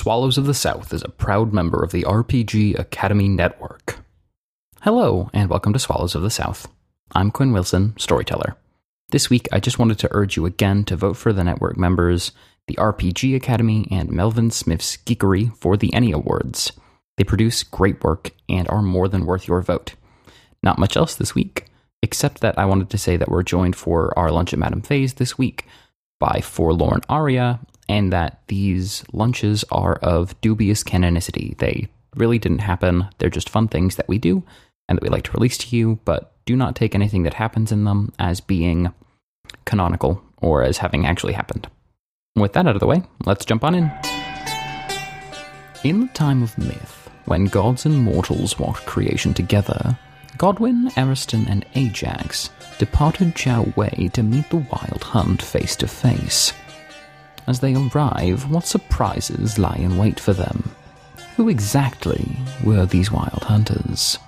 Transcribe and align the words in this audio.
Swallows 0.00 0.38
of 0.38 0.46
the 0.46 0.54
South 0.54 0.94
is 0.94 1.02
a 1.02 1.10
proud 1.10 1.52
member 1.52 1.84
of 1.84 1.92
the 1.92 2.04
RPG 2.04 2.78
Academy 2.78 3.28
Network. 3.28 3.98
Hello, 4.80 5.28
and 5.34 5.50
welcome 5.50 5.74
to 5.74 5.78
Swallows 5.78 6.14
of 6.14 6.22
the 6.22 6.30
South. 6.30 6.68
I'm 7.14 7.30
Quinn 7.30 7.52
Wilson, 7.52 7.92
storyteller. 7.98 8.56
This 9.10 9.28
week, 9.28 9.46
I 9.52 9.60
just 9.60 9.78
wanted 9.78 9.98
to 9.98 10.08
urge 10.12 10.38
you 10.38 10.46
again 10.46 10.84
to 10.84 10.96
vote 10.96 11.18
for 11.18 11.34
the 11.34 11.44
network 11.44 11.76
members, 11.76 12.32
the 12.66 12.76
RPG 12.76 13.36
Academy, 13.36 13.86
and 13.90 14.10
Melvin 14.10 14.50
Smith's 14.50 14.96
Geekery 14.96 15.54
for 15.58 15.76
the 15.76 15.92
ENnie 15.92 16.12
Awards. 16.12 16.72
They 17.18 17.24
produce 17.24 17.62
great 17.62 18.02
work 18.02 18.30
and 18.48 18.66
are 18.70 18.80
more 18.80 19.06
than 19.06 19.26
worth 19.26 19.46
your 19.46 19.60
vote. 19.60 19.96
Not 20.62 20.78
much 20.78 20.96
else 20.96 21.14
this 21.14 21.34
week, 21.34 21.66
except 22.02 22.40
that 22.40 22.58
I 22.58 22.64
wanted 22.64 22.88
to 22.88 22.96
say 22.96 23.18
that 23.18 23.28
we're 23.28 23.42
joined 23.42 23.76
for 23.76 24.18
our 24.18 24.30
lunch 24.30 24.54
at 24.54 24.58
Madame 24.58 24.80
Faye's 24.80 25.12
this 25.12 25.36
week 25.36 25.66
by 26.18 26.40
Forlorn 26.40 27.02
Aria, 27.10 27.60
and 27.90 28.12
that 28.12 28.40
these 28.46 29.02
lunches 29.12 29.64
are 29.72 29.96
of 29.96 30.40
dubious 30.40 30.84
canonicity. 30.84 31.58
They 31.58 31.88
really 32.14 32.38
didn't 32.38 32.60
happen. 32.60 33.08
They're 33.18 33.28
just 33.28 33.50
fun 33.50 33.66
things 33.66 33.96
that 33.96 34.06
we 34.06 34.16
do 34.16 34.44
and 34.88 34.96
that 34.96 35.02
we 35.02 35.08
like 35.08 35.24
to 35.24 35.32
release 35.32 35.58
to 35.58 35.76
you, 35.76 35.98
but 36.04 36.32
do 36.46 36.54
not 36.54 36.76
take 36.76 36.94
anything 36.94 37.24
that 37.24 37.34
happens 37.34 37.72
in 37.72 37.84
them 37.84 38.12
as 38.16 38.40
being 38.40 38.92
canonical 39.64 40.22
or 40.40 40.62
as 40.62 40.78
having 40.78 41.04
actually 41.04 41.32
happened. 41.32 41.66
With 42.36 42.52
that 42.52 42.68
out 42.68 42.76
of 42.76 42.80
the 42.80 42.86
way, 42.86 43.02
let's 43.26 43.44
jump 43.44 43.64
on 43.64 43.74
in. 43.74 43.90
In 45.82 46.02
the 46.02 46.12
time 46.14 46.44
of 46.44 46.56
myth, 46.58 47.10
when 47.24 47.46
gods 47.46 47.86
and 47.86 47.98
mortals 47.98 48.56
walked 48.56 48.86
creation 48.86 49.34
together, 49.34 49.98
Godwin, 50.38 50.92
Ariston, 50.96 51.48
and 51.48 51.66
Ajax 51.74 52.50
departed 52.78 53.34
Jiao 53.34 53.76
Wei 53.76 54.10
to 54.12 54.22
meet 54.22 54.48
the 54.48 54.58
wild 54.58 55.02
hunt 55.02 55.42
face 55.42 55.74
to 55.76 55.88
face. 55.88 56.52
As 57.50 57.58
they 57.58 57.74
arrive, 57.74 58.48
what 58.48 58.64
surprises 58.64 59.58
lie 59.58 59.74
in 59.74 59.98
wait 59.98 60.20
for 60.20 60.32
them? 60.32 60.70
Who 61.34 61.48
exactly 61.48 62.36
were 62.62 62.86
these 62.86 63.10
wild 63.10 63.42
hunters? 63.42 64.20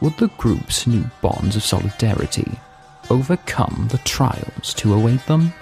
Would 0.00 0.16
the 0.16 0.26
group's 0.36 0.84
new 0.84 1.08
bonds 1.22 1.54
of 1.54 1.62
solidarity 1.62 2.58
overcome 3.08 3.86
the 3.92 3.98
trials 3.98 4.74
to 4.74 4.94
await 4.94 5.24
them? 5.26 5.52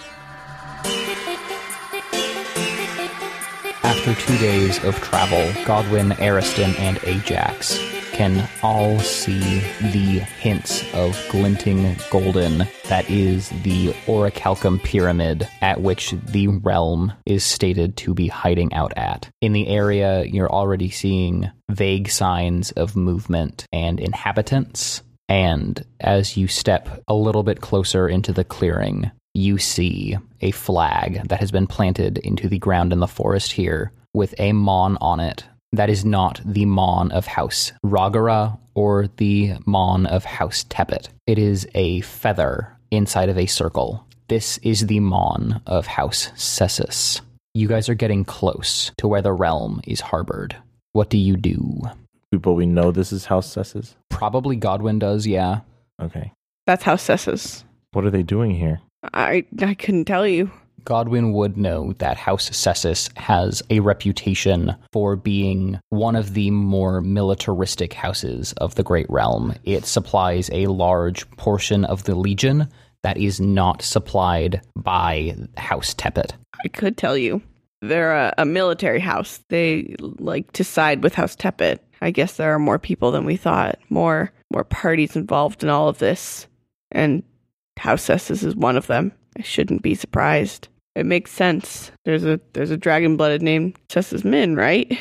After 3.89 4.14
two 4.14 4.36
days 4.36 4.84
of 4.84 4.97
travel, 4.97 5.50
Godwin, 5.64 6.12
Ariston, 6.20 6.75
and 6.77 7.00
Ajax 7.05 7.78
can 8.12 8.47
all 8.62 8.98
see 8.98 9.61
the 9.80 10.19
hints 10.41 10.84
of 10.92 11.19
glinting 11.30 11.97
golden 12.11 12.69
that 12.91 13.08
is 13.08 13.48
the 13.62 13.95
Orichalcum 14.06 14.83
Pyramid 14.83 15.48
at 15.62 15.80
which 15.80 16.11
the 16.11 16.48
realm 16.48 17.14
is 17.25 17.42
stated 17.45 17.97
to 17.97 18.12
be 18.12 18.28
hiding 18.28 18.75
out 18.75 18.92
at. 18.95 19.30
In 19.41 19.55
the 19.55 19.69
area, 19.69 20.23
you're 20.25 20.52
already 20.52 20.91
seeing 20.91 21.50
vague 21.70 22.11
signs 22.11 22.73
of 22.73 22.95
movement 22.95 23.64
and 23.73 23.98
inhabitants. 23.98 25.02
And 25.30 25.83
as 25.98 26.36
you 26.36 26.47
step 26.47 27.02
a 27.08 27.14
little 27.14 27.42
bit 27.42 27.62
closer 27.62 28.06
into 28.06 28.34
the 28.34 28.45
clearing, 28.45 29.11
you 29.39 29.58
see 29.58 30.17
a 30.41 30.50
flag 30.50 31.28
that 31.28 31.41
has 31.41 31.50
been 31.50 31.67
planted 31.67 32.19
into 32.19 32.48
the 32.48 32.58
ground 32.58 32.92
in 32.92 33.00
the 33.00 33.06
forest 33.06 33.53
here 33.53 33.92
with 34.12 34.34
a 34.39 34.53
mon 34.53 34.98
on 35.00 35.20
it 35.20 35.45
that 35.72 35.91
is 35.91 36.05
not 36.05 36.41
the 36.45 36.64
Mon 36.64 37.12
of 37.12 37.27
House 37.27 37.72
Ragara 37.84 38.58
or 38.75 39.08
the 39.17 39.55
Mon 39.67 40.06
of 40.06 40.25
House 40.25 40.64
Tepet. 40.64 41.08
It 41.27 41.39
is 41.39 41.67
a 41.75 42.00
feather 42.03 42.77
inside 42.91 43.28
of 43.28 43.39
a 43.39 43.47
circle. 43.47 44.05
This 44.28 44.58
is 44.58 44.86
the 44.86 45.00
Mon 45.00 45.61
of 45.67 45.86
House 45.86 46.30
Sesus. 46.36 47.20
You 47.55 47.69
guys 47.69 47.89
are 47.89 47.95
getting 47.95 48.25
close 48.25 48.92
to 48.98 49.08
where 49.08 49.23
the 49.23 49.33
realm 49.33 49.80
is 49.86 50.00
harbored. 50.00 50.56
What 50.92 51.11
do 51.11 51.19
you 51.19 51.36
do? 51.36 51.83
But 52.30 52.52
we 52.52 52.67
know 52.67 52.91
this 52.91 53.12
is 53.12 53.27
House 53.27 53.55
Sesus? 53.55 53.95
Probably 54.11 54.56
Godwin 54.56 54.98
does, 54.98 55.27
yeah. 55.27 55.61
Okay. 56.00 56.33
That's 56.67 56.84
House 56.84 57.02
Sesus. 57.02 57.64
What 57.92 58.05
are 58.05 58.11
they 58.11 58.23
doing 58.23 58.55
here? 58.55 58.80
I 59.14 59.45
I 59.61 59.74
couldn't 59.74 60.07
tell 60.07 60.27
you. 60.27 60.51
Godwin 60.85 61.33
would 61.35 61.58
know 61.58 61.92
that 61.98 62.17
House 62.17 62.48
Sesus 62.48 63.11
has 63.19 63.63
a 63.69 63.80
reputation 63.80 64.74
for 64.91 65.17
being 65.17 65.79
one 65.91 66.17
of 66.17 66.33
the 66.33 66.51
more 66.51 67.02
militaristic 67.02 67.92
houses 67.92 68.55
of 68.55 68.74
the 68.74 68.83
Great 68.83 69.05
Realm. 69.11 69.55
It 69.64 69.85
supplies 69.85 70.48
a 70.51 70.67
large 70.69 71.30
portion 71.33 71.85
of 71.85 72.05
the 72.05 72.14
Legion 72.14 72.69
that 73.02 73.19
is 73.19 73.39
not 73.39 73.83
supplied 73.83 74.63
by 74.77 75.36
House 75.58 75.95
Tepet. 75.95 76.33
I 76.64 76.69
could 76.69 76.96
tell 76.96 77.19
you. 77.19 77.42
They're 77.80 78.17
a, 78.17 78.35
a 78.39 78.45
military 78.45 78.98
house. 78.98 79.45
They 79.51 79.95
like 80.01 80.51
to 80.52 80.64
side 80.64 81.02
with 81.02 81.14
House 81.14 81.36
Tepet. 81.36 81.79
I 82.01 82.11
guess 82.11 82.36
there 82.36 82.55
are 82.55 82.58
more 82.58 82.79
people 82.79 83.11
than 83.11 83.25
we 83.25 83.36
thought. 83.36 83.79
More 83.90 84.33
more 84.51 84.64
parties 84.64 85.17
involved 85.17 85.63
in 85.63 85.69
all 85.69 85.89
of 85.89 85.98
this. 85.98 86.46
And 86.90 87.23
House 87.78 88.02
Sesus 88.06 88.44
is 88.44 88.56
one 88.56 88.77
of 88.77 88.86
them. 88.86 89.12
I 89.39 89.42
shouldn't 89.42 89.83
be 89.83 89.94
surprised. 89.94 90.68
It 90.94 91.06
makes 91.06 91.30
sense. 91.30 91.92
There's 92.05 92.24
a 92.24 92.40
there's 92.52 92.70
a 92.70 92.77
dragon 92.77 93.16
blooded 93.16 93.42
named 93.42 93.78
Sesus 93.89 94.24
Min, 94.24 94.56
right? 94.56 94.98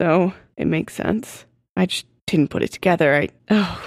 So 0.00 0.32
it 0.56 0.66
makes 0.66 0.94
sense. 0.94 1.46
I 1.76 1.86
just 1.86 2.06
didn't 2.26 2.50
put 2.50 2.62
it 2.62 2.72
together. 2.72 3.14
I 3.14 3.28
oh 3.50 3.82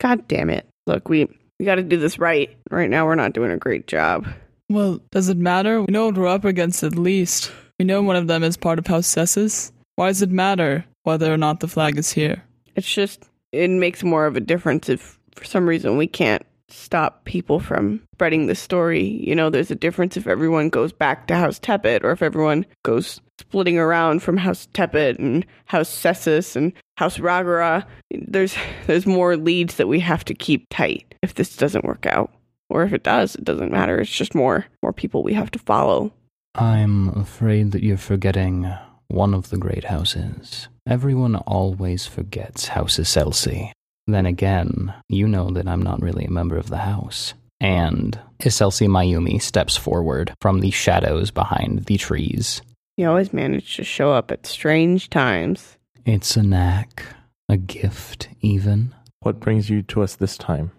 god 0.00 0.28
damn 0.28 0.50
it. 0.50 0.66
Look, 0.86 1.08
we 1.08 1.26
we 1.58 1.64
gotta 1.64 1.82
do 1.82 1.96
this 1.96 2.18
right. 2.18 2.54
Right 2.70 2.90
now 2.90 3.06
we're 3.06 3.14
not 3.14 3.32
doing 3.32 3.50
a 3.50 3.56
great 3.56 3.86
job. 3.86 4.26
Well, 4.68 5.00
does 5.10 5.28
it 5.28 5.38
matter? 5.38 5.80
We 5.80 5.90
know 5.90 6.06
what 6.06 6.16
we're 6.16 6.28
up 6.28 6.44
against 6.44 6.82
at 6.82 6.94
least. 6.94 7.50
We 7.78 7.84
know 7.84 8.02
one 8.02 8.16
of 8.16 8.26
them 8.26 8.44
is 8.44 8.56
part 8.56 8.78
of 8.78 8.86
House 8.86 9.06
Sesus. 9.06 9.72
Why 9.96 10.08
does 10.08 10.22
it 10.22 10.30
matter 10.30 10.84
whether 11.04 11.32
or 11.32 11.38
not 11.38 11.60
the 11.60 11.68
flag 11.68 11.98
is 11.98 12.12
here? 12.12 12.44
It's 12.76 12.92
just 12.92 13.24
it 13.52 13.70
makes 13.70 14.04
more 14.04 14.26
of 14.26 14.36
a 14.36 14.40
difference 14.40 14.88
if 14.88 15.18
for 15.34 15.44
some 15.44 15.68
reason 15.68 15.96
we 15.96 16.06
can't 16.06 16.44
stop 16.72 17.24
people 17.24 17.60
from 17.60 18.00
spreading 18.14 18.46
the 18.46 18.54
story. 18.54 19.02
You 19.02 19.34
know, 19.34 19.50
there's 19.50 19.70
a 19.70 19.76
difference 19.76 20.16
if 20.16 20.26
everyone 20.26 20.68
goes 20.68 20.92
back 20.92 21.26
to 21.26 21.36
House 21.36 21.58
Tepet 21.58 22.04
or 22.04 22.12
if 22.12 22.22
everyone 22.22 22.66
goes 22.84 23.20
splitting 23.38 23.78
around 23.78 24.22
from 24.22 24.36
House 24.36 24.68
Tepet 24.74 25.18
and 25.18 25.44
House 25.66 25.88
Sesus 25.88 26.56
and 26.56 26.72
House 26.96 27.18
Ragara. 27.18 27.84
There's 28.10 28.54
there's 28.86 29.06
more 29.06 29.36
leads 29.36 29.76
that 29.76 29.88
we 29.88 30.00
have 30.00 30.24
to 30.26 30.34
keep 30.34 30.66
tight 30.70 31.14
if 31.22 31.34
this 31.34 31.56
doesn't 31.56 31.84
work 31.84 32.06
out. 32.06 32.32
Or 32.68 32.84
if 32.84 32.92
it 32.92 33.02
does, 33.02 33.34
it 33.34 33.44
doesn't 33.44 33.72
matter. 33.72 33.98
It's 34.00 34.10
just 34.10 34.34
more 34.34 34.66
more 34.82 34.92
people 34.92 35.22
we 35.22 35.34
have 35.34 35.50
to 35.52 35.58
follow. 35.58 36.12
I'm 36.54 37.08
afraid 37.10 37.72
that 37.72 37.82
you're 37.82 37.96
forgetting 37.96 38.72
one 39.08 39.34
of 39.34 39.50
the 39.50 39.58
great 39.58 39.84
houses. 39.84 40.68
Everyone 40.86 41.36
always 41.36 42.06
forgets 42.06 42.68
House 42.68 42.98
Iselsi. 42.98 43.72
Then 44.06 44.26
again, 44.26 44.92
you 45.08 45.28
know 45.28 45.50
that 45.50 45.68
I'm 45.68 45.82
not 45.82 46.02
really 46.02 46.24
a 46.24 46.30
member 46.30 46.56
of 46.56 46.68
the 46.68 46.78
house. 46.78 47.34
And 47.60 48.18
Iselsi 48.40 48.88
Mayumi 48.88 49.40
steps 49.40 49.76
forward 49.76 50.32
from 50.40 50.60
the 50.60 50.70
shadows 50.70 51.30
behind 51.30 51.84
the 51.84 51.98
trees. 51.98 52.62
You 52.96 53.08
always 53.08 53.32
manage 53.32 53.76
to 53.76 53.84
show 53.84 54.12
up 54.12 54.30
at 54.30 54.46
strange 54.46 55.10
times. 55.10 55.76
It's 56.04 56.36
a 56.36 56.42
knack, 56.42 57.04
a 57.48 57.56
gift, 57.56 58.28
even. 58.40 58.94
What 59.20 59.40
brings 59.40 59.68
you 59.68 59.82
to 59.82 60.02
us 60.02 60.16
this 60.16 60.38
time? 60.38 60.72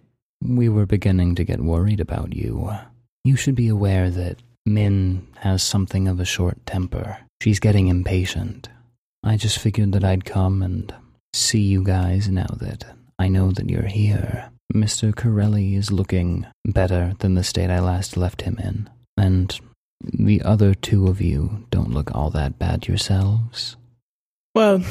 We 0.43 0.69
were 0.69 0.87
beginning 0.87 1.35
to 1.35 1.43
get 1.43 1.61
worried 1.61 1.99
about 1.99 2.33
you. 2.35 2.71
You 3.23 3.35
should 3.35 3.55
be 3.55 3.67
aware 3.67 4.09
that 4.09 4.41
Min 4.65 5.27
has 5.37 5.61
something 5.61 6.07
of 6.07 6.19
a 6.19 6.25
short 6.25 6.65
temper. 6.65 7.17
She's 7.41 7.59
getting 7.59 7.87
impatient. 7.87 8.69
I 9.23 9.37
just 9.37 9.59
figured 9.59 9.91
that 9.91 10.03
I'd 10.03 10.25
come 10.25 10.63
and 10.63 10.93
see 11.33 11.61
you 11.61 11.83
guys 11.83 12.27
now 12.27 12.47
that 12.59 12.85
I 13.21 13.27
know 13.27 13.51
that 13.51 13.69
you're 13.69 13.83
here. 13.83 14.49
Mr. 14.73 15.15
Corelli 15.15 15.75
is 15.75 15.91
looking 15.91 16.47
better 16.65 17.13
than 17.19 17.35
the 17.35 17.43
state 17.43 17.69
I 17.69 17.79
last 17.79 18.17
left 18.17 18.41
him 18.41 18.57
in. 18.57 18.89
And 19.15 19.59
the 20.01 20.41
other 20.41 20.73
two 20.73 21.05
of 21.05 21.21
you 21.21 21.67
don't 21.69 21.93
look 21.93 22.15
all 22.15 22.31
that 22.31 22.57
bad 22.57 22.87
yourselves. 22.87 23.75
Well, 24.55 24.81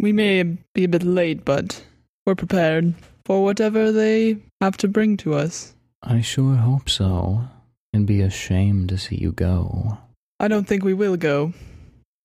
we 0.00 0.12
may 0.12 0.42
be 0.74 0.82
a 0.82 0.88
bit 0.88 1.04
late, 1.04 1.44
but 1.44 1.80
we're 2.26 2.34
prepared 2.34 2.94
for 3.24 3.44
whatever 3.44 3.92
they 3.92 4.38
have 4.60 4.76
to 4.78 4.88
bring 4.88 5.16
to 5.18 5.34
us. 5.34 5.72
I 6.02 6.22
sure 6.22 6.56
hope 6.56 6.90
so. 6.90 7.46
It'd 7.92 8.04
be 8.04 8.20
a 8.20 8.30
shame 8.30 8.88
to 8.88 8.98
see 8.98 9.14
you 9.14 9.30
go. 9.30 9.96
I 10.40 10.48
don't 10.48 10.66
think 10.66 10.82
we 10.82 10.92
will 10.92 11.16
go. 11.16 11.52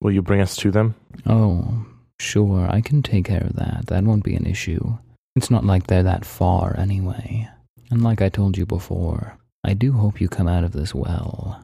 Will 0.01 0.11
you 0.11 0.23
bring 0.23 0.41
us 0.41 0.55
to 0.55 0.71
them? 0.71 0.95
Oh, 1.27 1.85
sure, 2.19 2.67
I 2.67 2.81
can 2.81 3.03
take 3.03 3.25
care 3.25 3.43
of 3.43 3.57
that. 3.57 3.85
That 3.85 4.05
won't 4.05 4.23
be 4.23 4.33
an 4.33 4.47
issue. 4.47 4.97
It's 5.35 5.49
not 5.49 5.65
like 5.65 5.87
they're 5.87 6.03
that 6.03 6.25
far 6.25 6.75
anyway. 6.77 7.49
And 7.89 8.03
like 8.03 8.21
I 8.21 8.29
told 8.29 8.57
you 8.57 8.65
before, 8.65 9.37
I 9.63 9.73
do 9.73 9.93
hope 9.93 10.19
you 10.19 10.27
come 10.27 10.47
out 10.47 10.63
of 10.63 10.71
this 10.73 10.93
well. 10.93 11.63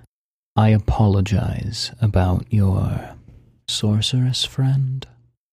I 0.55 0.69
apologize 0.69 1.91
about 2.01 2.45
your 2.49 3.15
sorceress 3.67 4.45
friend. 4.45 5.05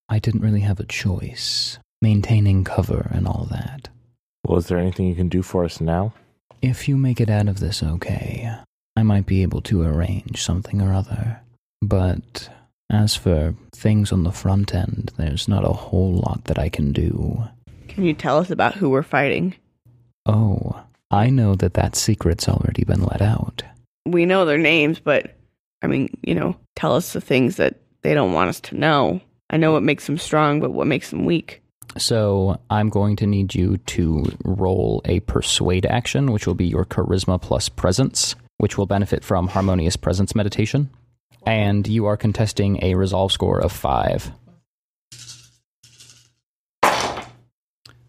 I 0.08 0.18
didn't 0.18 0.42
really 0.42 0.60
have 0.60 0.80
a 0.80 0.86
choice, 0.86 1.78
maintaining 2.00 2.64
cover 2.64 3.08
and 3.10 3.26
all 3.26 3.46
that. 3.50 3.88
Well, 4.46 4.58
is 4.58 4.66
there 4.66 4.78
anything 4.78 5.06
you 5.06 5.14
can 5.14 5.28
do 5.28 5.42
for 5.42 5.64
us 5.64 5.80
now? 5.80 6.12
If 6.62 6.88
you 6.88 6.96
make 6.96 7.20
it 7.20 7.30
out 7.30 7.48
of 7.48 7.60
this 7.60 7.82
okay, 7.82 8.50
I 8.96 9.02
might 9.02 9.26
be 9.26 9.42
able 9.42 9.60
to 9.62 9.82
arrange 9.82 10.42
something 10.42 10.80
or 10.80 10.94
other. 10.94 11.40
But 11.82 12.48
As 12.90 13.16
for 13.16 13.54
things 13.74 14.12
on 14.12 14.24
the 14.24 14.32
front 14.32 14.74
end, 14.74 15.12
there's 15.16 15.48
not 15.48 15.64
a 15.64 15.72
whole 15.72 16.12
lot 16.14 16.44
that 16.44 16.58
I 16.58 16.68
can 16.68 16.92
do. 16.92 17.48
Can 17.94 18.04
you 18.04 18.12
tell 18.12 18.38
us 18.38 18.50
about 18.50 18.74
who 18.74 18.90
we're 18.90 19.04
fighting? 19.04 19.54
Oh, 20.26 20.82
I 21.12 21.30
know 21.30 21.54
that 21.54 21.74
that 21.74 21.94
secret's 21.94 22.48
already 22.48 22.84
been 22.84 23.04
let 23.04 23.22
out. 23.22 23.62
We 24.04 24.26
know 24.26 24.44
their 24.44 24.58
names, 24.58 24.98
but 24.98 25.36
I 25.80 25.86
mean, 25.86 26.08
you 26.22 26.34
know, 26.34 26.56
tell 26.74 26.96
us 26.96 27.12
the 27.12 27.20
things 27.20 27.56
that 27.56 27.76
they 28.02 28.12
don't 28.12 28.32
want 28.32 28.48
us 28.48 28.60
to 28.62 28.76
know. 28.76 29.20
I 29.48 29.58
know 29.58 29.70
what 29.70 29.84
makes 29.84 30.06
them 30.06 30.18
strong, 30.18 30.58
but 30.60 30.72
what 30.72 30.88
makes 30.88 31.10
them 31.10 31.24
weak? 31.24 31.62
So 31.96 32.58
I'm 32.68 32.88
going 32.88 33.14
to 33.16 33.26
need 33.28 33.54
you 33.54 33.76
to 33.76 34.26
roll 34.44 35.00
a 35.04 35.20
persuade 35.20 35.86
action, 35.86 36.32
which 36.32 36.48
will 36.48 36.54
be 36.54 36.66
your 36.66 36.84
charisma 36.84 37.40
plus 37.40 37.68
presence, 37.68 38.34
which 38.56 38.76
will 38.76 38.86
benefit 38.86 39.22
from 39.22 39.46
harmonious 39.46 39.94
presence 39.94 40.34
meditation. 40.34 40.90
And 41.46 41.86
you 41.86 42.06
are 42.06 42.16
contesting 42.16 42.82
a 42.82 42.96
resolve 42.96 43.30
score 43.30 43.60
of 43.60 43.70
five. 43.70 44.32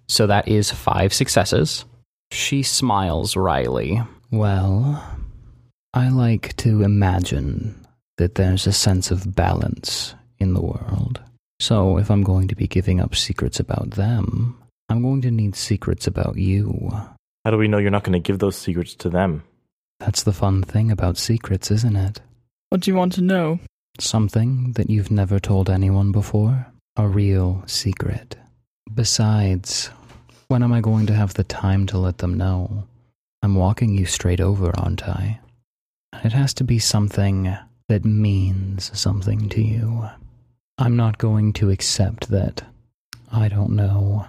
So 0.07 0.27
that 0.27 0.47
is 0.47 0.71
five 0.71 1.13
successes. 1.13 1.85
She 2.31 2.63
smiles 2.63 3.35
wryly. 3.35 4.01
Well, 4.31 5.03
I 5.93 6.09
like 6.09 6.55
to 6.57 6.83
imagine 6.83 7.85
that 8.17 8.35
there's 8.35 8.67
a 8.67 8.73
sense 8.73 9.11
of 9.11 9.35
balance 9.35 10.15
in 10.39 10.53
the 10.53 10.61
world. 10.61 11.21
So 11.59 11.97
if 11.97 12.11
I'm 12.11 12.23
going 12.23 12.47
to 12.49 12.55
be 12.55 12.67
giving 12.67 12.99
up 12.99 13.15
secrets 13.15 13.59
about 13.59 13.91
them, 13.91 14.57
I'm 14.89 15.01
going 15.01 15.21
to 15.21 15.31
need 15.31 15.55
secrets 15.55 16.07
about 16.07 16.37
you. 16.37 16.89
How 17.43 17.51
do 17.51 17.57
we 17.57 17.67
know 17.67 17.77
you're 17.77 17.91
not 17.91 18.03
going 18.03 18.13
to 18.13 18.19
give 18.19 18.39
those 18.39 18.57
secrets 18.57 18.95
to 18.95 19.09
them? 19.09 19.43
That's 19.99 20.23
the 20.23 20.33
fun 20.33 20.63
thing 20.63 20.91
about 20.91 21.17
secrets, 21.17 21.71
isn't 21.71 21.95
it? 21.95 22.21
What 22.69 22.81
do 22.81 22.91
you 22.91 22.97
want 22.97 23.13
to 23.13 23.21
know? 23.21 23.59
Something 23.99 24.73
that 24.73 24.89
you've 24.89 25.11
never 25.11 25.39
told 25.39 25.69
anyone 25.69 26.11
before. 26.11 26.67
A 26.97 27.07
real 27.07 27.63
secret. 27.65 28.35
Besides, 28.93 29.89
when 30.47 30.63
am 30.63 30.71
I 30.71 30.81
going 30.81 31.05
to 31.07 31.13
have 31.13 31.33
the 31.33 31.43
time 31.43 31.85
to 31.87 31.97
let 31.97 32.19
them 32.19 32.35
know? 32.35 32.85
I'm 33.41 33.55
walking 33.55 33.95
you 33.95 34.05
straight 34.05 34.39
over, 34.39 34.71
aren't 34.77 35.07
I? 35.07 35.39
It 36.23 36.31
has 36.31 36.53
to 36.55 36.63
be 36.63 36.79
something 36.79 37.55
that 37.89 38.05
means 38.05 38.97
something 38.97 39.49
to 39.49 39.61
you. 39.61 40.09
I'm 40.77 40.95
not 40.95 41.17
going 41.17 41.53
to 41.53 41.69
accept 41.69 42.29
that, 42.29 42.63
I 43.31 43.47
don't 43.47 43.71
know, 43.71 44.25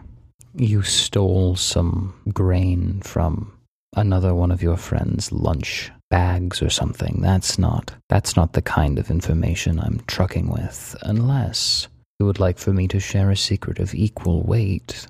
you 0.54 0.82
stole 0.82 1.56
some 1.56 2.14
grain 2.32 3.00
from 3.02 3.52
another 3.94 4.34
one 4.34 4.50
of 4.50 4.62
your 4.62 4.76
friend's 4.76 5.32
lunch 5.32 5.90
bags 6.08 6.62
or 6.62 6.70
something. 6.70 7.20
That's 7.20 7.58
not 7.58 7.94
that's 8.08 8.36
not 8.36 8.52
the 8.52 8.62
kind 8.62 8.98
of 8.98 9.10
information 9.10 9.80
I'm 9.80 10.00
trucking 10.06 10.48
with 10.48 10.96
unless 11.02 11.88
you 12.18 12.26
would 12.26 12.40
like 12.40 12.58
for 12.58 12.72
me 12.72 12.88
to 12.88 13.00
share 13.00 13.30
a 13.30 13.36
secret 13.36 13.78
of 13.78 13.94
equal 13.94 14.42
weight, 14.42 15.06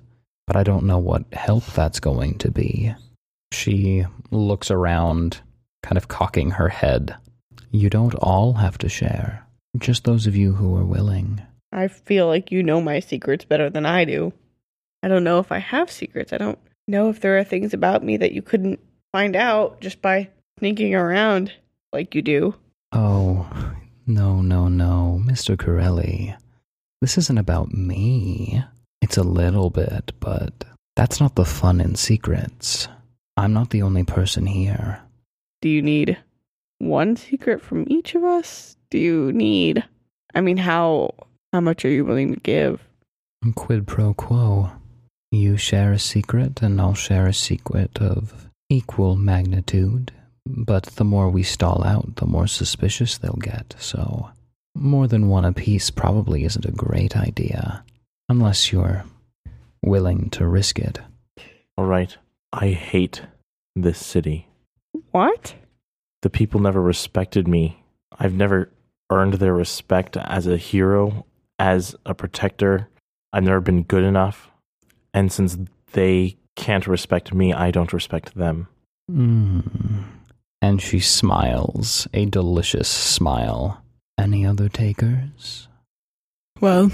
but 0.47 0.56
I 0.56 0.62
don't 0.62 0.87
know 0.87 0.99
what 0.99 1.32
help 1.32 1.64
that's 1.67 2.00
going 2.00 2.38
to 2.38 2.50
be. 2.50 2.94
She 3.53 4.05
looks 4.31 4.70
around, 4.70 5.41
kind 5.82 5.97
of 5.97 6.08
cocking 6.08 6.50
her 6.50 6.69
head. 6.69 7.17
You 7.70 7.91
don't 7.91 8.14
all 8.17 8.55
have 8.55 8.79
to 8.79 8.88
share. 8.88 9.47
Just 9.79 10.05
those 10.05 10.26
of 10.26 10.35
you 10.35 10.53
who 10.53 10.76
are 10.76 10.85
willing. 10.85 11.43
I 11.73 11.88
feel 11.88 12.26
like 12.26 12.50
you 12.50 12.62
know 12.62 12.81
my 12.81 13.00
secrets 13.00 13.44
better 13.44 13.70
than 13.70 13.87
I 13.87 14.05
do. 14.05 14.32
I 15.03 15.08
don't 15.08 15.25
know 15.25 15.38
if 15.38 15.53
I 15.53 15.58
have 15.58 15.91
secrets. 15.91 16.32
I 16.32 16.38
don't 16.38 16.58
know 16.88 17.08
if 17.11 17.20
there 17.20 17.38
are 17.38 17.44
things 17.44 17.75
about 17.75 18.03
me 18.03 18.17
that 18.17 18.32
you 18.32 18.43
couldn't 18.43 18.81
find 19.12 19.37
out 19.37 19.81
just 19.81 20.00
by 20.03 20.31
sneaking 20.58 20.94
around 20.94 21.53
like 21.93 22.14
you 22.14 22.23
do. 22.23 22.55
Oh, 22.93 23.49
no, 24.06 24.41
no, 24.41 24.69
no, 24.69 25.20
Mr. 25.25 25.58
Corelli. 25.58 26.35
This 27.00 27.19
isn't 27.19 27.38
about 27.38 27.72
me. 27.72 28.64
It's 29.02 29.16
a 29.16 29.22
little 29.22 29.70
bit, 29.70 30.12
but 30.20 30.64
that's 30.96 31.20
not 31.20 31.34
the 31.34 31.44
fun 31.44 31.81
in 31.81 31.94
secrets. 31.94 32.88
I'm 33.37 33.52
not 33.52 33.70
the 33.70 33.82
only 33.82 34.04
person 34.04 34.46
here. 34.46 35.00
Do 35.60 35.69
you 35.69 35.82
need 35.82 36.19
one 36.78 37.16
secret 37.16 37.60
from 37.60 37.84
each 37.88 38.14
of 38.14 38.25
us? 38.25 38.76
Do 38.90 38.98
you 38.98 39.32
need 39.32 39.84
I 40.34 40.43
mean 40.43 40.58
how 40.58 41.14
how 41.52 41.60
much 41.60 41.84
are 41.84 41.90
you 41.90 42.04
willing 42.04 42.34
to 42.34 42.40
give? 42.40 42.82
Quid 43.54 43.87
pro 43.87 44.12
quo. 44.12 44.70
You 45.32 45.56
share 45.56 45.93
a 45.93 45.98
secret, 45.98 46.62
and 46.62 46.81
I'll 46.81 46.94
share 46.94 47.26
a 47.26 47.32
secret 47.32 47.98
of 47.98 48.50
equal 48.69 49.16
magnitude. 49.16 50.12
But 50.46 50.84
the 50.96 51.04
more 51.04 51.31
we 51.31 51.43
stall 51.43 51.84
out, 51.84 52.16
the 52.16 52.26
more 52.26 52.46
suspicious 52.46 53.16
they'll 53.16 53.40
get, 53.40 53.75
so 53.78 54.31
more 54.76 55.06
than 55.06 55.28
one 55.28 55.44
apiece 55.44 55.90
probably 55.90 56.44
isn't 56.44 56.64
a 56.64 56.73
great 56.73 57.17
idea. 57.17 57.84
Unless 58.28 58.73
you're 58.73 59.05
willing 59.82 60.31
to 60.31 60.46
risk 60.46 60.78
it. 60.78 60.99
All 61.76 61.87
right. 61.87 62.17
I 62.52 62.69
hate 62.69 63.23
this 63.75 64.05
city. 64.05 64.49
What? 65.11 65.55
The 66.23 66.31
people 66.31 66.61
never 66.61 66.81
respected 66.81 67.46
me. 67.46 67.82
I've 68.19 68.34
never 68.34 68.70
earned 69.11 69.34
their 69.34 69.55
respect 69.55 70.17
as 70.17 70.46
a 70.46 70.56
hero, 70.56 71.26
as 71.58 71.94
a 72.05 72.14
protector. 72.14 72.88
I've 73.32 73.44
never 73.44 73.61
been 73.61 73.82
good 73.82 74.05
enough. 74.05 74.50
And 75.12 75.31
since 75.31 75.56
they 75.93 76.37
can't 76.56 76.87
respect 76.87 77.32
me, 77.32 77.52
I 77.52 77.70
don't 77.70 77.93
respect 77.93 78.34
them. 78.34 78.69
Mm. 79.11 80.05
And 80.62 80.82
she 80.82 80.99
smiles, 80.99 82.08
a 82.12 82.25
delicious 82.25 82.88
smile. 82.88 83.82
Any 84.19 84.47
other 84.47 84.69
takers? 84.69 85.69
Well, 86.61 86.91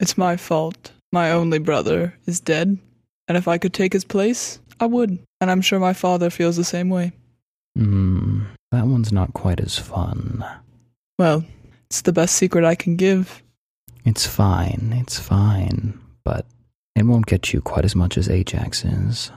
it's 0.00 0.16
my 0.18 0.36
fault. 0.36 0.92
My 1.12 1.30
only 1.30 1.58
brother 1.58 2.14
is 2.26 2.40
dead, 2.40 2.78
and 3.28 3.36
if 3.36 3.46
I 3.46 3.58
could 3.58 3.72
take 3.74 3.92
his 3.92 4.04
place, 4.04 4.58
I 4.80 4.86
would. 4.86 5.18
And 5.40 5.50
I'm 5.50 5.60
sure 5.60 5.78
my 5.78 5.92
father 5.92 6.30
feels 6.30 6.56
the 6.56 6.64
same 6.64 6.88
way. 6.88 7.12
Hmm, 7.76 8.44
that 8.72 8.86
one's 8.86 9.12
not 9.12 9.34
quite 9.34 9.60
as 9.60 9.78
fun. 9.78 10.44
Well, 11.18 11.44
it's 11.86 12.02
the 12.02 12.12
best 12.12 12.34
secret 12.36 12.64
I 12.64 12.74
can 12.74 12.96
give. 12.96 13.42
It's 14.04 14.26
fine, 14.26 14.94
it's 14.96 15.18
fine, 15.18 16.00
but 16.24 16.46
it 16.96 17.04
won't 17.04 17.26
get 17.26 17.52
you 17.52 17.60
quite 17.60 17.84
as 17.84 17.94
much 17.94 18.18
as 18.18 18.28
Ajax's. 18.28 19.30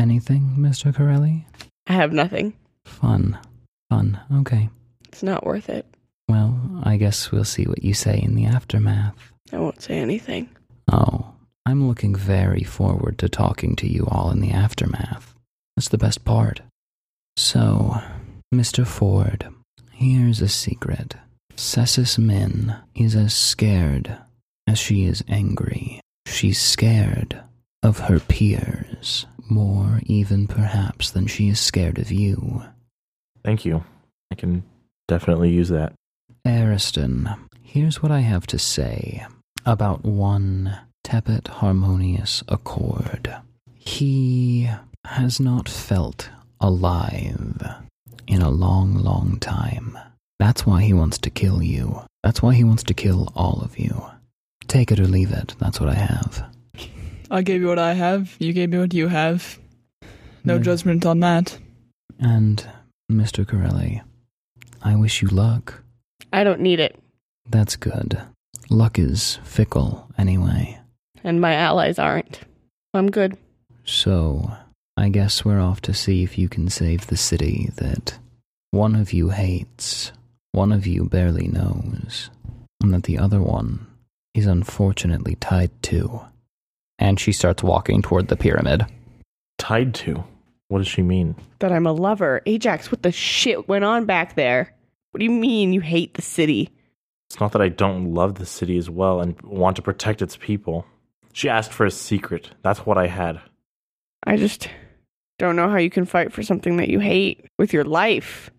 Anything, 0.00 0.56
Mr. 0.58 0.94
Corelli? 0.94 1.46
I 1.86 1.94
have 1.94 2.12
nothing. 2.12 2.54
Fun. 2.84 3.38
Fun. 3.90 4.20
Okay. 4.40 4.68
It's 5.08 5.22
not 5.22 5.44
worth 5.46 5.68
it. 5.68 5.86
Well, 6.28 6.58
I 6.82 6.96
guess 6.96 7.30
we'll 7.30 7.44
see 7.44 7.64
what 7.64 7.84
you 7.84 7.94
say 7.94 8.20
in 8.20 8.34
the 8.34 8.46
aftermath. 8.46 9.32
I 9.52 9.58
won't 9.58 9.82
say 9.82 9.98
anything. 9.98 10.48
Oh, 10.90 11.34
I'm 11.66 11.86
looking 11.88 12.14
very 12.14 12.62
forward 12.62 13.18
to 13.18 13.28
talking 13.28 13.76
to 13.76 13.86
you 13.86 14.06
all 14.10 14.30
in 14.30 14.40
the 14.40 14.50
aftermath. 14.50 15.34
That's 15.76 15.88
the 15.88 15.98
best 15.98 16.24
part. 16.24 16.60
So, 17.36 18.00
Mr. 18.54 18.86
Ford, 18.86 19.48
here's 19.92 20.40
a 20.40 20.48
secret. 20.48 21.16
Sesus 21.56 22.18
Min 22.18 22.76
is 22.94 23.14
as 23.14 23.34
scared 23.34 24.18
as 24.66 24.78
she 24.78 25.04
is 25.04 25.24
angry. 25.28 26.00
She's 26.26 26.60
scared 26.60 27.42
of 27.82 28.00
her 28.00 28.18
peers, 28.18 29.26
more 29.50 30.00
even 30.06 30.46
perhaps 30.46 31.10
than 31.10 31.26
she 31.26 31.48
is 31.48 31.60
scared 31.60 31.98
of 31.98 32.10
you. 32.10 32.64
Thank 33.44 33.64
you. 33.64 33.84
I 34.30 34.36
can 34.36 34.64
definitely 35.06 35.50
use 35.50 35.68
that. 35.68 35.92
Ariston, 36.46 37.28
here's 37.62 38.02
what 38.02 38.12
I 38.12 38.20
have 38.20 38.46
to 38.48 38.58
say 38.58 39.26
about 39.64 40.04
one 40.04 40.76
Tepet 41.04 41.48
harmonious 41.48 42.42
accord. 42.48 43.34
He 43.74 44.68
has 45.06 45.40
not 45.40 45.68
felt 45.68 46.30
alive 46.60 47.62
in 48.26 48.42
a 48.42 48.50
long, 48.50 48.94
long 48.94 49.38
time. 49.40 49.98
That's 50.38 50.66
why 50.66 50.82
he 50.82 50.92
wants 50.92 51.18
to 51.18 51.30
kill 51.30 51.62
you. 51.62 52.02
That's 52.22 52.42
why 52.42 52.54
he 52.54 52.64
wants 52.64 52.82
to 52.84 52.94
kill 52.94 53.32
all 53.34 53.60
of 53.62 53.78
you. 53.78 54.04
Take 54.66 54.90
it 54.90 55.00
or 55.00 55.06
leave 55.06 55.30
it. 55.30 55.54
That's 55.58 55.80
what 55.80 55.88
I 55.90 55.94
have. 55.94 56.44
I 57.30 57.42
gave 57.42 57.60
you 57.62 57.68
what 57.68 57.78
I 57.78 57.94
have, 57.94 58.34
you 58.38 58.52
gave 58.52 58.70
me 58.70 58.78
what 58.78 58.94
you 58.94 59.08
have. 59.08 59.58
No 60.44 60.58
Mm. 60.58 60.62
judgment 60.62 61.06
on 61.06 61.20
that. 61.20 61.58
And, 62.18 62.66
Mr. 63.10 63.46
Corelli, 63.46 64.02
I 64.82 64.94
wish 64.96 65.22
you 65.22 65.28
luck. 65.28 65.82
I 66.32 66.44
don't 66.44 66.60
need 66.60 66.80
it. 66.80 66.98
That's 67.48 67.76
good. 67.76 68.20
Luck 68.70 68.98
is 68.98 69.38
fickle, 69.44 70.08
anyway. 70.16 70.80
And 71.22 71.40
my 71.40 71.54
allies 71.54 71.98
aren't. 71.98 72.40
I'm 72.92 73.10
good. 73.10 73.36
So, 73.84 74.52
I 74.96 75.08
guess 75.08 75.44
we're 75.44 75.60
off 75.60 75.80
to 75.82 75.94
see 75.94 76.22
if 76.22 76.38
you 76.38 76.48
can 76.48 76.68
save 76.68 77.06
the 77.06 77.16
city 77.16 77.70
that 77.76 78.18
one 78.70 78.94
of 78.94 79.12
you 79.12 79.30
hates, 79.30 80.12
one 80.52 80.72
of 80.72 80.86
you 80.86 81.04
barely 81.04 81.48
knows, 81.48 82.30
and 82.82 82.92
that 82.92 83.04
the 83.04 83.18
other 83.18 83.40
one 83.40 83.86
is 84.34 84.46
unfortunately 84.46 85.36
tied 85.36 85.70
to. 85.84 86.20
And 86.98 87.20
she 87.20 87.32
starts 87.32 87.62
walking 87.62 88.02
toward 88.02 88.28
the 88.28 88.36
pyramid. 88.36 88.86
Tied 89.58 89.94
to? 89.94 90.24
What 90.68 90.78
does 90.78 90.88
she 90.88 91.02
mean? 91.02 91.36
That 91.60 91.72
I'm 91.72 91.86
a 91.86 91.92
lover. 91.92 92.42
Ajax, 92.46 92.90
what 92.90 93.02
the 93.02 93.12
shit 93.12 93.68
went 93.68 93.84
on 93.84 94.06
back 94.06 94.34
there? 94.34 94.73
What 95.14 95.20
do 95.20 95.26
you 95.26 95.30
mean 95.30 95.72
you 95.72 95.80
hate 95.80 96.14
the 96.14 96.22
city? 96.22 96.70
It's 97.30 97.38
not 97.38 97.52
that 97.52 97.62
I 97.62 97.68
don't 97.68 98.14
love 98.14 98.34
the 98.34 98.44
city 98.44 98.76
as 98.76 98.90
well 98.90 99.20
and 99.20 99.40
want 99.42 99.76
to 99.76 99.82
protect 99.82 100.20
its 100.20 100.36
people. 100.36 100.84
She 101.32 101.48
asked 101.48 101.72
for 101.72 101.86
a 101.86 101.90
secret. 101.92 102.50
That's 102.62 102.80
what 102.80 102.98
I 102.98 103.06
had. 103.06 103.40
I 104.26 104.36
just 104.36 104.68
don't 105.38 105.54
know 105.54 105.68
how 105.68 105.76
you 105.76 105.88
can 105.88 106.04
fight 106.04 106.32
for 106.32 106.42
something 106.42 106.78
that 106.78 106.88
you 106.88 106.98
hate 106.98 107.46
with 107.60 107.72
your 107.72 107.84
life. 107.84 108.50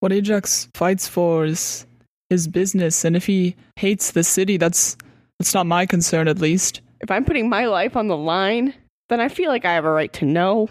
What 0.00 0.12
Ajax 0.12 0.68
fights 0.74 1.06
for 1.06 1.44
is 1.44 1.86
his 2.30 2.48
business, 2.48 3.04
and 3.04 3.14
if 3.14 3.24
he 3.24 3.54
hates 3.76 4.10
the 4.10 4.24
city, 4.24 4.56
that's 4.56 4.96
that's 5.38 5.54
not 5.54 5.66
my 5.66 5.86
concern 5.86 6.26
at 6.26 6.40
least. 6.40 6.80
If 7.00 7.12
I'm 7.12 7.24
putting 7.24 7.48
my 7.48 7.66
life 7.66 7.96
on 7.96 8.08
the 8.08 8.16
line, 8.16 8.74
then 9.08 9.20
I 9.20 9.28
feel 9.28 9.50
like 9.50 9.64
I 9.64 9.74
have 9.74 9.84
a 9.84 9.92
right 9.92 10.12
to 10.14 10.24
know. 10.24 10.68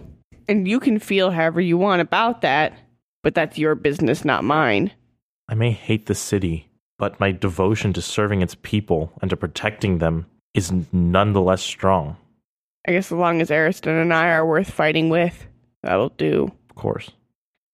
And 0.50 0.67
you 0.67 0.81
can 0.81 1.00
feel 1.00 1.31
however 1.31 1.62
you 1.62 1.77
want 1.77 2.01
about 2.01 2.41
that, 2.41 2.77
but 3.24 3.34
that's 3.34 3.57
your 3.57 3.75
business, 3.75 4.25
not 4.25 4.43
mine. 4.43 4.91
I 5.48 5.56
may 5.56 5.72
hate 5.72 6.08
the 6.08 6.16
city, 6.16 6.70
but 6.98 7.20
my 7.20 7.32
devotion 7.32 7.94
to 7.94 8.02
serving 8.02 8.42
its 8.42 8.56
people 8.62 9.12
and 9.22 9.30
to 9.30 9.38
protecting 9.38 10.00
them 10.00 10.25
is 10.54 10.74
nonetheless 10.92 11.62
strong. 11.62 12.18
I 12.88 12.92
guess 12.92 13.12
as 13.12 13.18
long 13.18 13.42
as 13.42 13.52
Ariston 13.52 13.96
and 13.96 14.14
I 14.14 14.30
are 14.30 14.46
worth 14.46 14.70
fighting 14.70 15.10
with, 15.10 15.48
that'll 15.84 16.10
do. 16.10 16.52
Of 16.70 16.75
course. 16.75 17.12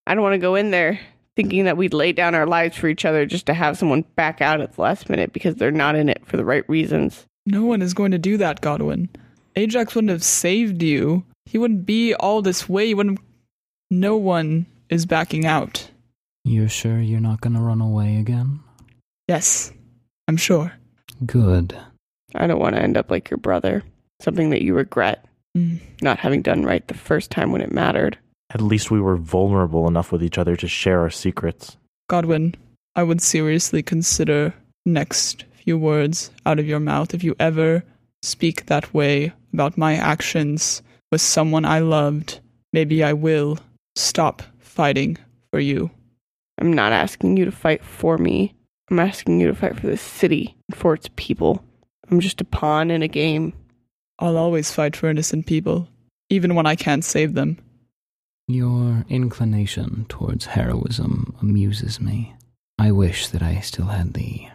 I 0.08 0.16
don't 0.16 0.24
want 0.24 0.34
to 0.34 0.40
go 0.40 0.56
in 0.56 0.72
there 0.72 1.00
thinking 1.36 1.66
that 1.66 1.78
we'd 1.78 1.94
lay 1.94 2.12
down 2.12 2.36
our 2.36 2.46
lives 2.46 2.78
for 2.78 2.88
each 2.88 3.06
other 3.06 3.26
just 3.26 3.46
to 3.46 3.54
have 3.54 3.78
someone 3.78 4.04
back 4.16 4.42
out 4.42 4.62
at 4.62 4.74
the 4.74 4.82
last 4.82 5.10
minute 5.10 5.32
because 5.32 5.56
they're 5.56 5.72
not 5.72 5.96
in 5.96 6.10
it 6.10 6.22
for 6.26 6.38
the 6.38 6.46
right 6.46 6.68
reasons. 6.68 7.26
No 7.46 7.66
one 7.66 7.82
is 7.82 7.94
going 7.94 8.12
to 8.12 8.18
do 8.18 8.38
that, 8.38 8.62
Godwin. 8.62 9.10
Ajax 9.56 9.96
wouldn't 9.96 10.12
have 10.12 10.24
saved 10.24 10.82
you. 10.84 11.24
He 11.46 11.58
wouldn't 11.58 11.86
be 11.86 12.14
all 12.16 12.42
this 12.42 12.68
way. 12.70 12.88
He 12.88 12.94
wouldn't. 12.94 13.20
No 13.90 14.16
one 14.16 14.66
is 14.90 15.06
backing 15.06 15.46
out. 15.46 15.90
You're 16.44 16.70
sure 16.70 17.00
you're 17.00 17.20
not 17.20 17.42
going 17.42 17.54
to 17.54 17.62
run 17.62 17.82
away 17.82 18.18
again? 18.18 18.60
Yes, 19.28 19.72
I'm 20.28 20.38
sure. 20.38 20.74
Good. 21.26 21.78
I 22.36 22.48
don't 22.48 22.60
want 22.60 22.76
to 22.76 22.82
end 22.82 22.98
up 22.98 23.12
like 23.12 23.30
your 23.30 23.38
brother, 23.38 23.84
something 24.22 24.50
that 24.52 24.64
you 24.64 24.74
regret 24.74 25.26
Mm. 25.58 25.82
not 26.02 26.18
having 26.18 26.42
done 26.42 26.64
right 26.64 26.88
the 26.88 26.94
first 26.94 27.30
time 27.30 27.52
when 27.52 27.60
it 27.62 27.74
mattered. 27.74 28.18
At 28.54 28.62
least 28.62 28.90
we 28.90 29.02
were 29.02 29.18
vulnerable 29.18 29.86
enough 29.86 30.10
with 30.10 30.24
each 30.24 30.38
other 30.38 30.56
to 30.56 30.66
share 30.66 31.02
our 31.02 31.10
secrets. 31.10 31.76
Godwin, 32.08 32.56
I 32.96 33.04
would 33.04 33.22
seriously 33.22 33.84
consider 33.84 34.54
next 34.86 35.44
few 35.52 35.78
words 35.78 36.32
out 36.46 36.58
of 36.58 36.68
your 36.68 36.80
mouth 36.80 37.14
if 37.14 37.22
you 37.22 37.36
ever 37.38 37.84
speak 38.24 38.68
that 38.68 38.94
way 38.94 39.34
about 39.52 39.78
my 39.78 39.96
actions 39.96 40.82
with 41.12 41.20
someone 41.20 41.66
I 41.66 41.80
loved. 41.80 42.40
Maybe 42.72 43.04
I 43.04 43.12
will 43.12 43.60
stop 43.98 44.42
fighting 44.60 45.18
for 45.52 45.60
you. 45.60 45.92
I'm 46.62 46.72
not 46.72 46.92
asking 46.92 47.38
you 47.38 47.46
to 47.46 47.52
fight 47.52 47.84
for 47.84 48.20
me. 48.20 48.54
I'm 48.92 49.00
asking 49.00 49.40
you 49.40 49.48
to 49.48 49.56
fight 49.56 49.80
for 49.80 49.88
the 49.88 49.98
city 49.98 50.56
and 50.70 50.78
for 50.78 50.94
its 50.94 51.10
people. 51.16 51.66
I'm 52.10 52.20
just 52.20 52.40
a 52.40 52.46
pawn 52.46 52.92
in 52.92 53.02
a 53.02 53.08
game. 53.08 53.54
I'll 54.20 54.38
always 54.38 54.72
fight 54.72 54.96
for 54.96 55.10
innocent 55.10 55.48
people, 55.48 55.88
even 56.30 56.54
when 56.54 56.68
I 56.68 56.76
can't 56.76 57.04
save 57.04 57.34
them. 57.34 57.58
Your 58.48 59.04
inclination 59.10 60.06
towards 60.08 60.46
heroism 60.46 61.36
amuses 61.42 62.00
me. 62.00 62.36
I 62.78 62.92
wish 62.92 63.28
that 63.30 63.42
I 63.42 63.60
still 63.62 63.88
had 63.88 64.14
the 64.14 64.48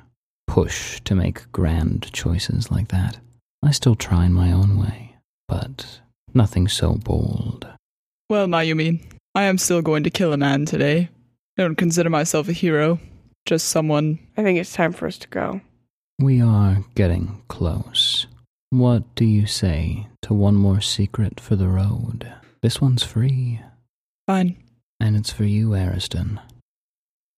push 0.46 1.00
to 1.00 1.16
make 1.16 1.50
grand 1.50 2.12
choices 2.12 2.70
like 2.70 2.86
that. 2.88 3.18
I 3.64 3.72
still 3.72 3.96
try 3.96 4.26
in 4.26 4.32
my 4.32 4.52
own 4.52 4.78
way, 4.78 5.16
but 5.48 6.00
nothing 6.32 6.68
so 6.68 6.94
bold. 6.94 7.66
Well, 8.30 8.46
Mayumi, 8.46 9.02
I 9.34 9.42
am 9.44 9.58
still 9.58 9.82
going 9.82 10.04
to 10.04 10.10
kill 10.10 10.32
a 10.32 10.36
man 10.36 10.66
today. 10.66 11.08
I 11.58 11.62
don't 11.62 11.76
consider 11.76 12.10
myself 12.10 12.48
a 12.48 12.52
hero, 12.52 12.98
just 13.46 13.68
someone. 13.68 14.18
I 14.36 14.42
think 14.42 14.58
it's 14.58 14.74
time 14.74 14.92
for 14.92 15.06
us 15.06 15.16
to 15.18 15.28
go. 15.28 15.60
We 16.18 16.40
are 16.42 16.84
getting 16.94 17.42
close. 17.48 18.26
What 18.70 19.14
do 19.14 19.24
you 19.24 19.46
say 19.46 20.08
to 20.22 20.34
one 20.34 20.54
more 20.54 20.80
secret 20.80 21.40
for 21.40 21.56
the 21.56 21.68
road? 21.68 22.30
This 22.62 22.80
one's 22.80 23.02
free, 23.04 23.60
Fine. 24.26 24.56
and 25.00 25.16
it's 25.16 25.32
for 25.32 25.44
you, 25.44 25.74
Ariston. 25.74 26.40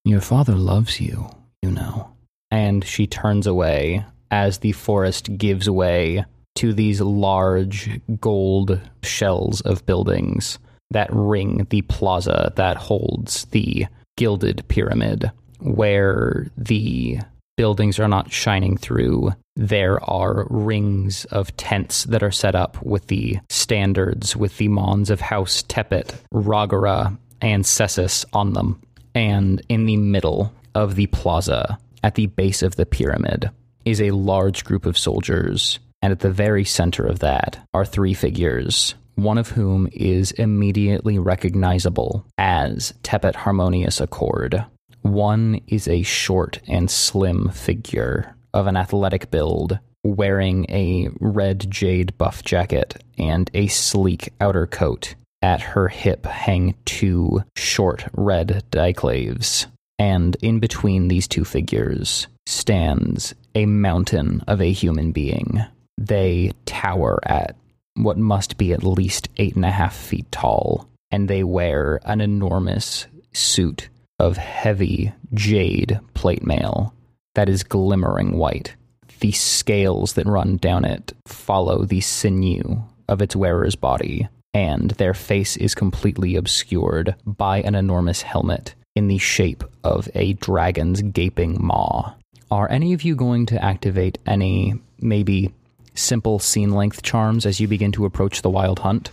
Your 0.04 0.20
father 0.20 0.54
loves 0.54 1.00
you, 1.00 1.30
you 1.62 1.70
know. 1.70 2.12
And 2.50 2.84
she 2.84 3.06
turns 3.06 3.46
away 3.46 4.04
as 4.30 4.58
the 4.58 4.72
forest 4.72 5.37
gives 5.37 5.68
way 5.68 6.25
to 6.56 6.72
these 6.72 7.00
large 7.00 8.00
gold 8.20 8.80
shells 9.02 9.60
of 9.60 9.87
buildings 9.87 10.58
that 10.90 11.12
ring 11.12 11.66
the 11.70 11.82
plaza 11.82 12.52
that 12.56 12.76
holds 12.76 13.44
the 13.46 13.87
gilded 14.18 14.66
pyramid, 14.66 15.30
where 15.60 16.48
the 16.56 17.20
buildings 17.56 17.98
are 17.98 18.08
not 18.08 18.32
shining 18.32 18.76
through. 18.76 19.32
There 19.56 20.02
are 20.10 20.46
rings 20.50 21.25
of 21.26 21.56
tents 21.56 22.04
that 22.04 22.22
are 22.22 22.32
set 22.32 22.54
up 22.54 22.82
with 22.82 23.06
the 23.06 23.38
standards, 23.48 24.37
with 24.37 24.58
the 24.58 24.68
Mons 24.68 25.08
of 25.08 25.20
House 25.20 25.62
Tepet, 25.62 26.14
Ragara, 26.34 27.16
and 27.40 27.64
Sesus 27.64 28.25
on 28.32 28.52
them. 28.52 28.80
And 29.14 29.62
in 29.68 29.87
the 29.87 29.96
middle 29.96 30.52
of 30.75 30.96
the 30.96 31.06
plaza, 31.06 31.78
at 32.02 32.16
the 32.16 32.26
base 32.26 32.62
of 32.62 32.75
the 32.75 32.87
pyramid, 32.87 33.50
is 33.84 34.02
a 34.02 34.10
large 34.10 34.64
group 34.64 34.84
of 34.84 34.98
soldiers. 34.98 35.78
And 36.02 36.12
at 36.12 36.20
the 36.20 36.30
very 36.30 36.64
center 36.64 37.06
of 37.06 37.20
that 37.20 37.58
are 37.72 37.84
three 37.84 38.14
figures, 38.14 38.94
one 39.18 39.37
of 39.37 39.48
whom 39.48 39.88
is 39.92 40.30
immediately 40.32 41.18
recognizable 41.18 42.25
as 42.38 42.94
Tepet 43.02 43.34
Harmonious 43.34 44.00
Accord. 44.00 44.64
One 45.02 45.60
is 45.66 45.88
a 45.88 46.02
short 46.04 46.60
and 46.68 46.88
slim 46.88 47.48
figure 47.48 48.37
of 48.54 48.68
an 48.68 48.76
athletic 48.76 49.28
build, 49.32 49.80
wearing 50.04 50.66
a 50.68 51.08
red 51.18 51.68
jade 51.68 52.16
buff 52.16 52.44
jacket 52.44 53.02
and 53.18 53.50
a 53.54 53.66
sleek 53.66 54.32
outer 54.40 54.68
coat. 54.68 55.16
At 55.42 55.62
her 55.62 55.88
hip 55.88 56.25
hang 56.25 56.76
two 56.84 57.42
short 57.56 58.04
red 58.12 58.62
daiklaves, 58.70 59.66
and 59.98 60.37
in 60.42 60.60
between 60.60 61.08
these 61.08 61.26
two 61.26 61.44
figures 61.44 62.28
stands 62.46 63.34
a 63.56 63.66
mountain 63.66 64.44
of 64.46 64.60
a 64.60 64.70
human 64.70 65.10
being. 65.10 65.64
They 65.96 66.52
tower 66.66 67.18
at 67.25 67.56
what 68.02 68.18
must 68.18 68.56
be 68.56 68.72
at 68.72 68.84
least 68.84 69.28
eight 69.36 69.56
and 69.56 69.64
a 69.64 69.70
half 69.70 69.94
feet 69.94 70.30
tall, 70.30 70.88
and 71.10 71.28
they 71.28 71.44
wear 71.44 72.00
an 72.04 72.20
enormous 72.20 73.06
suit 73.32 73.88
of 74.18 74.36
heavy 74.36 75.12
jade 75.34 76.00
plate 76.14 76.44
mail 76.44 76.94
that 77.34 77.48
is 77.48 77.62
glimmering 77.62 78.36
white. 78.36 78.74
The 79.20 79.32
scales 79.32 80.14
that 80.14 80.26
run 80.26 80.56
down 80.56 80.84
it 80.84 81.12
follow 81.26 81.84
the 81.84 82.00
sinew 82.00 82.82
of 83.08 83.22
its 83.22 83.34
wearer's 83.34 83.76
body, 83.76 84.28
and 84.54 84.90
their 84.92 85.14
face 85.14 85.56
is 85.56 85.74
completely 85.74 86.36
obscured 86.36 87.14
by 87.24 87.60
an 87.62 87.74
enormous 87.74 88.22
helmet 88.22 88.74
in 88.94 89.08
the 89.08 89.18
shape 89.18 89.64
of 89.84 90.08
a 90.14 90.32
dragon's 90.34 91.02
gaping 91.02 91.56
maw. 91.60 92.14
Are 92.50 92.70
any 92.70 92.92
of 92.92 93.02
you 93.02 93.14
going 93.14 93.46
to 93.46 93.62
activate 93.62 94.18
any, 94.26 94.74
maybe, 95.00 95.52
simple 95.98 96.38
scene 96.38 96.72
length 96.72 97.02
charms 97.02 97.44
as 97.44 97.60
you 97.60 97.68
begin 97.68 97.92
to 97.92 98.04
approach 98.04 98.42
the 98.42 98.50
wild 98.50 98.78
hunt? 98.78 99.10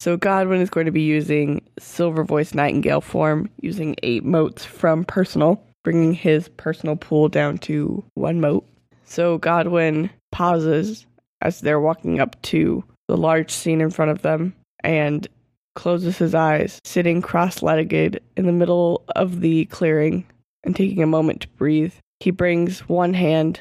So 0.00 0.16
Godwin 0.16 0.60
is 0.60 0.70
going 0.70 0.86
to 0.86 0.92
be 0.92 1.02
using 1.02 1.62
Silver 1.78 2.24
Voice 2.24 2.52
Nightingale 2.52 3.00
form, 3.00 3.48
using 3.60 3.96
eight 4.02 4.24
motes 4.24 4.64
from 4.64 5.04
personal, 5.04 5.64
bringing 5.82 6.12
his 6.12 6.48
personal 6.48 6.96
pool 6.96 7.28
down 7.28 7.58
to 7.58 8.04
one 8.14 8.40
mote. 8.40 8.66
So 9.04 9.38
Godwin 9.38 10.10
pauses 10.32 11.06
as 11.40 11.60
they're 11.60 11.80
walking 11.80 12.20
up 12.20 12.40
to 12.42 12.84
the 13.08 13.16
large 13.16 13.50
scene 13.50 13.80
in 13.80 13.90
front 13.90 14.10
of 14.10 14.22
them 14.22 14.54
and 14.82 15.26
closes 15.74 16.18
his 16.18 16.34
eyes, 16.34 16.78
sitting 16.84 17.22
cross 17.22 17.62
legged 17.62 18.20
in 18.36 18.46
the 18.46 18.52
middle 18.52 19.04
of 19.14 19.40
the 19.40 19.66
clearing 19.66 20.26
and 20.64 20.74
taking 20.74 21.02
a 21.02 21.06
moment 21.06 21.42
to 21.42 21.48
breathe. 21.48 21.94
He 22.20 22.30
brings 22.30 22.88
one 22.88 23.14
hand 23.14 23.60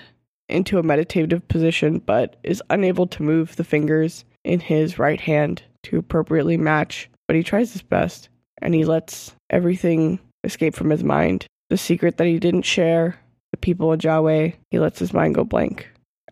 into 0.49 0.77
a 0.77 0.83
meditative 0.83 1.47
position 1.47 1.99
but 1.99 2.35
is 2.43 2.63
unable 2.69 3.07
to 3.07 3.23
move 3.23 3.55
the 3.55 3.63
fingers 3.63 4.25
in 4.43 4.59
his 4.59 4.99
right 4.99 5.21
hand 5.21 5.63
to 5.83 5.97
appropriately 5.97 6.57
match, 6.57 7.09
but 7.27 7.35
he 7.35 7.43
tries 7.43 7.73
his 7.73 7.81
best 7.81 8.29
and 8.61 8.73
he 8.73 8.85
lets 8.85 9.35
everything 9.49 10.19
escape 10.43 10.75
from 10.75 10.89
his 10.89 11.03
mind. 11.03 11.45
The 11.69 11.77
secret 11.77 12.17
that 12.17 12.27
he 12.27 12.39
didn't 12.39 12.63
share, 12.63 13.17
the 13.51 13.57
people 13.57 13.91
in 13.93 13.99
Jahwe, 13.99 14.53
he 14.71 14.79
lets 14.79 14.99
his 14.99 15.13
mind 15.13 15.35
go 15.35 15.43
blank 15.43 15.89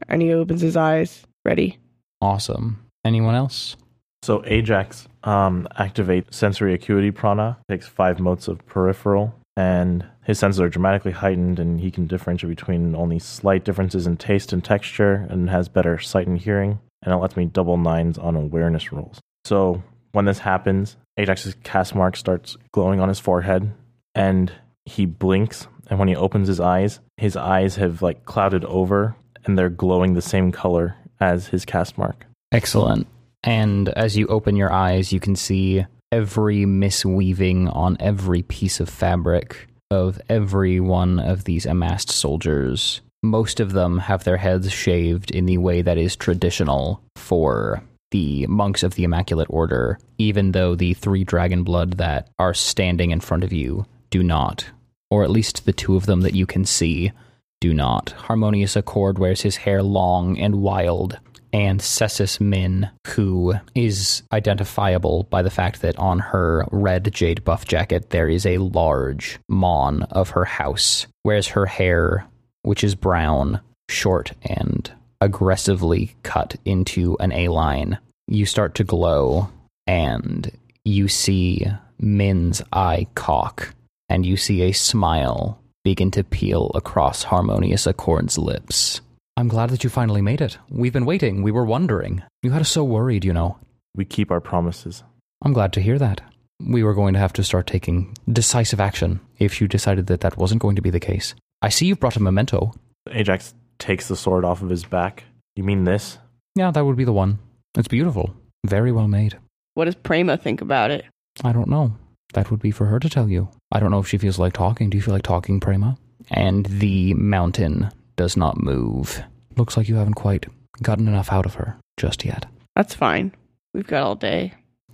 and 0.07 0.21
he 0.21 0.33
opens 0.33 0.61
his 0.61 0.75
eyes, 0.75 1.23
ready. 1.45 1.77
Awesome. 2.21 2.85
Anyone 3.05 3.35
else? 3.35 3.75
So 4.23 4.43
Ajax 4.45 5.07
um, 5.23 5.67
activate 5.77 6.33
sensory 6.33 6.73
acuity 6.73 7.11
prana, 7.11 7.57
takes 7.69 7.87
five 7.87 8.19
motes 8.19 8.47
of 8.47 8.65
peripheral, 8.67 9.33
and 9.57 10.05
his 10.31 10.39
senses 10.39 10.61
are 10.61 10.69
dramatically 10.69 11.11
heightened, 11.11 11.59
and 11.59 11.81
he 11.81 11.91
can 11.91 12.07
differentiate 12.07 12.55
between 12.55 12.95
only 12.95 13.19
slight 13.19 13.65
differences 13.65 14.07
in 14.07 14.15
taste 14.15 14.53
and 14.53 14.63
texture, 14.63 15.27
and 15.29 15.49
has 15.49 15.67
better 15.67 15.99
sight 15.99 16.25
and 16.25 16.39
hearing. 16.39 16.79
And 17.03 17.13
it 17.13 17.17
lets 17.17 17.35
me 17.35 17.45
double 17.45 17.75
nines 17.75 18.17
on 18.17 18.37
awareness 18.37 18.93
rolls. 18.93 19.19
So 19.43 19.83
when 20.13 20.23
this 20.23 20.39
happens, 20.39 20.95
Ajax's 21.17 21.57
cast 21.63 21.95
mark 21.95 22.15
starts 22.15 22.55
glowing 22.71 23.01
on 23.01 23.09
his 23.09 23.19
forehead, 23.19 23.73
and 24.15 24.53
he 24.85 25.05
blinks, 25.05 25.67
And 25.89 25.99
when 25.99 26.07
he 26.07 26.15
opens 26.15 26.47
his 26.47 26.61
eyes, 26.61 27.01
his 27.17 27.35
eyes 27.35 27.75
have 27.75 28.01
like 28.01 28.23
clouded 28.23 28.63
over 28.63 29.17
and 29.43 29.59
they're 29.59 29.69
glowing 29.69 30.13
the 30.13 30.21
same 30.21 30.53
color 30.53 30.95
as 31.19 31.47
his 31.47 31.65
cast 31.65 31.97
mark. 31.97 32.25
Excellent. 32.53 33.07
And 33.43 33.89
as 33.89 34.15
you 34.15 34.27
open 34.27 34.55
your 34.55 34.71
eyes, 34.71 35.11
you 35.11 35.19
can 35.19 35.35
see 35.35 35.85
every 36.09 36.59
misweaving 36.59 37.75
on 37.75 37.97
every 37.99 38.41
piece 38.41 38.79
of 38.79 38.87
fabric 38.87 39.67
of 39.91 40.19
every 40.29 40.79
one 40.79 41.19
of 41.19 41.43
these 41.43 41.65
amassed 41.65 42.09
soldiers. 42.09 43.01
Most 43.21 43.59
of 43.59 43.73
them 43.73 43.99
have 43.99 44.23
their 44.23 44.37
heads 44.37 44.71
shaved 44.71 45.29
in 45.29 45.45
the 45.45 45.59
way 45.59 45.83
that 45.83 45.97
is 45.97 46.15
traditional 46.15 47.03
for 47.15 47.83
the 48.09 48.47
monks 48.47 48.83
of 48.83 48.95
the 48.95 49.03
Immaculate 49.03 49.47
Order, 49.49 49.99
even 50.17 50.51
though 50.51 50.75
the 50.75 50.93
three 50.93 51.23
dragon 51.23 51.63
blood 51.63 51.93
that 51.93 52.29
are 52.39 52.53
standing 52.53 53.11
in 53.11 53.19
front 53.19 53.43
of 53.43 53.53
you 53.53 53.85
do 54.09 54.23
not. 54.23 54.65
Or 55.09 55.23
at 55.23 55.29
least 55.29 55.65
the 55.65 55.73
two 55.73 55.95
of 55.95 56.05
them 56.05 56.21
that 56.21 56.35
you 56.35 56.45
can 56.45 56.65
see 56.65 57.11
do 57.59 57.73
not. 57.73 58.11
Harmonious 58.11 58.75
Accord 58.75 59.19
wears 59.19 59.41
his 59.41 59.57
hair 59.57 59.83
long 59.83 60.39
and 60.39 60.55
wild, 60.55 61.19
and 61.53 61.81
Sesus 61.81 62.39
Min, 62.39 62.89
who 63.07 63.53
is 63.75 64.23
identifiable 64.31 65.23
by 65.23 65.41
the 65.41 65.49
fact 65.49 65.81
that 65.81 65.97
on 65.97 66.19
her 66.19 66.65
red 66.71 67.13
jade 67.13 67.43
buff 67.43 67.65
jacket 67.65 68.09
there 68.09 68.29
is 68.29 68.45
a 68.45 68.57
large 68.57 69.39
mon 69.49 70.03
of 70.03 70.31
her 70.31 70.45
house, 70.45 71.07
wears 71.23 71.47
her 71.49 71.65
hair, 71.65 72.27
which 72.63 72.83
is 72.83 72.95
brown, 72.95 73.59
short, 73.89 74.31
and 74.43 74.91
aggressively 75.19 76.15
cut 76.23 76.55
into 76.65 77.17
an 77.19 77.31
A 77.31 77.49
line. 77.49 77.97
You 78.27 78.45
start 78.45 78.75
to 78.75 78.83
glow, 78.83 79.49
and 79.87 80.51
you 80.85 81.07
see 81.07 81.67
Min's 81.99 82.61
eye 82.71 83.07
cock, 83.15 83.73
and 84.09 84.25
you 84.25 84.37
see 84.37 84.63
a 84.63 84.71
smile 84.71 85.59
begin 85.83 86.11
to 86.11 86.23
peel 86.23 86.71
across 86.75 87.23
Harmonious 87.23 87.87
Accord's 87.87 88.37
lips. 88.37 89.01
I'm 89.41 89.47
glad 89.47 89.71
that 89.71 89.83
you 89.83 89.89
finally 89.89 90.21
made 90.21 90.39
it. 90.39 90.59
We've 90.69 90.93
been 90.93 91.07
waiting. 91.07 91.41
We 91.41 91.49
were 91.49 91.65
wondering. 91.65 92.21
You 92.43 92.51
had 92.51 92.61
us 92.61 92.69
so 92.69 92.83
worried, 92.83 93.25
you 93.25 93.33
know. 93.33 93.57
We 93.95 94.05
keep 94.05 94.29
our 94.29 94.39
promises. 94.39 95.03
I'm 95.43 95.51
glad 95.51 95.73
to 95.73 95.81
hear 95.81 95.97
that. 95.97 96.21
We 96.63 96.83
were 96.83 96.93
going 96.93 97.15
to 97.15 97.19
have 97.19 97.33
to 97.33 97.43
start 97.43 97.65
taking 97.65 98.15
decisive 98.31 98.79
action 98.79 99.19
if 99.39 99.59
you 99.59 99.67
decided 99.67 100.05
that 100.05 100.21
that 100.21 100.37
wasn't 100.37 100.61
going 100.61 100.75
to 100.75 100.81
be 100.83 100.91
the 100.91 100.99
case. 100.99 101.33
I 101.59 101.69
see 101.69 101.87
you've 101.87 101.99
brought 101.99 102.17
a 102.17 102.21
memento. 102.21 102.73
Ajax 103.09 103.55
takes 103.79 104.07
the 104.07 104.15
sword 104.15 104.45
off 104.45 104.61
of 104.61 104.69
his 104.69 104.83
back. 104.83 105.23
You 105.55 105.63
mean 105.63 105.85
this? 105.85 106.19
Yeah, 106.53 106.69
that 106.69 106.85
would 106.85 106.95
be 106.95 107.03
the 107.03 107.11
one. 107.11 107.39
It's 107.75 107.87
beautiful. 107.87 108.35
Very 108.67 108.91
well 108.91 109.07
made. 109.07 109.39
What 109.73 109.85
does 109.85 109.95
Prema 109.95 110.37
think 110.37 110.61
about 110.61 110.91
it? 110.91 111.03
I 111.43 111.51
don't 111.51 111.67
know. 111.67 111.95
That 112.35 112.51
would 112.51 112.61
be 112.61 112.69
for 112.69 112.85
her 112.85 112.99
to 112.99 113.09
tell 113.09 113.27
you. 113.27 113.49
I 113.71 113.79
don't 113.79 113.89
know 113.89 114.01
if 114.01 114.07
she 114.07 114.19
feels 114.19 114.37
like 114.37 114.53
talking. 114.53 114.91
Do 114.91 114.97
you 114.97 115.01
feel 115.01 115.15
like 115.15 115.23
talking, 115.23 115.59
Prema? 115.59 115.97
And 116.29 116.67
the 116.67 117.15
mountain 117.15 117.89
does 118.17 118.37
not 118.37 118.61
move. 118.61 119.23
Looks 119.57 119.77
like 119.77 119.89
you 119.89 119.95
haven't 119.95 120.15
quite 120.15 120.45
gotten 120.81 121.07
enough 121.07 121.31
out 121.31 121.45
of 121.45 121.55
her 121.55 121.77
just 121.97 122.25
yet. 122.25 122.45
That's 122.75 122.95
fine. 122.95 123.33
We've 123.73 123.87
got 123.87 124.03
all 124.03 124.15
day. 124.15 124.53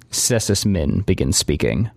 Sesus 0.09 0.65
Min 0.65 1.01
begins 1.01 1.37
speaking. 1.37 1.89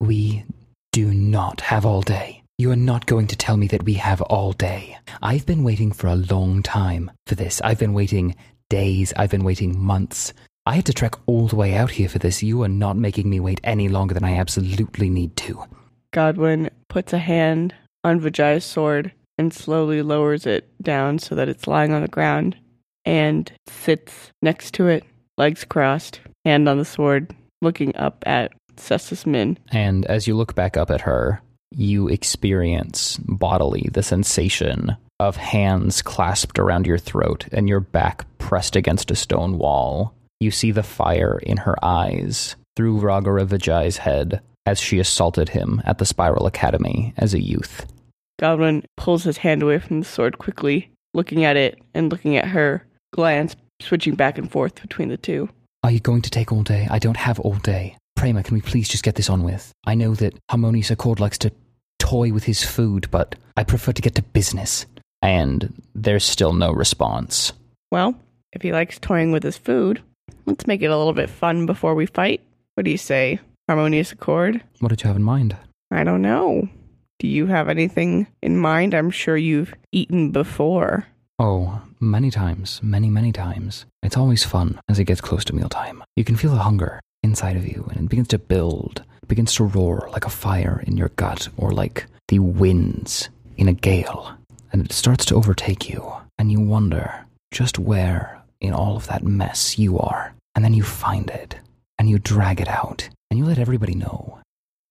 We 0.00 0.44
do 0.92 1.12
not 1.12 1.60
have 1.62 1.86
all 1.86 2.02
day. 2.02 2.42
You 2.58 2.70
are 2.70 2.76
not 2.76 3.06
going 3.06 3.26
to 3.28 3.36
tell 3.36 3.56
me 3.56 3.66
that 3.68 3.84
we 3.84 3.94
have 3.94 4.22
all 4.22 4.52
day. 4.52 4.96
I've 5.22 5.44
been 5.44 5.64
waiting 5.64 5.90
for 5.90 6.06
a 6.06 6.16
long 6.16 6.62
time 6.62 7.10
for 7.26 7.34
this. 7.34 7.60
I've 7.62 7.78
been 7.78 7.94
waiting 7.94 8.36
days. 8.70 9.12
I've 9.16 9.30
been 9.30 9.44
waiting 9.44 9.78
months. 9.78 10.32
I 10.66 10.76
had 10.76 10.86
to 10.86 10.92
trek 10.92 11.14
all 11.26 11.48
the 11.48 11.56
way 11.56 11.74
out 11.74 11.90
here 11.90 12.08
for 12.08 12.18
this. 12.18 12.42
You 12.42 12.62
are 12.62 12.68
not 12.68 12.96
making 12.96 13.28
me 13.28 13.40
wait 13.40 13.60
any 13.64 13.88
longer 13.88 14.14
than 14.14 14.24
I 14.24 14.36
absolutely 14.36 15.10
need 15.10 15.36
to. 15.38 15.64
Godwin 16.12 16.70
puts 16.88 17.12
a 17.12 17.18
hand 17.18 17.74
on 18.04 18.20
Vijaya's 18.20 18.64
sword 18.64 19.12
and 19.38 19.52
slowly 19.52 20.02
lowers 20.02 20.46
it 20.46 20.68
down 20.82 21.18
so 21.18 21.34
that 21.34 21.48
it's 21.48 21.66
lying 21.66 21.92
on 21.92 22.02
the 22.02 22.08
ground 22.08 22.56
and 23.04 23.52
sits 23.66 24.30
next 24.42 24.74
to 24.74 24.86
it, 24.86 25.04
legs 25.36 25.64
crossed, 25.64 26.20
hand 26.44 26.68
on 26.68 26.78
the 26.78 26.84
sword, 26.84 27.34
looking 27.60 27.94
up 27.96 28.22
at 28.26 28.52
Sesus 28.76 29.26
Min. 29.26 29.58
And 29.70 30.04
as 30.06 30.26
you 30.26 30.34
look 30.36 30.54
back 30.54 30.76
up 30.76 30.90
at 30.90 31.02
her, 31.02 31.40
you 31.76 32.08
experience 32.08 33.18
bodily 33.18 33.88
the 33.92 34.02
sensation 34.02 34.96
of 35.20 35.36
hands 35.36 36.02
clasped 36.02 36.58
around 36.58 36.86
your 36.86 36.98
throat 36.98 37.46
and 37.52 37.68
your 37.68 37.80
back 37.80 38.26
pressed 38.38 38.76
against 38.76 39.10
a 39.10 39.16
stone 39.16 39.58
wall. 39.58 40.14
You 40.40 40.50
see 40.50 40.70
the 40.70 40.82
fire 40.82 41.38
in 41.42 41.58
her 41.58 41.76
eyes 41.84 42.56
through 42.76 43.00
Ragara 43.00 43.96
head 43.96 44.40
as 44.66 44.80
she 44.80 44.98
assaulted 44.98 45.50
him 45.50 45.82
at 45.84 45.98
the 45.98 46.06
Spiral 46.06 46.46
Academy 46.46 47.12
as 47.16 47.34
a 47.34 47.42
youth. 47.42 47.86
Godwin 48.38 48.84
pulls 48.96 49.24
his 49.24 49.38
hand 49.38 49.62
away 49.62 49.78
from 49.78 50.00
the 50.00 50.06
sword 50.06 50.38
quickly, 50.38 50.90
looking 51.12 51.44
at 51.44 51.56
it 51.56 51.80
and 51.94 52.10
looking 52.10 52.36
at 52.36 52.48
her, 52.48 52.86
glance 53.12 53.56
switching 53.80 54.14
back 54.14 54.38
and 54.38 54.50
forth 54.50 54.80
between 54.80 55.08
the 55.08 55.16
two. 55.16 55.48
Are 55.82 55.90
you 55.90 56.00
going 56.00 56.22
to 56.22 56.30
take 56.30 56.52
all 56.52 56.62
day? 56.62 56.88
I 56.90 56.98
don't 56.98 57.16
have 57.16 57.38
all 57.40 57.56
day. 57.56 57.96
Prema, 58.16 58.42
can 58.42 58.54
we 58.54 58.62
please 58.62 58.88
just 58.88 59.04
get 59.04 59.16
this 59.16 59.28
on 59.28 59.42
with? 59.42 59.72
I 59.84 59.94
know 59.94 60.14
that 60.14 60.34
Harmonious 60.50 60.90
Accord 60.90 61.20
likes 61.20 61.38
to 61.38 61.52
toy 61.98 62.32
with 62.32 62.44
his 62.44 62.62
food, 62.62 63.10
but 63.10 63.34
I 63.56 63.64
prefer 63.64 63.92
to 63.92 64.02
get 64.02 64.14
to 64.14 64.22
business. 64.22 64.86
And 65.20 65.82
there's 65.94 66.24
still 66.24 66.52
no 66.52 66.72
response. 66.72 67.52
Well, 67.90 68.14
if 68.52 68.62
he 68.62 68.72
likes 68.72 68.98
toying 68.98 69.32
with 69.32 69.42
his 69.42 69.58
food, 69.58 70.02
let's 70.46 70.66
make 70.66 70.82
it 70.82 70.90
a 70.90 70.96
little 70.96 71.12
bit 71.12 71.30
fun 71.30 71.66
before 71.66 71.94
we 71.94 72.06
fight. 72.06 72.40
What 72.74 72.84
do 72.84 72.90
you 72.90 72.98
say? 72.98 73.40
Harmonious 73.68 74.12
Accord? 74.12 74.62
What 74.80 74.88
did 74.88 75.02
you 75.02 75.08
have 75.08 75.16
in 75.16 75.22
mind? 75.22 75.56
I 75.90 76.04
don't 76.04 76.22
know. 76.22 76.68
Do 77.24 77.30
you 77.30 77.46
have 77.46 77.70
anything 77.70 78.26
in 78.42 78.58
mind? 78.58 78.92
I'm 78.92 79.08
sure 79.08 79.34
you've 79.34 79.74
eaten 79.92 80.30
before. 80.30 81.06
Oh, 81.38 81.80
many 81.98 82.30
times, 82.30 82.82
many, 82.82 83.08
many 83.08 83.32
times. 83.32 83.86
It's 84.02 84.18
always 84.18 84.44
fun 84.44 84.78
as 84.90 84.98
it 84.98 85.06
gets 85.06 85.22
close 85.22 85.42
to 85.46 85.54
mealtime. 85.54 86.04
You 86.16 86.24
can 86.24 86.36
feel 86.36 86.50
the 86.50 86.58
hunger 86.58 87.00
inside 87.22 87.56
of 87.56 87.66
you, 87.66 87.88
and 87.88 88.04
it 88.04 88.10
begins 88.10 88.28
to 88.28 88.38
build, 88.38 89.04
it 89.22 89.26
begins 89.26 89.54
to 89.54 89.64
roar 89.64 90.06
like 90.12 90.26
a 90.26 90.28
fire 90.28 90.84
in 90.86 90.98
your 90.98 91.08
gut, 91.16 91.48
or 91.56 91.70
like 91.70 92.04
the 92.28 92.40
winds 92.40 93.30
in 93.56 93.68
a 93.68 93.72
gale, 93.72 94.36
and 94.70 94.84
it 94.84 94.92
starts 94.92 95.24
to 95.24 95.34
overtake 95.34 95.88
you, 95.88 96.12
and 96.36 96.52
you 96.52 96.60
wonder 96.60 97.24
just 97.50 97.78
where 97.78 98.42
in 98.60 98.74
all 98.74 98.96
of 98.96 99.06
that 99.06 99.24
mess 99.24 99.78
you 99.78 99.98
are. 99.98 100.34
And 100.54 100.62
then 100.62 100.74
you 100.74 100.82
find 100.82 101.30
it, 101.30 101.56
and 101.98 102.10
you 102.10 102.18
drag 102.18 102.60
it 102.60 102.68
out, 102.68 103.08
and 103.30 103.38
you 103.38 103.46
let 103.46 103.58
everybody 103.58 103.94
know. 103.94 104.40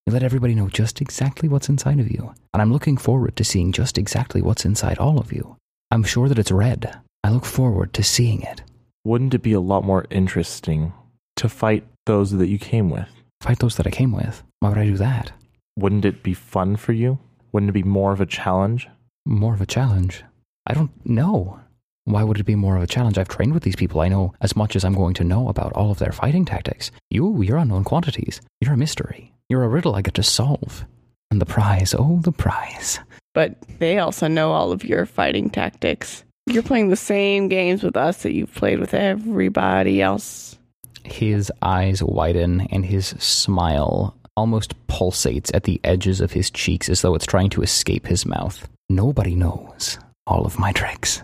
You 0.05 0.11
let 0.11 0.23
everybody 0.23 0.53
know 0.53 0.67
just 0.67 0.99
exactly 0.99 1.47
what's 1.47 1.69
inside 1.69 1.99
of 1.99 2.11
you. 2.11 2.33
And 2.53 2.61
I'm 2.61 2.73
looking 2.73 2.97
forward 2.97 3.37
to 3.37 3.43
seeing 3.45 3.71
just 3.71 3.97
exactly 3.97 4.41
what's 4.41 4.65
inside 4.65 4.97
all 4.97 5.17
of 5.17 5.31
you. 5.31 5.55
I'm 5.91 6.03
sure 6.03 6.27
that 6.27 6.39
it's 6.39 6.51
red. 6.51 6.99
I 7.23 7.29
look 7.29 7.45
forward 7.45 7.93
to 7.93 8.03
seeing 8.03 8.41
it. 8.41 8.63
Wouldn't 9.05 9.33
it 9.33 9.41
be 9.41 9.53
a 9.53 9.61
lot 9.61 9.85
more 9.85 10.05
interesting 10.09 10.91
to 11.37 11.47
fight 11.47 11.85
those 12.05 12.31
that 12.31 12.47
you 12.47 12.59
came 12.59 12.89
with? 12.89 13.07
Fight 13.41 13.59
those 13.59 13.77
that 13.77 13.87
I 13.87 13.91
came 13.91 14.11
with. 14.11 14.43
Why 14.59 14.69
would 14.69 14.77
I 14.77 14.85
do 14.85 14.97
that? 14.97 15.31
Wouldn't 15.77 16.05
it 16.05 16.21
be 16.21 16.33
fun 16.33 16.75
for 16.75 16.93
you? 16.93 17.19
Wouldn't 17.51 17.69
it 17.69 17.73
be 17.73 17.83
more 17.83 18.11
of 18.11 18.21
a 18.21 18.25
challenge? 18.25 18.89
More 19.25 19.53
of 19.53 19.61
a 19.61 19.65
challenge? 19.65 20.23
I 20.67 20.73
don't 20.73 20.91
know. 21.05 21.59
Why 22.05 22.23
would 22.23 22.39
it 22.39 22.45
be 22.45 22.55
more 22.55 22.75
of 22.75 22.83
a 22.83 22.87
challenge? 22.87 23.17
I've 23.17 23.29
trained 23.29 23.53
with 23.53 23.63
these 23.63 23.75
people. 23.75 24.01
I 24.01 24.09
know 24.09 24.33
as 24.41 24.55
much 24.55 24.75
as 24.75 24.83
I'm 24.83 24.95
going 24.95 25.13
to 25.15 25.23
know 25.23 25.47
about 25.47 25.73
all 25.73 25.91
of 25.91 25.99
their 25.99 26.11
fighting 26.11 26.43
tactics. 26.43 26.91
You, 27.09 27.41
you're 27.41 27.57
unknown 27.57 27.85
quantities. 27.85 28.41
You're 28.59 28.73
a 28.73 28.77
mystery. 28.77 29.32
You're 29.49 29.63
a 29.63 29.69
riddle 29.69 29.95
I 29.95 30.01
get 30.01 30.13
to 30.15 30.23
solve. 30.23 30.85
And 31.31 31.41
the 31.41 31.45
prize, 31.45 31.95
oh, 31.97 32.19
the 32.21 32.31
prize. 32.31 32.99
But 33.33 33.55
they 33.79 33.97
also 33.97 34.27
know 34.27 34.51
all 34.51 34.71
of 34.71 34.83
your 34.83 35.05
fighting 35.05 35.49
tactics. 35.49 36.23
You're 36.45 36.63
playing 36.63 36.89
the 36.89 36.95
same 36.95 37.47
games 37.47 37.83
with 37.83 37.97
us 37.97 38.23
that 38.23 38.33
you've 38.33 38.53
played 38.53 38.79
with 38.79 38.93
everybody 38.93 40.01
else. 40.01 40.57
His 41.03 41.51
eyes 41.61 42.03
widen 42.03 42.61
and 42.71 42.85
his 42.85 43.07
smile 43.07 44.15
almost 44.35 44.75
pulsates 44.87 45.51
at 45.53 45.63
the 45.63 45.79
edges 45.83 46.21
of 46.21 46.31
his 46.31 46.49
cheeks 46.51 46.89
as 46.89 47.01
though 47.01 47.15
it's 47.15 47.25
trying 47.25 47.49
to 47.51 47.61
escape 47.61 48.07
his 48.07 48.25
mouth. 48.25 48.67
Nobody 48.89 49.35
knows 49.35 49.97
all 50.27 50.45
of 50.45 50.59
my 50.59 50.71
tricks. 50.71 51.21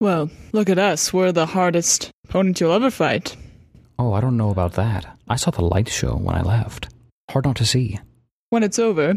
Well, 0.00 0.30
look 0.52 0.68
at 0.68 0.78
us. 0.78 1.12
We're 1.12 1.32
the 1.32 1.46
hardest 1.46 2.10
opponent 2.24 2.60
you'll 2.60 2.72
ever 2.72 2.90
fight. 2.90 3.36
Oh, 3.98 4.12
I 4.12 4.20
don't 4.20 4.36
know 4.36 4.50
about 4.50 4.72
that. 4.72 5.16
I 5.28 5.36
saw 5.36 5.50
the 5.50 5.62
light 5.62 5.88
show 5.88 6.16
when 6.16 6.34
I 6.34 6.42
left. 6.42 6.88
Hard 7.30 7.44
not 7.44 7.56
to 7.56 7.66
see. 7.66 7.98
When 8.50 8.62
it's 8.62 8.78
over, 8.78 9.14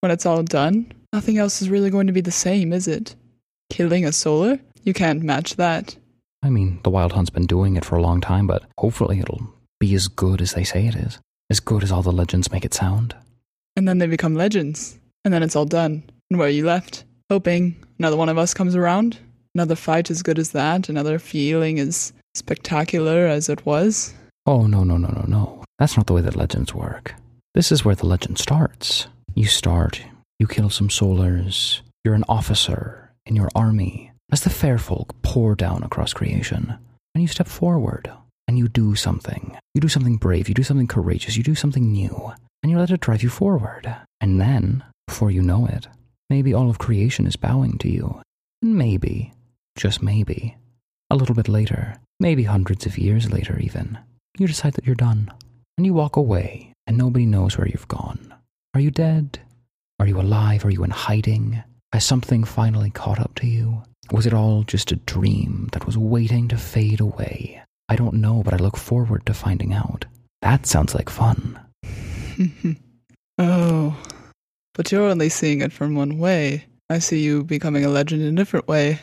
when 0.00 0.12
it's 0.12 0.26
all 0.26 0.42
done, 0.42 0.92
nothing 1.12 1.38
else 1.38 1.62
is 1.62 1.70
really 1.70 1.90
going 1.90 2.06
to 2.06 2.12
be 2.12 2.20
the 2.20 2.30
same, 2.30 2.72
is 2.72 2.86
it? 2.86 3.14
Killing 3.70 4.04
a 4.04 4.12
solar? 4.12 4.60
You 4.84 4.94
can't 4.94 5.22
match 5.22 5.56
that. 5.56 5.96
I 6.42 6.50
mean, 6.50 6.78
the 6.84 6.90
Wild 6.90 7.12
Hunt's 7.12 7.30
been 7.30 7.46
doing 7.46 7.76
it 7.76 7.84
for 7.84 7.96
a 7.96 8.02
long 8.02 8.20
time, 8.20 8.46
but 8.46 8.64
hopefully 8.78 9.18
it'll 9.18 9.52
be 9.80 9.94
as 9.94 10.06
good 10.06 10.40
as 10.40 10.52
they 10.52 10.62
say 10.62 10.86
it 10.86 10.94
is. 10.94 11.18
As 11.50 11.60
good 11.60 11.82
as 11.82 11.90
all 11.90 12.02
the 12.02 12.12
legends 12.12 12.52
make 12.52 12.64
it 12.64 12.74
sound. 12.74 13.16
And 13.76 13.88
then 13.88 13.98
they 13.98 14.06
become 14.06 14.34
legends. 14.34 14.98
And 15.24 15.34
then 15.34 15.42
it's 15.42 15.56
all 15.56 15.64
done. 15.64 16.04
And 16.30 16.38
where 16.38 16.48
are 16.48 16.52
you 16.52 16.64
left? 16.64 17.04
Hoping 17.30 17.76
another 17.98 18.16
one 18.16 18.28
of 18.28 18.38
us 18.38 18.54
comes 18.54 18.76
around? 18.76 19.18
Another 19.54 19.74
fight 19.74 20.10
as 20.10 20.22
good 20.22 20.38
as 20.38 20.52
that? 20.52 20.88
Another 20.88 21.18
feeling 21.18 21.80
as 21.80 22.12
spectacular 22.34 23.26
as 23.26 23.48
it 23.48 23.66
was? 23.66 24.14
Oh, 24.46 24.66
no, 24.66 24.84
no, 24.84 24.96
no, 24.96 25.08
no, 25.08 25.24
no. 25.26 25.64
That's 25.78 25.96
not 25.96 26.06
the 26.06 26.12
way 26.12 26.20
that 26.20 26.36
legends 26.36 26.74
work. 26.74 27.14
This 27.56 27.72
is 27.72 27.86
where 27.86 27.94
the 27.94 28.04
legend 28.04 28.36
starts. 28.36 29.06
You 29.34 29.46
start, 29.46 30.02
you 30.38 30.46
kill 30.46 30.68
some 30.68 30.90
solars, 30.90 31.80
You're 32.04 32.12
an 32.12 32.28
officer 32.28 33.14
in 33.24 33.34
your 33.34 33.48
army 33.54 34.12
as 34.30 34.42
the 34.42 34.50
fair 34.50 34.76
folk 34.76 35.14
pour 35.22 35.54
down 35.54 35.82
across 35.82 36.12
creation. 36.12 36.76
And 37.14 37.22
you 37.22 37.28
step 37.28 37.48
forward 37.48 38.12
and 38.46 38.58
you 38.58 38.68
do 38.68 38.94
something. 38.94 39.56
You 39.72 39.80
do 39.80 39.88
something 39.88 40.18
brave, 40.18 40.50
you 40.50 40.54
do 40.54 40.62
something 40.62 40.86
courageous, 40.86 41.38
you 41.38 41.42
do 41.42 41.54
something 41.54 41.90
new, 41.90 42.34
and 42.62 42.70
you 42.70 42.78
let 42.78 42.90
it 42.90 43.00
drive 43.00 43.22
you 43.22 43.30
forward. 43.30 43.90
And 44.20 44.38
then, 44.38 44.84
before 45.06 45.30
you 45.30 45.40
know 45.40 45.64
it, 45.64 45.88
maybe 46.28 46.52
all 46.52 46.68
of 46.68 46.76
creation 46.76 47.26
is 47.26 47.36
bowing 47.36 47.78
to 47.78 47.88
you. 47.88 48.20
And 48.60 48.76
maybe, 48.76 49.32
just 49.78 50.02
maybe, 50.02 50.58
a 51.08 51.16
little 51.16 51.34
bit 51.34 51.48
later, 51.48 51.96
maybe 52.20 52.42
hundreds 52.42 52.84
of 52.84 52.98
years 52.98 53.32
later 53.32 53.58
even, 53.58 53.96
you 54.36 54.46
decide 54.46 54.74
that 54.74 54.84
you're 54.84 54.94
done. 54.94 55.32
And 55.78 55.86
you 55.86 55.94
walk 55.94 56.16
away, 56.16 56.74
and 56.86 56.96
nobody 56.96 57.26
knows 57.26 57.56
where 57.56 57.68
you've 57.68 57.88
gone. 57.88 58.34
Are 58.74 58.80
you 58.80 58.90
dead? 58.90 59.40
Are 59.98 60.06
you 60.06 60.20
alive? 60.20 60.64
Are 60.64 60.70
you 60.70 60.84
in 60.84 60.90
hiding? 60.90 61.62
Has 61.92 62.04
something 62.04 62.44
finally 62.44 62.90
caught 62.90 63.18
up 63.18 63.34
to 63.36 63.46
you? 63.46 63.82
Was 64.12 64.26
it 64.26 64.34
all 64.34 64.62
just 64.62 64.92
a 64.92 64.96
dream 64.96 65.68
that 65.72 65.86
was 65.86 65.98
waiting 65.98 66.48
to 66.48 66.56
fade 66.56 67.00
away? 67.00 67.62
I 67.88 67.96
don't 67.96 68.14
know, 68.14 68.42
but 68.42 68.54
I 68.54 68.58
look 68.58 68.76
forward 68.76 69.26
to 69.26 69.34
finding 69.34 69.72
out. 69.72 70.04
That 70.42 70.66
sounds 70.66 70.94
like 70.94 71.08
fun. 71.08 71.58
oh, 73.38 73.96
but 74.74 74.92
you're 74.92 75.08
only 75.08 75.28
seeing 75.28 75.60
it 75.60 75.72
from 75.72 75.94
one 75.94 76.18
way. 76.18 76.66
I 76.90 76.98
see 76.98 77.20
you 77.20 77.42
becoming 77.42 77.84
a 77.84 77.88
legend 77.88 78.22
in 78.22 78.34
a 78.34 78.36
different 78.36 78.68
way. 78.68 79.00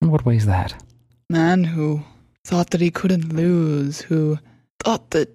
In 0.00 0.10
what 0.10 0.26
way 0.26 0.36
is 0.36 0.46
that? 0.46 0.74
Man 1.30 1.64
who 1.64 2.02
thought 2.44 2.70
that 2.70 2.80
he 2.80 2.90
couldn't 2.90 3.32
lose, 3.32 4.00
who 4.00 4.38
thought 4.82 5.10
that 5.10 5.30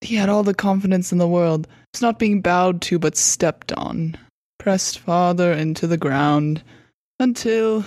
he 0.00 0.14
had 0.16 0.28
all 0.28 0.42
the 0.42 0.54
confidence 0.54 1.12
in 1.12 1.18
the 1.18 1.28
world, 1.28 1.66
was 1.92 2.02
not 2.02 2.18
being 2.18 2.40
bowed 2.40 2.80
to 2.82 2.98
but 2.98 3.16
stepped 3.16 3.72
on, 3.72 4.16
pressed 4.58 4.98
farther 4.98 5.52
into 5.52 5.86
the 5.86 5.96
ground, 5.96 6.62
until 7.18 7.84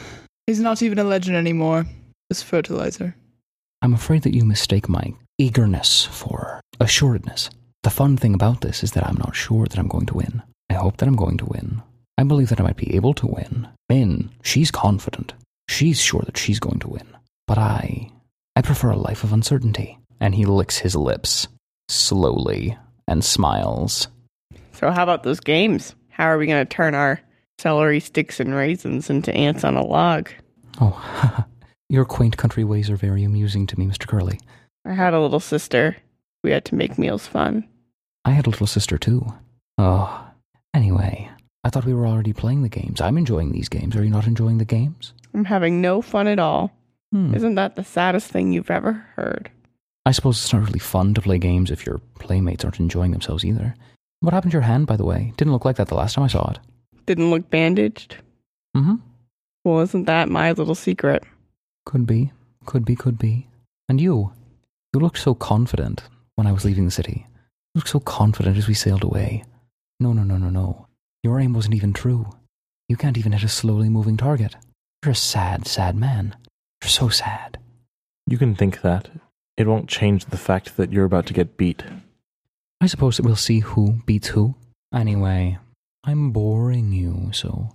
he's 0.47 0.60
not 0.60 0.82
even 0.82 1.00
a 1.00 1.04
legend 1.04 1.38
anymore, 1.38 1.86
This 2.30 2.43
fertilizer. 2.43 3.15
I'm 3.82 3.93
afraid 3.93 4.24
that 4.24 4.36
you 4.36 4.45
mistake 4.45 4.88
my 4.88 5.13
eagerness 5.38 6.06
for 6.06 6.62
assuredness. 6.80 7.50
The 7.84 7.89
fun 7.89 8.15
thing 8.15 8.34
about 8.34 8.62
this 8.62 8.84
is 8.84 8.91
that 8.91 9.06
I'm 9.06 9.17
not 9.17 9.36
sure 9.36 9.65
that 9.65 9.80
I'm 9.80 9.88
going 9.88 10.06
to 10.08 10.13
win. 10.13 10.43
I 10.69 10.76
hope 10.76 10.97
that 10.97 11.08
I'm 11.08 11.15
going 11.15 11.38
to 11.39 11.45
win. 11.45 11.82
I 12.17 12.24
believe 12.24 12.50
that 12.50 12.60
I 12.60 12.63
might 12.63 12.78
be 12.78 12.95
able 12.95 13.13
to 13.15 13.28
win. 13.28 13.67
Min, 13.89 14.30
she's 14.43 14.69
confident. 14.69 15.34
She's 15.67 16.00
sure 16.00 16.21
that 16.26 16.38
she's 16.38 16.60
going 16.60 16.80
to 16.80 16.89
win. 16.89 17.08
But 17.47 17.58
I. 17.58 18.12
I 18.56 18.62
prefer 18.62 18.91
a 18.91 18.97
life 18.97 19.24
of 19.24 19.34
uncertainty. 19.34 19.97
And 20.19 20.36
he 20.36 20.45
licks 20.45 20.78
his 20.78 20.95
lips 20.95 21.47
slowly 21.91 22.77
and 23.08 23.23
smiles. 23.23 24.08
So, 24.73 24.89
how 24.91 25.04
about 25.04 25.23
those 25.23 25.39
games? 25.39 25.95
How 26.10 26.25
are 26.25 26.38
we 26.38 26.47
going 26.47 26.65
to 26.65 26.69
turn 26.69 26.95
our 26.95 27.21
celery 27.60 27.99
sticks 27.99 28.39
and 28.39 28.54
raisins 28.56 29.10
into 29.10 29.34
ants 29.34 29.63
on 29.63 29.75
a 29.75 29.86
log? 29.86 30.30
Oh, 30.80 31.45
your 31.89 32.06
quaint 32.06 32.38
country 32.38 32.63
ways 32.63 32.89
are 32.89 32.95
very 32.95 33.23
amusing 33.23 33.67
to 33.67 33.80
me, 33.80 33.86
Mr. 33.86 34.08
Corelli. 34.08 34.39
I 34.86 34.93
had 34.93 35.13
a 35.13 35.21
little 35.21 35.39
sister. 35.39 35.97
We 36.43 36.51
had 36.51 36.65
to 36.65 36.75
make 36.75 36.97
meals 36.97 37.27
fun. 37.27 37.67
I 38.25 38.32
had 38.32 38.47
a 38.47 38.49
little 38.49 38.67
sister 38.67 38.97
too. 38.97 39.25
Oh, 39.77 40.27
anyway, 40.73 41.30
I 41.63 41.69
thought 41.69 41.86
we 41.86 41.93
were 41.93 42.08
already 42.08 42.34
playing 42.34 42.63
the 42.63 42.69
games. 42.69 43.01
I'm 43.01 43.17
enjoying 43.17 43.51
these 43.51 43.69
games. 43.69 43.95
Are 43.95 44.04
you 44.04 44.10
not 44.10 44.27
enjoying 44.27 44.58
the 44.58 44.65
games? 44.65 45.13
I'm 45.34 45.45
having 45.45 45.82
no 45.82 46.01
fun 46.01 46.27
at 46.27 46.39
all. 46.39 46.71
Hmm. 47.12 47.36
Isn't 47.36 47.56
that 47.56 47.75
the 47.75 47.84
saddest 47.84 48.27
thing 48.32 48.51
you've 48.51 48.71
ever 48.71 48.93
heard? 49.15 49.51
I 50.05 50.11
suppose 50.11 50.41
it's 50.41 50.51
not 50.51 50.65
really 50.65 50.79
fun 50.79 51.13
to 51.13 51.21
play 51.21 51.37
games 51.37 51.69
if 51.69 51.85
your 51.85 51.99
playmates 52.19 52.63
aren't 52.63 52.79
enjoying 52.79 53.11
themselves 53.11 53.45
either. 53.45 53.75
What 54.21 54.33
happened 54.33 54.51
to 54.51 54.55
your 54.55 54.63
hand, 54.63 54.87
by 54.87 54.97
the 54.97 55.05
way? 55.05 55.33
Didn't 55.37 55.53
look 55.53 55.65
like 55.65 55.75
that 55.77 55.87
the 55.87 55.95
last 55.95 56.15
time 56.15 56.23
I 56.23 56.27
saw 56.27 56.51
it. 56.51 56.59
Didn't 57.05 57.31
look 57.31 57.49
bandaged? 57.49 58.17
Mm 58.75 58.83
hmm. 58.83 58.95
Well, 59.63 59.81
isn't 59.81 60.05
that 60.05 60.29
my 60.29 60.51
little 60.53 60.75
secret? 60.75 61.23
Could 61.85 62.07
be. 62.07 62.31
Could 62.65 62.83
be, 62.85 62.95
could 62.95 63.19
be. 63.19 63.47
And 63.87 64.01
you? 64.01 64.33
You 64.93 64.99
looked 64.99 65.19
so 65.19 65.35
confident 65.35 66.03
when 66.35 66.47
I 66.47 66.51
was 66.51 66.65
leaving 66.65 66.85
the 66.85 66.91
city. 66.91 67.27
You 67.73 67.79
looked 67.79 67.89
so 67.89 67.99
confident 67.99 68.57
as 68.57 68.67
we 68.67 68.73
sailed 68.73 69.03
away. 69.03 69.43
No, 69.99 70.13
no, 70.13 70.23
no, 70.23 70.37
no, 70.37 70.49
no. 70.49 70.87
Your 71.23 71.39
aim 71.39 71.53
wasn't 71.53 71.75
even 71.75 71.93
true. 71.93 72.27
You 72.89 72.97
can't 72.97 73.17
even 73.17 73.31
hit 73.33 73.43
a 73.43 73.47
slowly 73.47 73.89
moving 73.89 74.17
target. 74.17 74.55
You're 75.03 75.11
a 75.11 75.15
sad, 75.15 75.67
sad 75.67 75.95
man. 75.95 76.35
You're 76.81 76.89
so 76.89 77.09
sad. 77.09 77.59
You 78.27 78.37
can 78.37 78.55
think 78.55 78.81
that. 78.81 79.09
It 79.57 79.67
won't 79.67 79.89
change 79.89 80.25
the 80.25 80.37
fact 80.37 80.77
that 80.77 80.91
you're 80.91 81.05
about 81.05 81.25
to 81.27 81.33
get 81.33 81.57
beat. 81.57 81.83
I 82.79 82.87
suppose 82.87 83.19
we'll 83.21 83.35
see 83.35 83.59
who 83.59 84.01
beats 84.05 84.29
who. 84.29 84.55
Anyway, 84.93 85.57
I'm 86.03 86.31
boring 86.31 86.91
you, 86.91 87.29
so 87.33 87.69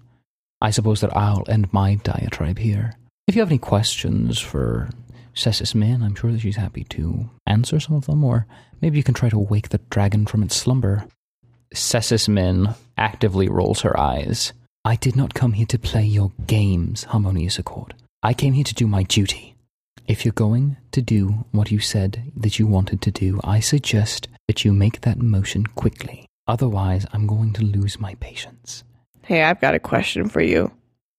I 0.60 0.70
suppose 0.70 1.00
that 1.00 1.16
I'll 1.16 1.44
end 1.48 1.72
my 1.72 1.96
diatribe 1.96 2.58
here. 2.58 2.94
If 3.26 3.34
you 3.34 3.42
have 3.42 3.50
any 3.50 3.58
questions 3.58 4.38
for 4.38 4.90
Sesus 5.34 5.74
Min, 5.74 6.02
I'm 6.02 6.14
sure 6.14 6.32
that 6.32 6.40
she's 6.40 6.56
happy 6.56 6.84
to 6.84 7.28
answer 7.46 7.80
some 7.80 7.96
of 7.96 8.06
them, 8.06 8.24
or 8.24 8.46
maybe 8.80 8.96
you 8.96 9.04
can 9.04 9.14
try 9.14 9.28
to 9.28 9.38
wake 9.38 9.68
the 9.68 9.80
dragon 9.90 10.26
from 10.26 10.42
its 10.42 10.56
slumber. 10.56 11.06
Sesus 11.74 12.28
Min 12.28 12.74
actively 12.96 13.48
rolls 13.48 13.82
her 13.82 13.98
eyes. 13.98 14.52
I 14.84 14.96
did 14.96 15.16
not 15.16 15.34
come 15.34 15.52
here 15.52 15.66
to 15.66 15.78
play 15.78 16.04
your 16.04 16.30
games, 16.46 17.04
Harmonious 17.04 17.58
Accord. 17.58 17.94
I 18.22 18.34
came 18.34 18.52
here 18.52 18.64
to 18.64 18.74
do 18.74 18.86
my 18.86 19.02
duty. 19.02 19.55
If 20.08 20.24
you're 20.24 20.32
going 20.32 20.76
to 20.92 21.02
do 21.02 21.44
what 21.50 21.72
you 21.72 21.80
said 21.80 22.30
that 22.36 22.60
you 22.60 22.66
wanted 22.68 23.02
to 23.02 23.10
do, 23.10 23.40
I 23.42 23.58
suggest 23.58 24.28
that 24.46 24.64
you 24.64 24.72
make 24.72 25.00
that 25.00 25.18
motion 25.20 25.66
quickly. 25.66 26.26
Otherwise, 26.46 27.06
I'm 27.12 27.26
going 27.26 27.52
to 27.54 27.64
lose 27.64 27.98
my 27.98 28.14
patience. 28.16 28.84
Hey, 29.22 29.42
I've 29.42 29.60
got 29.60 29.74
a 29.74 29.80
question 29.80 30.28
for 30.28 30.40
you. 30.40 30.70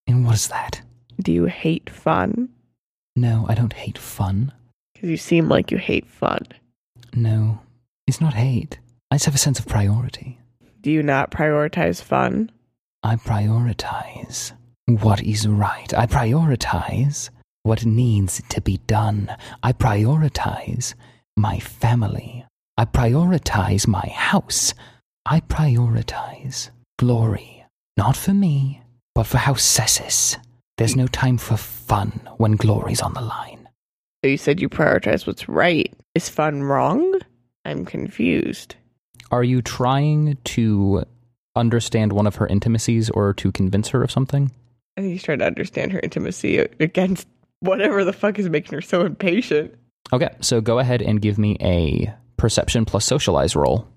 And 0.08 0.26
what 0.26 0.36
is 0.36 0.48
that? 0.48 0.82
Do 1.22 1.34
you 1.34 1.46
hate 1.46 1.90
fun? 1.90 2.48
No, 3.18 3.46
I 3.50 3.56
don't 3.56 3.74
hate 3.74 3.98
fun. 3.98 4.54
Because 4.94 5.10
you 5.10 5.18
seem 5.18 5.50
like 5.50 5.70
you 5.70 5.78
hate 5.78 6.08
fun. 6.08 6.44
No, 7.14 7.60
it's 8.08 8.22
not 8.22 8.36
hate. 8.36 8.80
I 9.12 9.16
just 9.16 9.26
have 9.26 9.36
a 9.36 9.40
sense 9.40 9.60
of 9.60 9.68
priority. 9.68 10.40
Do 10.80 10.92
you 10.92 11.04
not 11.04 11.32
prioritize 11.32 12.02
fun? 12.02 12.52
I 13.04 13.18
prioritize 13.18 14.54
what 14.86 15.22
is 15.22 15.46
right. 15.46 15.94
I 15.94 16.06
prioritize 16.06 17.32
what 17.68 17.86
needs 17.86 18.42
to 18.50 18.62
be 18.62 18.78
done. 18.88 19.36
I 19.62 19.74
prioritize 19.74 20.94
my 21.36 21.60
family. 21.60 22.46
I 22.78 22.86
prioritize 22.86 23.88
my 23.88 24.08
house. 24.08 24.74
I 25.26 25.42
prioritize 25.42 26.70
glory. 26.98 27.66
Not 27.98 28.16
for 28.16 28.34
me, 28.34 28.82
but 29.14 29.24
for 29.26 29.38
House 29.38 29.64
Sesus. 29.64 30.38
There's 30.78 30.96
no 30.96 31.08
time 31.08 31.38
for 31.38 31.58
fun 31.58 32.22
when 32.38 32.54
glory's 32.54 33.02
on 33.02 33.14
the 33.14 33.22
line. 33.22 33.68
So 34.24 34.30
you 34.30 34.38
said 34.38 34.62
you 34.62 34.70
prioritize 34.70 35.28
what's 35.28 35.50
right. 35.50 35.94
Is 36.16 36.30
fun 36.30 36.64
wrong? 36.64 37.20
I'm 37.66 37.84
confused. 37.84 38.76
Are 39.30 39.44
you 39.44 39.62
trying 39.62 40.38
to 40.56 41.04
understand 41.56 42.14
one 42.14 42.28
of 42.28 42.36
her 42.36 42.48
intimacies 42.48 43.10
or 43.10 43.34
to 43.34 43.52
convince 43.52 43.90
her 43.90 44.04
of 44.04 44.12
something? 44.12 44.52
I 44.96 45.02
think 45.02 45.12
he's 45.12 45.24
trying 45.24 45.40
to 45.40 45.46
understand 45.46 45.92
her 45.92 46.00
intimacy 46.00 46.60
against 46.80 47.28
whatever 47.60 48.04
the 48.04 48.14
fuck 48.14 48.40
is 48.40 48.50
making 48.50 48.74
her 48.74 48.82
so 48.82 49.06
impatient. 49.06 49.74
Okay, 50.14 50.30
so 50.42 50.62
go 50.62 50.80
ahead 50.80 51.02
and 51.02 51.22
give 51.22 51.38
me 51.38 51.58
a 51.62 52.14
perception 52.38 52.86
plus 52.86 53.06
socialize 53.06 53.56
roll. 53.56 53.88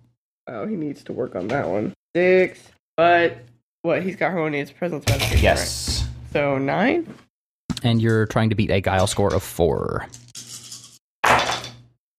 Oh, 0.48 0.66
he 0.66 0.74
needs 0.74 1.04
to 1.04 1.12
work 1.12 1.36
on 1.36 1.48
that 1.48 1.68
one. 1.68 1.94
Six. 2.14 2.60
But 2.96 3.38
what? 3.82 4.02
He's 4.02 4.16
got 4.16 4.32
harmonious 4.32 4.72
presence 4.72 5.04
meditation. 5.06 5.46
right? 5.46 6.08
So 6.32 6.58
nine. 6.58 7.14
And 7.82 8.02
you're 8.02 8.26
trying 8.26 8.50
to 8.50 8.54
beat 8.56 8.70
a 8.70 8.80
guile 8.80 9.06
score 9.06 9.32
of 9.32 9.42
four. 9.42 10.06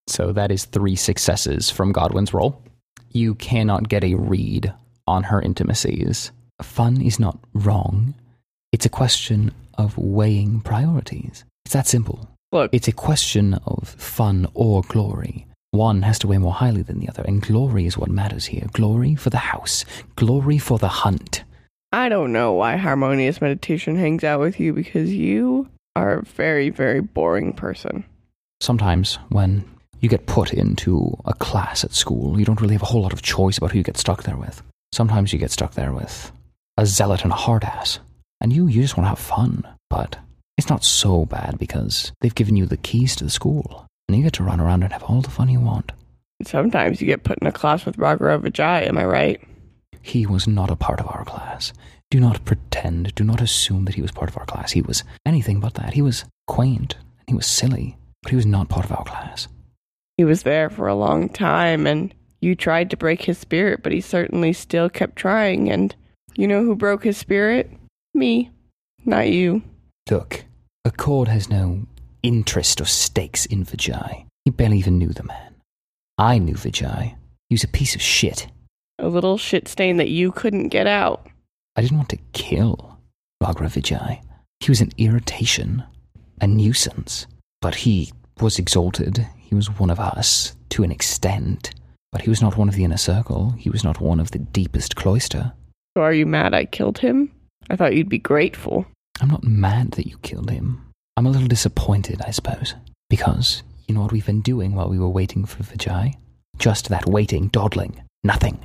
So 0.07 0.31
that 0.33 0.51
is 0.51 0.65
three 0.65 0.95
successes 0.95 1.69
from 1.69 1.91
Godwin's 1.91 2.33
roll. 2.33 2.61
You 3.09 3.35
cannot 3.35 3.89
get 3.89 4.03
a 4.03 4.15
read 4.15 4.73
on 5.07 5.23
her 5.23 5.41
intimacies. 5.41 6.31
Fun 6.61 7.01
is 7.01 7.19
not 7.19 7.37
wrong. 7.53 8.13
It's 8.71 8.85
a 8.85 8.89
question 8.89 9.51
of 9.77 9.97
weighing 9.97 10.61
priorities. 10.61 11.43
It's 11.65 11.73
that 11.73 11.87
simple. 11.87 12.29
Look, 12.51 12.73
It's 12.73 12.87
a 12.87 12.91
question 12.91 13.53
of 13.65 13.89
fun 13.89 14.47
or 14.53 14.81
glory. 14.81 15.47
One 15.71 16.01
has 16.01 16.19
to 16.19 16.27
weigh 16.27 16.37
more 16.37 16.51
highly 16.53 16.81
than 16.81 16.99
the 16.99 17.07
other, 17.07 17.23
and 17.23 17.41
glory 17.41 17.85
is 17.85 17.97
what 17.97 18.09
matters 18.09 18.45
here. 18.47 18.67
Glory 18.73 19.15
for 19.15 19.29
the 19.29 19.37
house, 19.37 19.85
glory 20.17 20.57
for 20.57 20.77
the 20.77 20.89
hunt. 20.89 21.43
I 21.93 22.09
don't 22.09 22.33
know 22.33 22.53
why 22.53 22.75
harmonious 22.75 23.39
meditation 23.39 23.95
hangs 23.95 24.23
out 24.23 24.41
with 24.41 24.59
you 24.59 24.73
because 24.73 25.13
you 25.13 25.69
are 25.95 26.19
a 26.19 26.23
very, 26.23 26.69
very 26.69 26.99
boring 26.99 27.53
person. 27.53 28.03
Sometimes, 28.59 29.15
when 29.29 29.63
you 30.01 30.09
get 30.09 30.25
put 30.25 30.53
into 30.53 31.17
a 31.25 31.33
class 31.33 31.83
at 31.83 31.93
school, 31.93 32.37
you 32.37 32.45
don't 32.45 32.59
really 32.59 32.73
have 32.73 32.81
a 32.83 32.87
whole 32.87 33.01
lot 33.01 33.13
of 33.13 33.21
choice 33.21 33.57
about 33.57 33.71
who 33.71 33.77
you 33.77 33.83
get 33.83 33.97
stuck 33.97 34.23
there 34.23 34.37
with. 34.37 34.61
Sometimes 34.91 35.31
you 35.31 35.39
get 35.39 35.51
stuck 35.51 35.73
there 35.73 35.93
with 35.93 36.31
a 36.77 36.85
zealot 36.85 37.23
and 37.23 37.31
a 37.31 37.35
hard 37.35 37.63
ass, 37.63 37.99
and 38.41 38.51
you, 38.51 38.67
you 38.67 38.81
just 38.81 38.97
want 38.97 39.05
to 39.05 39.09
have 39.09 39.19
fun. 39.19 39.65
But 39.89 40.17
it's 40.57 40.69
not 40.69 40.83
so 40.83 41.25
bad 41.25 41.57
because 41.57 42.11
they've 42.21 42.35
given 42.35 42.57
you 42.57 42.65
the 42.65 42.77
keys 42.77 43.15
to 43.17 43.23
the 43.23 43.29
school, 43.29 43.87
and 44.07 44.17
you 44.17 44.23
get 44.23 44.33
to 44.33 44.43
run 44.43 44.59
around 44.59 44.83
and 44.83 44.91
have 44.91 45.03
all 45.03 45.21
the 45.21 45.29
fun 45.29 45.49
you 45.49 45.59
want. 45.59 45.91
Sometimes 46.43 46.99
you 46.99 47.07
get 47.07 47.23
put 47.23 47.37
in 47.39 47.47
a 47.47 47.51
class 47.51 47.85
with 47.85 47.97
Ragara 47.97 48.41
Vijay, 48.41 48.87
am 48.87 48.97
I 48.97 49.05
right? 49.05 49.41
He 50.01 50.25
was 50.25 50.47
not 50.47 50.71
a 50.71 50.75
part 50.75 50.99
of 50.99 51.07
our 51.07 51.23
class. 51.23 51.71
Do 52.09 52.19
not 52.19 52.43
pretend, 52.43 53.15
do 53.15 53.23
not 53.23 53.41
assume 53.41 53.85
that 53.85 53.95
he 53.95 54.01
was 54.01 54.11
part 54.11 54.29
of 54.29 54.37
our 54.37 54.45
class. 54.45 54.71
He 54.71 54.81
was 54.81 55.03
anything 55.25 55.59
but 55.59 55.75
that. 55.75 55.93
He 55.93 56.01
was 56.01 56.25
quaint, 56.47 56.95
and 56.95 57.27
he 57.27 57.35
was 57.35 57.45
silly, 57.45 57.97
but 58.23 58.31
he 58.31 58.35
was 58.35 58.45
not 58.45 58.69
part 58.69 58.85
of 58.85 58.91
our 58.91 59.05
class. 59.05 59.47
He 60.17 60.25
was 60.25 60.43
there 60.43 60.69
for 60.69 60.87
a 60.87 60.95
long 60.95 61.29
time, 61.29 61.87
and 61.87 62.13
you 62.41 62.55
tried 62.55 62.89
to 62.89 62.97
break 62.97 63.21
his 63.21 63.37
spirit, 63.37 63.81
but 63.83 63.91
he 63.91 64.01
certainly 64.01 64.51
still 64.51 64.89
kept 64.89 65.15
trying. 65.15 65.69
And 65.69 65.95
you 66.35 66.47
know 66.47 66.63
who 66.63 66.75
broke 66.75 67.03
his 67.03 67.17
spirit? 67.17 67.71
Me, 68.13 68.51
not 69.05 69.29
you. 69.29 69.61
Look, 70.09 70.45
Accord 70.83 71.27
has 71.27 71.49
no 71.49 71.85
interest 72.23 72.81
or 72.81 72.85
stakes 72.85 73.45
in 73.45 73.65
Vijay. 73.65 74.25
He 74.45 74.51
barely 74.51 74.79
even 74.79 74.97
knew 74.97 75.09
the 75.09 75.23
man. 75.23 75.55
I 76.17 76.37
knew 76.37 76.55
Vijay. 76.55 77.15
He 77.49 77.53
was 77.53 77.63
a 77.63 77.69
piece 77.69 77.95
of 77.95 78.01
shit. 78.01 78.47
A 78.99 79.07
little 79.07 79.37
shit 79.37 79.67
stain 79.67 79.97
that 79.97 80.09
you 80.09 80.31
couldn't 80.31 80.69
get 80.69 80.87
out. 80.87 81.27
I 81.75 81.81
didn't 81.81 81.97
want 81.97 82.09
to 82.09 82.19
kill 82.33 82.99
Ragara 83.41 83.67
Vijay. 83.67 84.21
He 84.59 84.69
was 84.69 84.81
an 84.81 84.91
irritation, 84.97 85.83
a 86.39 86.47
nuisance. 86.47 87.27
But 87.61 87.75
he 87.75 88.11
was 88.39 88.59
exalted. 88.59 89.27
He 89.37 89.55
was 89.55 89.69
one 89.79 89.89
of 89.89 89.99
us, 89.99 90.55
to 90.69 90.83
an 90.83 90.91
extent. 90.91 91.71
But 92.11 92.21
he 92.21 92.29
was 92.29 92.41
not 92.41 92.57
one 92.57 92.67
of 92.67 92.75
the 92.75 92.83
inner 92.83 92.97
circle. 92.97 93.51
He 93.51 93.69
was 93.69 93.83
not 93.83 94.01
one 94.01 94.19
of 94.19 94.31
the 94.31 94.39
deepest 94.39 94.95
cloister. 94.95 95.53
So 95.95 96.03
are 96.03 96.13
you 96.13 96.25
mad 96.25 96.53
I 96.53 96.65
killed 96.65 96.99
him? 96.99 97.31
I 97.69 97.75
thought 97.75 97.95
you'd 97.95 98.09
be 98.09 98.19
grateful. 98.19 98.85
I'm 99.21 99.29
not 99.29 99.43
mad 99.43 99.91
that 99.91 100.07
you 100.07 100.17
killed 100.19 100.49
him. 100.49 100.81
I'm 101.15 101.25
a 101.25 101.29
little 101.29 101.47
disappointed, 101.47 102.21
I 102.25 102.31
suppose. 102.31 102.73
Because 103.09 103.63
you 103.87 103.95
know 103.95 104.01
what 104.01 104.11
we've 104.11 104.25
been 104.25 104.41
doing 104.41 104.73
while 104.73 104.89
we 104.89 104.99
were 104.99 105.09
waiting 105.09 105.45
for 105.45 105.63
Vijay? 105.63 106.15
Just 106.57 106.89
that 106.89 107.05
waiting, 107.07 107.47
dawdling, 107.49 108.01
nothing. 108.23 108.59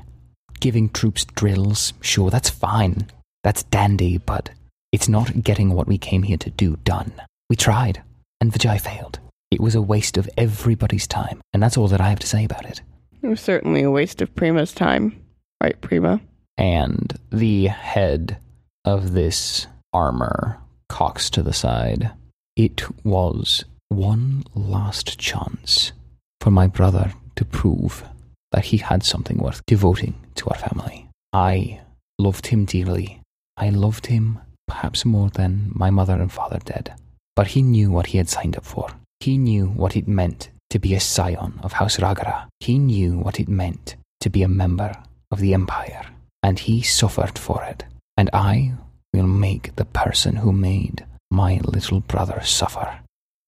Giving 0.61 0.88
troops 0.88 1.24
drills, 1.24 1.92
sure, 2.00 2.30
that's 2.30 2.50
fine. 2.50 3.09
That's 3.42 3.64
dandy, 3.64 4.18
but 4.18 4.50
it's 4.92 5.09
not 5.09 5.42
getting 5.42 5.70
what 5.70 5.87
we 5.87 5.98
came 5.98 6.22
here 6.22 6.38
to 6.38 6.50
do 6.50 6.76
done. 6.85 7.12
We 7.50 7.56
tried, 7.56 8.02
and 8.40 8.52
Vijay 8.52 8.80
failed. 8.80 9.18
It 9.50 9.61
was 9.61 9.74
a 9.74 9.82
waste 9.82 10.16
of 10.16 10.28
everybody's 10.37 11.06
time, 11.06 11.40
and 11.52 11.62
that's 11.62 11.76
all 11.76 11.88
that 11.88 12.00
I 12.00 12.09
have 12.09 12.18
to 12.20 12.26
say 12.26 12.44
about 12.44 12.64
it. 12.64 12.80
It 13.22 13.28
was 13.28 13.40
certainly 13.40 13.82
a 13.82 13.90
waste 13.90 14.22
of 14.22 14.35
Prema's 14.35 14.72
time. 14.72 15.22
Right, 15.62 15.80
Prima? 15.80 16.20
And 16.59 17.18
the 17.30 17.66
head 17.66 18.38
of 18.87 19.12
this 19.12 19.66
armor 19.92 20.59
cocks 20.88 21.29
to 21.31 21.42
the 21.42 21.53
side. 21.53 22.12
It 22.57 22.83
was 23.05 23.64
one 23.88 24.44
last 24.55 25.18
chance 25.18 25.92
for 26.40 26.51
my 26.51 26.66
brother 26.66 27.12
to 27.35 27.44
prove 27.44 28.05
that 28.53 28.66
he 28.66 28.79
had 28.79 29.03
something 29.03 29.38
worth 29.38 29.61
devoting 29.66 30.14
to 30.37 30.49
our 30.49 30.59
family. 30.59 31.09
I 31.33 31.81
loved 32.18 32.46
him 32.46 32.64
dearly. 32.64 33.20
I 33.57 33.70
loved 33.70 34.07
him 34.07 34.38
perhaps 34.66 35.05
more 35.05 35.31
than 35.31 35.70
my 35.75 35.90
mother 35.90 36.14
and 36.14 36.33
father 36.33 36.61
did. 36.64 36.92
But 37.35 37.49
he 37.49 37.62
knew 37.62 37.90
what 37.90 38.07
he 38.07 38.18
had 38.18 38.29
signed 38.29 38.57
up 38.57 38.64
for. 38.64 38.88
He 39.20 39.37
knew 39.37 39.66
what 39.66 39.96
it 39.96 40.09
meant 40.09 40.49
to 40.70 40.79
be 40.79 40.94
a 40.94 41.01
scion 41.01 41.61
of 41.62 41.75
House 41.75 41.99
Ragara. 41.99 42.49
He 42.61 42.79
knew 42.79 43.18
what 43.18 43.38
it 43.40 43.49
meant 43.49 43.96
to 44.20 44.31
be 44.31 44.42
a 44.42 44.49
member 44.49 44.96
of 45.31 45.40
the 45.40 45.55
Empire. 45.55 46.07
And 46.42 46.59
he 46.59 46.83
suffered 46.83 47.38
for 47.38 47.62
it. 47.64 47.85
And 48.16 48.31
I 48.33 48.72
will 49.12 49.26
make 49.26 49.76
the 49.76 49.85
person 49.85 50.37
who 50.37 50.52
made 50.52 51.05
my 51.31 51.61
little 51.64 52.00
brother 52.00 52.40
suffer. 52.42 53.00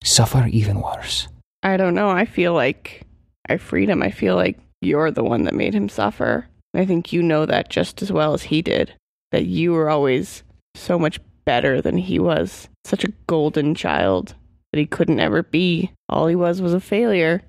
Suffer 0.05 0.47
even 0.51 0.81
worse. 0.81 1.29
I 1.63 1.77
don't 1.77 1.95
know. 1.95 2.11
I 2.11 2.25
feel 2.25 2.55
like 2.55 3.03
I 3.49 3.57
freed 3.57 3.89
him. 3.89 4.03
I 4.03 4.11
feel 4.11 4.37
like 4.37 4.59
you're 4.81 5.11
the 5.11 5.25
one 5.25 5.45
that 5.45 5.55
made 5.55 5.75
him 5.75 5.89
suffer. 5.89 6.47
I 6.75 6.85
think 6.85 7.13
you 7.13 7.23
know 7.23 7.47
that 7.47 7.71
just 7.71 8.03
as 8.03 8.13
well 8.13 8.35
as 8.35 8.45
he 8.45 8.63
did. 8.63 8.95
That 9.33 9.47
you 9.47 9.73
were 9.73 9.91
always 9.91 10.43
so 10.75 10.99
much 10.99 11.21
better 11.45 11.81
than 11.81 11.99
he 11.99 12.19
was. 12.19 12.69
Such 12.85 13.05
a 13.05 13.13
golden 13.27 13.75
child 13.75 14.35
that 14.73 14.79
he 14.79 14.87
couldn't 14.87 15.21
ever 15.21 15.43
be. 15.43 15.93
All 16.09 16.27
he 16.27 16.37
was 16.37 16.61
was 16.61 16.75
a 16.75 16.81
failure. 16.81 17.43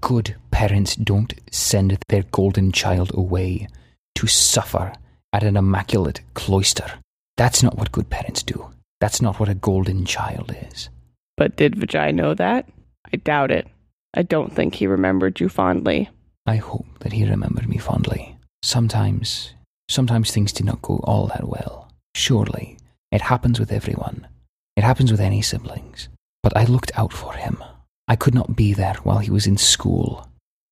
Good 0.00 0.36
parents 0.50 0.96
don't 0.96 1.32
send 1.50 1.98
their 2.08 2.24
golden 2.24 2.72
child 2.72 3.12
away 3.14 3.68
to 4.16 4.26
suffer 4.26 4.92
at 5.36 5.42
an 5.44 5.56
immaculate 5.58 6.22
cloister. 6.32 6.90
That's 7.36 7.62
not 7.62 7.76
what 7.76 7.92
good 7.92 8.08
parents 8.08 8.42
do. 8.42 8.70
That's 9.02 9.20
not 9.20 9.38
what 9.38 9.50
a 9.50 9.54
golden 9.54 10.06
child 10.06 10.56
is. 10.70 10.88
But 11.36 11.56
did 11.56 11.74
Vijay 11.74 12.14
know 12.14 12.32
that? 12.32 12.66
I 13.12 13.18
doubt 13.18 13.50
it. 13.50 13.68
I 14.14 14.22
don't 14.22 14.54
think 14.54 14.74
he 14.74 14.86
remembered 14.86 15.38
you 15.38 15.50
fondly. 15.50 16.08
I 16.46 16.56
hope 16.56 16.86
that 17.00 17.12
he 17.12 17.28
remembered 17.28 17.68
me 17.68 17.76
fondly. 17.76 18.38
Sometimes, 18.62 19.52
sometimes 19.90 20.30
things 20.30 20.52
did 20.52 20.64
not 20.64 20.80
go 20.80 21.00
all 21.04 21.26
that 21.26 21.46
well. 21.46 21.90
Surely, 22.14 22.78
it 23.12 23.20
happens 23.20 23.60
with 23.60 23.70
everyone. 23.70 24.26
It 24.74 24.84
happens 24.84 25.10
with 25.10 25.20
any 25.20 25.42
siblings. 25.42 26.08
But 26.42 26.56
I 26.56 26.64
looked 26.64 26.92
out 26.96 27.12
for 27.12 27.34
him. 27.34 27.62
I 28.08 28.16
could 28.16 28.34
not 28.34 28.56
be 28.56 28.72
there 28.72 28.94
while 29.02 29.18
he 29.18 29.30
was 29.30 29.46
in 29.46 29.58
school. 29.58 30.30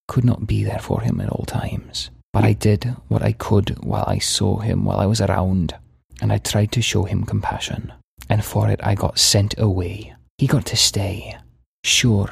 Could 0.08 0.24
not 0.24 0.46
be 0.46 0.64
there 0.64 0.78
for 0.78 1.02
him 1.02 1.20
at 1.20 1.28
all 1.28 1.44
times. 1.44 2.08
But 2.34 2.42
I 2.42 2.52
did 2.52 2.96
what 3.06 3.22
I 3.22 3.30
could 3.30 3.78
while 3.84 4.04
I 4.08 4.18
saw 4.18 4.58
him 4.58 4.84
while 4.84 4.98
I 4.98 5.06
was 5.06 5.20
around, 5.20 5.76
and 6.20 6.32
I 6.32 6.38
tried 6.38 6.72
to 6.72 6.82
show 6.82 7.04
him 7.04 7.22
compassion. 7.22 7.92
And 8.28 8.44
for 8.44 8.68
it, 8.68 8.80
I 8.82 8.96
got 8.96 9.20
sent 9.20 9.54
away. 9.56 10.12
He 10.38 10.48
got 10.48 10.66
to 10.66 10.76
stay. 10.76 11.36
Sure, 11.84 12.28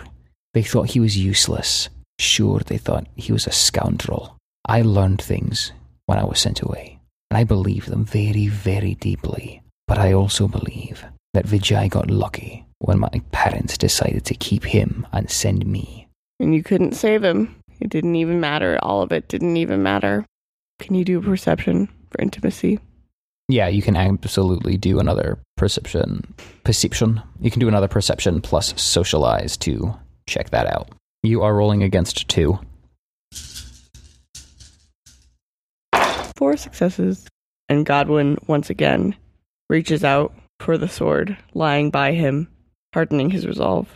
they 0.55 0.63
thought 0.65 0.91
he 0.91 0.99
was 0.99 1.17
useless. 1.17 1.89
Sure, 2.19 2.59
they 2.59 2.79
thought 2.79 3.07
he 3.15 3.31
was 3.31 3.47
a 3.47 3.53
scoundrel. 3.53 4.37
I 4.67 4.83
learned 4.83 5.23
things 5.23 5.71
when 6.07 6.19
I 6.19 6.25
was 6.25 6.41
sent 6.41 6.63
away, 6.63 6.99
and 7.31 7.39
I 7.39 7.45
believe 7.45 7.87
them 7.87 8.05
very, 8.05 8.49
very 8.49 8.97
deeply. 8.97 9.63
But 9.87 9.99
I 9.99 10.13
also 10.15 10.49
believe 10.49 11.05
that 11.33 11.47
Vijay 11.47 11.89
got 11.89 12.11
lucky 12.11 12.67
when 12.81 12.99
my 12.99 13.23
parents 13.31 13.79
decided 13.79 14.25
to 14.25 14.35
keep 14.35 14.65
him 14.65 15.07
and 15.13 15.31
send 15.31 15.65
me. 15.65 16.09
And 16.41 16.57
you 16.57 16.65
couldn't 16.65 16.95
save 16.95 17.23
him. 17.23 17.55
It 17.83 17.91
didn't 17.91 18.15
even 18.15 18.39
matter. 18.39 18.79
All 18.81 19.03
of 19.03 19.11
it 19.11 19.27
didn't 19.27 19.57
even 19.57 19.83
matter. 19.83 20.25
Can 20.79 20.95
you 20.95 21.05
do 21.05 21.19
a 21.19 21.23
perception 21.23 21.89
for 22.11 22.23
intimacy? 22.23 22.79
Yeah, 23.49 23.67
you 23.67 23.83
can 23.83 23.97
absolutely 23.97 24.77
do 24.77 25.01
another 25.01 25.41
perception. 25.57 26.33
Perception. 26.63 27.21
You 27.41 27.51
can 27.51 27.59
do 27.59 27.67
another 27.67 27.89
perception 27.89 28.41
plus 28.41 28.81
socialize 28.81 29.57
to 29.59 29.95
check 30.29 30.51
that 30.51 30.69
out. 30.69 30.91
You 31.25 31.43
are 31.43 31.57
rolling 31.57 31.83
against 31.83 32.29
two. 32.29 32.61
Four 36.37 36.57
successes. 36.57 37.27
And 37.69 37.85
Godwin, 37.85 38.39
once 38.47 38.71
again, 38.71 39.17
reaches 39.69 40.05
out 40.05 40.33
for 40.61 40.79
the 40.79 40.89
sword 40.89 41.37
lying 41.53 41.91
by 41.91 42.13
him, 42.13 42.49
hardening 42.95 43.31
his 43.31 43.45
resolve. 43.45 43.89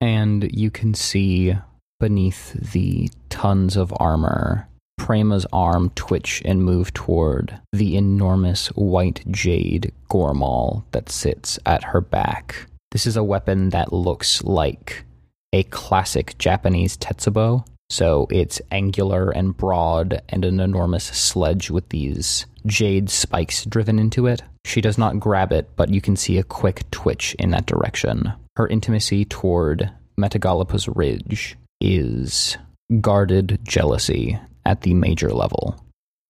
And 0.00 0.50
you 0.52 0.72
can 0.72 0.94
see 0.94 1.56
beneath 2.00 2.52
the 2.52 3.10
tons 3.28 3.76
of 3.76 3.92
armor 3.98 4.68
Prema's 4.98 5.46
arm 5.52 5.90
twitch 5.94 6.42
and 6.44 6.62
move 6.62 6.92
toward 6.92 7.58
the 7.72 7.96
enormous 7.96 8.66
white 8.68 9.24
jade 9.30 9.92
goremaul 10.10 10.82
that 10.92 11.08
sits 11.08 11.58
at 11.64 11.84
her 11.84 12.00
back. 12.02 12.66
This 12.90 13.06
is 13.06 13.16
a 13.16 13.24
weapon 13.24 13.70
that 13.70 13.92
looks 13.92 14.42
like 14.42 15.04
a 15.52 15.62
classic 15.64 16.36
Japanese 16.38 16.96
tetsubo. 16.98 17.64
So 17.88 18.26
it's 18.30 18.60
angular 18.70 19.30
and 19.30 19.56
broad 19.56 20.20
and 20.28 20.44
an 20.44 20.60
enormous 20.60 21.04
sledge 21.04 21.70
with 21.70 21.88
these 21.88 22.44
jade 22.66 23.08
spikes 23.08 23.64
driven 23.64 23.98
into 23.98 24.26
it. 24.26 24.42
She 24.66 24.82
does 24.82 24.98
not 24.98 25.20
grab 25.20 25.52
it, 25.52 25.70
but 25.76 25.88
you 25.88 26.02
can 26.02 26.16
see 26.16 26.36
a 26.36 26.42
quick 26.42 26.90
twitch 26.90 27.34
in 27.38 27.50
that 27.52 27.64
direction. 27.64 28.32
Her 28.56 28.66
intimacy 28.66 29.24
toward 29.24 29.90
Metagalopus 30.18 30.94
Ridge 30.94 31.56
is 31.80 32.56
guarded 33.00 33.58
jealousy 33.62 34.38
at 34.64 34.82
the 34.82 34.94
major 34.94 35.30
level. 35.30 35.76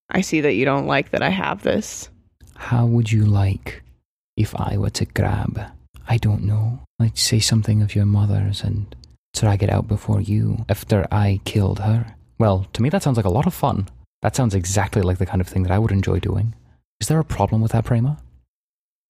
I 0.09 0.21
see 0.21 0.41
that 0.41 0.53
you 0.53 0.65
don't 0.65 0.87
like 0.87 1.11
that 1.11 1.21
I 1.21 1.29
have 1.29 1.61
this. 1.63 2.09
How 2.55 2.85
would 2.85 3.11
you 3.11 3.25
like 3.25 3.83
if 4.35 4.55
I 4.55 4.77
were 4.77 4.89
to 4.91 5.05
grab, 5.05 5.61
I 6.07 6.17
don't 6.17 6.43
know, 6.43 6.79
like 6.97 7.17
say 7.17 7.39
something 7.39 7.81
of 7.81 7.95
your 7.95 8.05
mother's 8.05 8.63
and 8.63 8.95
drag 9.33 9.63
it 9.63 9.69
out 9.69 9.87
before 9.87 10.21
you 10.21 10.65
after 10.67 11.07
I 11.11 11.39
killed 11.45 11.79
her? 11.79 12.15
Well, 12.37 12.67
to 12.73 12.81
me 12.81 12.89
that 12.89 13.03
sounds 13.03 13.17
like 13.17 13.25
a 13.25 13.29
lot 13.29 13.47
of 13.47 13.53
fun. 13.53 13.87
That 14.21 14.35
sounds 14.35 14.55
exactly 14.55 15.01
like 15.01 15.17
the 15.17 15.25
kind 15.25 15.41
of 15.41 15.47
thing 15.47 15.63
that 15.63 15.71
I 15.71 15.79
would 15.79 15.91
enjoy 15.91 16.19
doing. 16.19 16.53
Is 16.99 17.07
there 17.07 17.19
a 17.19 17.25
problem 17.25 17.61
with 17.61 17.71
that, 17.71 17.85
Prema? 17.85 18.17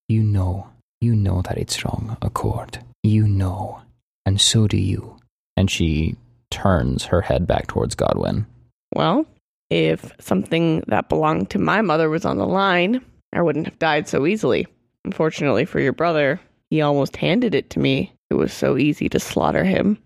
You 0.08 0.22
know, 0.22 0.70
you 1.02 1.16
know 1.16 1.42
that 1.42 1.58
it's 1.58 1.84
wrong, 1.84 2.18
Accord. 2.22 2.80
You 3.04 3.28
know, 3.28 3.82
and 4.26 4.40
so 4.40 4.68
do 4.68 4.78
you. 4.78 5.18
And 5.58 5.72
she 5.72 6.16
turns 6.52 7.06
her 7.06 7.22
head 7.22 7.48
back 7.48 7.68
towards 7.68 7.96
Godwin. 7.96 8.46
Well, 8.96 9.26
if 9.70 10.12
something 10.20 10.84
that 10.88 11.10
belonged 11.10 11.50
to 11.52 11.60
my 11.60 11.82
mother 11.82 12.10
was 12.10 12.26
on 12.26 12.38
the 12.38 12.48
line, 12.48 13.02
I 13.34 13.42
wouldn't 13.42 13.68
have 13.68 13.80
died 13.80 14.08
so 14.08 14.26
easily. 14.26 14.68
Unfortunately 15.06 15.66
for 15.66 15.80
your 15.80 15.94
brother, 15.94 16.40
he 16.70 16.82
almost 16.82 17.16
handed 17.16 17.56
it 17.56 17.70
to 17.72 17.80
me. 17.80 18.14
It 18.30 18.36
was 18.36 18.54
so 18.54 18.78
easy 18.78 19.10
to 19.10 19.20
slaughter 19.20 19.64
him. 19.64 19.98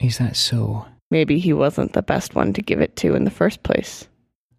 Is 0.00 0.18
that 0.18 0.36
so? 0.36 0.86
Maybe 1.10 1.38
he 1.38 1.52
wasn't 1.52 1.92
the 1.92 2.02
best 2.02 2.34
one 2.34 2.52
to 2.54 2.62
give 2.62 2.80
it 2.80 2.96
to 2.96 3.14
in 3.14 3.24
the 3.24 3.30
first 3.30 3.62
place. 3.62 4.06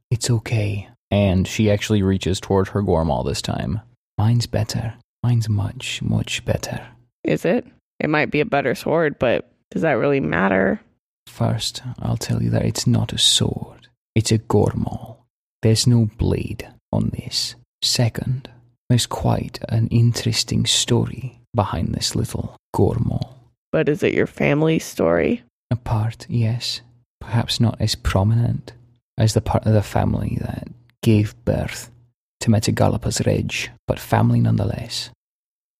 It's 0.09 0.29
okay. 0.29 0.89
And 1.11 1.47
she 1.47 1.69
actually 1.69 2.01
reaches 2.01 2.39
toward 2.39 2.69
her 2.69 2.81
goremaul 2.81 3.25
this 3.25 3.41
time. 3.41 3.81
Mine's 4.17 4.47
better. 4.47 4.95
Mine's 5.23 5.49
much, 5.49 6.01
much 6.01 6.43
better. 6.45 6.87
Is 7.23 7.45
it? 7.45 7.65
It 7.99 8.09
might 8.09 8.31
be 8.31 8.39
a 8.39 8.45
better 8.45 8.75
sword, 8.75 9.19
but 9.19 9.51
does 9.71 9.81
that 9.81 9.93
really 9.93 10.19
matter? 10.19 10.79
First, 11.27 11.83
I'll 11.99 12.17
tell 12.17 12.41
you 12.41 12.49
that 12.49 12.65
it's 12.65 12.87
not 12.87 13.13
a 13.13 13.17
sword. 13.17 13.87
It's 14.15 14.31
a 14.31 14.39
goremaul. 14.39 15.17
There's 15.61 15.85
no 15.85 16.09
blade 16.17 16.67
on 16.91 17.09
this. 17.09 17.55
Second, 17.83 18.49
there's 18.89 19.05
quite 19.05 19.59
an 19.69 19.87
interesting 19.87 20.65
story 20.65 21.39
behind 21.53 21.93
this 21.93 22.15
little 22.15 22.55
goremaul. 22.75 23.33
But 23.71 23.89
is 23.89 24.01
it 24.01 24.13
your 24.13 24.27
family's 24.27 24.85
story? 24.85 25.43
A 25.69 25.75
part, 25.75 26.25
yes, 26.29 26.81
perhaps 27.19 27.59
not 27.59 27.79
as 27.79 27.93
prominent 27.95 28.73
as 29.17 29.33
the 29.33 29.41
part 29.41 29.65
of 29.65 29.73
the 29.73 29.83
family 29.83 30.37
that 30.41 30.67
gave 31.03 31.35
birth 31.43 31.91
to 32.39 32.49
Metagalopus 32.49 33.25
Ridge, 33.25 33.69
but 33.87 33.99
family 33.99 34.39
nonetheless. 34.39 35.09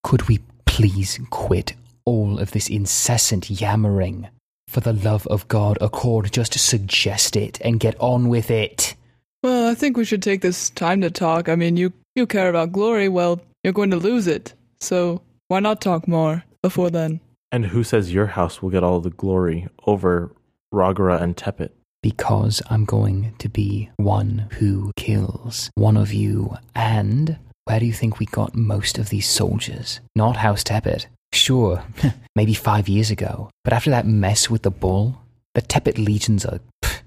Could 0.04 0.28
we 0.28 0.40
please 0.66 1.18
quit 1.30 1.74
all 2.04 2.38
of 2.38 2.50
this 2.50 2.68
incessant 2.68 3.50
yammering? 3.50 4.28
For 4.68 4.80
the 4.80 4.92
love 4.92 5.26
of 5.26 5.48
God, 5.48 5.78
Accord, 5.80 6.30
just 6.30 6.56
suggest 6.56 7.34
it 7.34 7.58
and 7.62 7.80
get 7.80 7.98
on 7.98 8.28
with 8.28 8.50
it. 8.50 8.94
Well, 9.42 9.68
I 9.68 9.74
think 9.74 9.96
we 9.96 10.04
should 10.04 10.22
take 10.22 10.42
this 10.42 10.70
time 10.70 11.00
to 11.00 11.10
talk. 11.10 11.48
I 11.48 11.56
mean, 11.56 11.76
you 11.76 11.92
you 12.14 12.26
care 12.26 12.48
about 12.48 12.70
glory, 12.70 13.08
well, 13.08 13.40
you're 13.64 13.72
going 13.72 13.90
to 13.90 13.96
lose 13.96 14.26
it. 14.28 14.54
So, 14.80 15.22
why 15.48 15.58
not 15.58 15.80
talk 15.80 16.06
more 16.06 16.44
before 16.62 16.90
then? 16.90 17.20
And 17.50 17.66
who 17.66 17.82
says 17.82 18.12
your 18.12 18.26
house 18.26 18.62
will 18.62 18.70
get 18.70 18.84
all 18.84 19.00
the 19.00 19.10
glory 19.10 19.66
over 19.86 20.30
Ragara 20.72 21.20
and 21.20 21.36
Tepet? 21.36 21.70
because 22.02 22.62
I'm 22.70 22.84
going 22.84 23.34
to 23.38 23.48
be 23.48 23.90
one 23.96 24.48
who 24.52 24.92
kills 24.96 25.70
one 25.74 25.96
of 25.96 26.12
you. 26.12 26.56
And 26.74 27.38
where 27.64 27.80
do 27.80 27.86
you 27.86 27.92
think 27.92 28.18
we 28.18 28.26
got 28.26 28.54
most 28.54 28.98
of 28.98 29.08
these 29.08 29.28
soldiers? 29.28 30.00
Not 30.14 30.36
House 30.36 30.62
Tepet. 30.62 31.06
Sure, 31.32 31.82
maybe 32.36 32.54
five 32.54 32.88
years 32.88 33.10
ago. 33.10 33.50
But 33.64 33.72
after 33.72 33.90
that 33.90 34.06
mess 34.06 34.48
with 34.48 34.62
the 34.62 34.70
bull, 34.70 35.20
the 35.54 35.62
Tepet 35.62 35.98
legions 35.98 36.44
are 36.44 36.60
pff, 36.82 37.00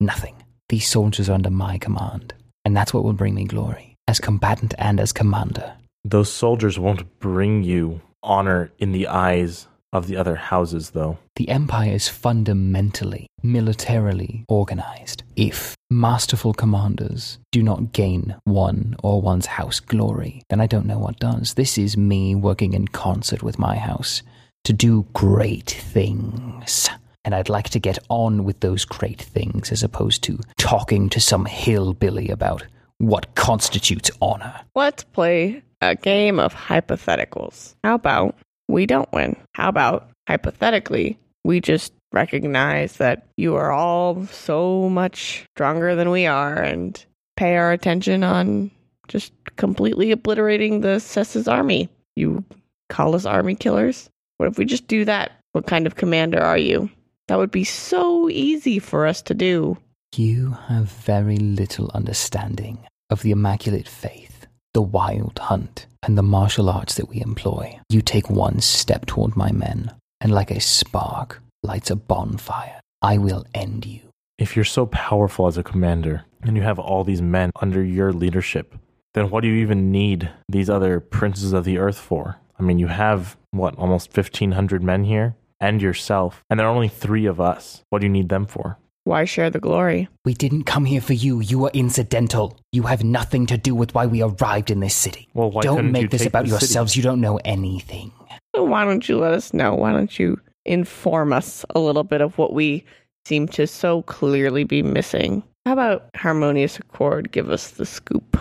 nothing. 0.00 0.36
These 0.68 0.88
soldiers 0.88 1.28
are 1.28 1.34
under 1.34 1.50
my 1.50 1.78
command. 1.78 2.34
And 2.64 2.76
that's 2.76 2.94
what 2.94 3.04
will 3.04 3.12
bring 3.12 3.34
me 3.34 3.44
glory, 3.44 3.96
as 4.08 4.20
combatant 4.20 4.74
and 4.78 4.98
as 4.98 5.12
commander. 5.12 5.74
Those 6.04 6.32
soldiers 6.32 6.78
won't 6.78 7.18
bring 7.18 7.62
you 7.62 8.00
honor 8.22 8.72
in 8.78 8.92
the 8.92 9.06
eyes 9.06 9.68
of 9.92 10.06
the 10.06 10.16
other 10.16 10.34
houses, 10.34 10.90
though. 10.90 11.18
The 11.36 11.48
Empire 11.48 11.92
is 11.92 12.08
fundamentally, 12.08 13.26
militarily 13.42 14.44
organized. 14.48 15.22
If 15.36 15.76
masterful 15.94 16.52
commanders 16.52 17.38
do 17.52 17.62
not 17.62 17.92
gain 17.92 18.34
one 18.44 18.96
or 19.02 19.22
one's 19.22 19.46
house 19.46 19.78
glory, 19.78 20.42
then 20.50 20.60
I 20.60 20.66
don't 20.66 20.86
know 20.86 20.98
what 20.98 21.20
does. 21.20 21.54
This 21.54 21.78
is 21.78 21.96
me 21.96 22.34
working 22.34 22.74
in 22.74 22.88
concert 22.88 23.42
with 23.42 23.60
my 23.60 23.76
house 23.76 24.22
to 24.64 24.72
do 24.72 25.06
great 25.12 25.70
things. 25.70 26.90
And 27.24 27.34
I'd 27.34 27.48
like 27.48 27.70
to 27.70 27.78
get 27.78 27.98
on 28.10 28.44
with 28.44 28.60
those 28.60 28.84
great 28.84 29.22
things 29.22 29.70
as 29.70 29.82
opposed 29.82 30.24
to 30.24 30.40
talking 30.58 31.08
to 31.10 31.20
some 31.20 31.44
hillbilly 31.46 32.28
about 32.28 32.64
what 32.98 33.34
constitutes 33.36 34.10
honor. 34.20 34.60
Let's 34.74 35.04
play 35.04 35.62
a 35.80 35.94
game 35.94 36.40
of 36.40 36.54
hypotheticals. 36.54 37.74
How 37.84 37.94
about 37.94 38.36
we 38.68 38.84
don't 38.86 39.10
win? 39.12 39.36
How 39.52 39.68
about, 39.68 40.10
hypothetically, 40.28 41.18
we 41.44 41.60
just 41.60 41.92
recognize 42.14 42.96
that 42.98 43.26
you 43.36 43.56
are 43.56 43.72
all 43.72 44.26
so 44.26 44.88
much 44.88 45.44
stronger 45.54 45.94
than 45.94 46.10
we 46.10 46.26
are 46.26 46.54
and 46.54 47.04
pay 47.36 47.56
our 47.56 47.72
attention 47.72 48.22
on 48.22 48.70
just 49.08 49.32
completely 49.56 50.12
obliterating 50.12 50.80
the 50.80 51.00
Cessa's 51.00 51.48
army? 51.48 51.88
You 52.16 52.44
call 52.88 53.14
us 53.14 53.26
army 53.26 53.56
killers? 53.56 54.08
What 54.38 54.48
if 54.48 54.58
we 54.58 54.64
just 54.64 54.86
do 54.86 55.04
that? 55.04 55.32
What 55.52 55.66
kind 55.66 55.86
of 55.86 55.96
commander 55.96 56.40
are 56.40 56.58
you? 56.58 56.90
That 57.28 57.38
would 57.38 57.50
be 57.50 57.64
so 57.64 58.28
easy 58.28 58.78
for 58.78 59.06
us 59.06 59.22
to 59.22 59.34
do. 59.34 59.76
You 60.14 60.56
have 60.68 60.90
very 60.90 61.36
little 61.36 61.90
understanding 61.94 62.78
of 63.10 63.22
the 63.22 63.32
Immaculate 63.32 63.88
Faith, 63.88 64.46
the 64.72 64.82
Wild 64.82 65.38
Hunt, 65.38 65.86
and 66.02 66.16
the 66.16 66.22
martial 66.22 66.70
arts 66.70 66.94
that 66.94 67.08
we 67.08 67.20
employ. 67.20 67.78
You 67.88 68.02
take 68.02 68.30
one 68.30 68.60
step 68.60 69.06
toward 69.06 69.36
my 69.36 69.52
men, 69.52 69.92
and 70.20 70.32
like 70.32 70.50
a 70.50 70.60
spark 70.60 71.40
lights 71.64 71.90
a 71.90 71.96
bonfire, 71.96 72.80
I 73.02 73.18
will 73.18 73.44
end 73.54 73.86
you. 73.86 74.00
If 74.38 74.54
you're 74.54 74.64
so 74.64 74.86
powerful 74.86 75.46
as 75.46 75.56
a 75.56 75.62
commander 75.62 76.24
and 76.42 76.56
you 76.56 76.62
have 76.62 76.78
all 76.78 77.04
these 77.04 77.22
men 77.22 77.50
under 77.60 77.82
your 77.82 78.12
leadership, 78.12 78.74
then 79.14 79.30
what 79.30 79.40
do 79.40 79.48
you 79.48 79.62
even 79.62 79.90
need 79.90 80.30
these 80.48 80.68
other 80.68 81.00
princes 81.00 81.52
of 81.52 81.64
the 81.64 81.78
earth 81.78 81.98
for? 81.98 82.38
I 82.58 82.62
mean, 82.62 82.78
you 82.78 82.88
have, 82.88 83.36
what, 83.50 83.76
almost 83.78 84.16
1,500 84.16 84.82
men 84.82 85.04
here? 85.04 85.36
And 85.60 85.80
yourself. 85.80 86.42
And 86.50 86.60
there 86.60 86.66
are 86.66 86.74
only 86.74 86.88
three 86.88 87.26
of 87.26 87.40
us. 87.40 87.82
What 87.88 88.00
do 88.00 88.06
you 88.06 88.12
need 88.12 88.28
them 88.28 88.46
for? 88.46 88.76
Why 89.04 89.24
share 89.24 89.50
the 89.50 89.60
glory? 89.60 90.08
We 90.24 90.34
didn't 90.34 90.64
come 90.64 90.84
here 90.84 91.00
for 91.00 91.12
you. 91.12 91.40
You 91.40 91.58
were 91.60 91.70
incidental. 91.72 92.58
You 92.72 92.82
have 92.84 93.04
nothing 93.04 93.46
to 93.46 93.56
do 93.56 93.74
with 93.74 93.94
why 93.94 94.06
we 94.06 94.22
arrived 94.22 94.70
in 94.70 94.80
this 94.80 94.94
city. 94.94 95.28
Well, 95.32 95.50
why 95.50 95.62
don't 95.62 95.76
couldn't 95.76 95.92
make 95.92 96.02
you 96.02 96.08
this 96.08 96.22
take 96.22 96.28
about 96.28 96.44
the 96.44 96.50
city? 96.50 96.64
yourselves. 96.64 96.96
You 96.96 97.02
don't 97.02 97.20
know 97.20 97.38
anything. 97.44 98.12
Why 98.52 98.84
don't 98.84 99.08
you 99.08 99.18
let 99.18 99.32
us 99.32 99.54
know? 99.54 99.74
Why 99.74 99.92
don't 99.92 100.18
you 100.18 100.40
inform 100.64 101.32
us 101.32 101.64
a 101.70 101.80
little 101.80 102.04
bit 102.04 102.20
of 102.20 102.38
what 102.38 102.52
we 102.52 102.84
seem 103.26 103.48
to 103.48 103.66
so 103.66 104.02
clearly 104.02 104.64
be 104.64 104.82
missing? 104.82 105.42
How 105.66 105.72
about 105.72 106.08
Harmonious 106.14 106.78
Accord 106.78 107.32
give 107.32 107.50
us 107.50 107.70
the 107.70 107.86
scoop? 107.86 108.38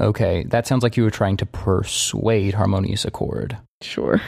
Okay, 0.00 0.44
that 0.44 0.66
sounds 0.66 0.82
like 0.82 0.96
you 0.96 1.02
were 1.02 1.10
trying 1.10 1.36
to 1.38 1.46
persuade 1.46 2.54
Harmonious 2.54 3.04
Accord. 3.04 3.56
Sure. 3.82 4.20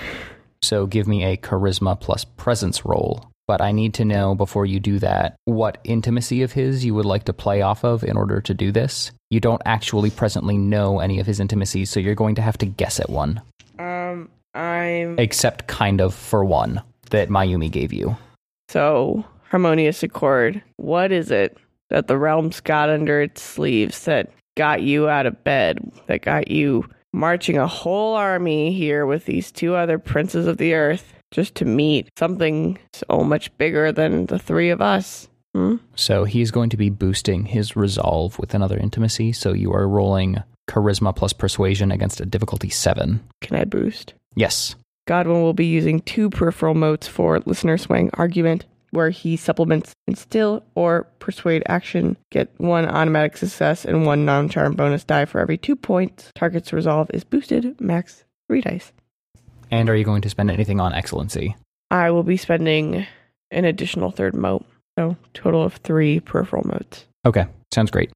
So 0.63 0.87
give 0.87 1.07
me 1.07 1.25
a 1.25 1.37
charisma 1.37 1.99
plus 1.99 2.25
presence 2.25 2.85
roll. 2.85 3.31
But 3.47 3.61
I 3.61 3.73
need 3.73 3.93
to 3.95 4.07
know 4.07 4.35
before 4.35 4.65
you 4.65 4.81
do 4.81 4.99
that 5.01 5.37
what 5.45 5.79
intimacy 5.85 6.43
of 6.43 6.53
his 6.53 6.85
you 6.85 6.95
would 6.95 7.05
like 7.05 7.25
to 7.25 7.35
play 7.35 7.61
off 7.61 7.85
of 7.85 8.03
in 8.03 8.17
order 8.17 8.41
to 8.41 8.55
do 8.55 8.73
this. 8.73 9.13
You 9.29 9.39
don't 9.41 9.61
actually 9.67 10.11
presently 10.11 10.57
know 10.57 11.01
any 11.01 11.21
of 11.21 11.27
his 11.27 11.41
intimacies, 11.41 11.91
so 11.91 12.01
you're 12.01 12.15
going 12.15 12.37
to 12.37 12.43
have 12.43 12.57
to 12.59 12.67
guess 12.67 13.01
at 13.01 13.11
one. 13.11 13.43
Um, 13.79 14.31
I'm 14.55 15.19
Except 15.19 15.67
kind 15.67 16.01
of 16.01 16.15
for 16.15 16.43
one 16.45 16.83
that 17.15 17.29
Mayumi 17.29 17.71
gave 17.71 17.93
you. 17.93 18.17
so 18.69 19.25
Harmonious 19.51 20.03
Accord. 20.03 20.61
What 20.77 21.13
is 21.13 21.31
it 21.31 21.57
that 21.91 22.09
the 22.09 22.19
realms 22.19 22.61
got 22.61 22.91
under 22.91 23.23
its 23.23 23.41
sleeves 23.41 24.05
that 24.05 24.31
got 24.57 24.83
you 24.83 25.09
out 25.09 25.27
of 25.27 25.45
bed? 25.45 25.79
That 26.07 26.23
got 26.23 26.51
you 26.51 26.89
marching 27.13 27.57
a 27.57 27.69
whole 27.69 28.17
army 28.17 28.73
here 28.73 29.07
with 29.07 29.27
these 29.27 29.53
two 29.53 29.77
other 29.77 29.99
princes 29.99 30.49
of 30.49 30.57
the 30.57 30.75
earth 30.75 31.15
just 31.31 31.55
to 31.57 31.65
meet 31.65 32.09
something 32.19 32.79
so 32.93 33.23
much 33.23 33.57
bigger 33.59 33.93
than 33.93 34.27
the 34.27 34.41
three 34.41 34.71
of 34.71 34.81
us? 34.81 35.29
Hmm? 35.55 35.77
So 35.95 36.25
he's 36.25 36.51
going 36.51 36.71
to 36.71 36.77
be 36.77 36.91
boosting 36.91 37.45
his 37.45 37.77
resolve 37.77 38.37
with 38.41 38.55
another 38.55 38.77
intimacy. 38.77 39.33
So 39.33 39.53
you 39.53 39.73
are 39.73 39.89
rolling 39.89 40.43
charisma 40.69 41.15
plus 41.15 41.33
persuasion 41.33 41.93
against 41.93 42.21
a 42.21 42.27
difficulty 42.27 42.71
seven. 42.71 43.21
Can 43.41 43.57
I 43.57 43.65
boost? 43.65 44.15
Yes. 44.35 44.75
Godwin 45.07 45.43
will 45.43 45.53
be 45.53 45.67
using 45.67 46.01
two 46.01 46.31
peripheral 46.31 46.75
motes 46.75 47.07
for 47.07 47.41
listener 47.41 47.77
swaying 47.77 48.11
argument, 48.15 48.65
where 48.91 49.11
he 49.11 49.37
supplements 49.37 49.93
instill 50.07 50.63
or 50.75 51.07
persuade 51.19 51.63
action, 51.67 52.17
get 52.31 52.49
one 52.59 52.87
automatic 52.87 53.37
success 53.37 53.85
and 53.85 54.07
one 54.07 54.25
non 54.25 54.49
charm 54.49 54.75
bonus 54.75 55.05
die 55.05 55.27
for 55.27 55.41
every 55.41 55.59
two 55.59 55.77
points. 55.77 56.31
Target's 56.35 56.73
resolve 56.73 57.11
is 57.13 57.25
boosted, 57.25 57.79
max 57.81 58.25
three 58.49 58.63
dice. 58.63 58.93
And 59.71 59.91
are 59.91 59.97
you 59.97 60.05
going 60.05 60.23
to 60.23 60.31
spend 60.31 60.51
anything 60.51 60.81
on 60.81 60.95
excellency? 60.95 61.57
I 61.91 62.11
will 62.11 62.23
be 62.23 62.37
spending 62.37 63.07
an 63.51 63.65
additional 63.65 64.11
third 64.11 64.35
mote, 64.35 64.65
so 64.99 65.17
total 65.35 65.63
of 65.63 65.75
three 65.77 66.21
peripheral 66.21 66.67
motes. 66.67 67.05
Okay, 67.27 67.47
sounds 67.73 67.91
great. 67.91 68.11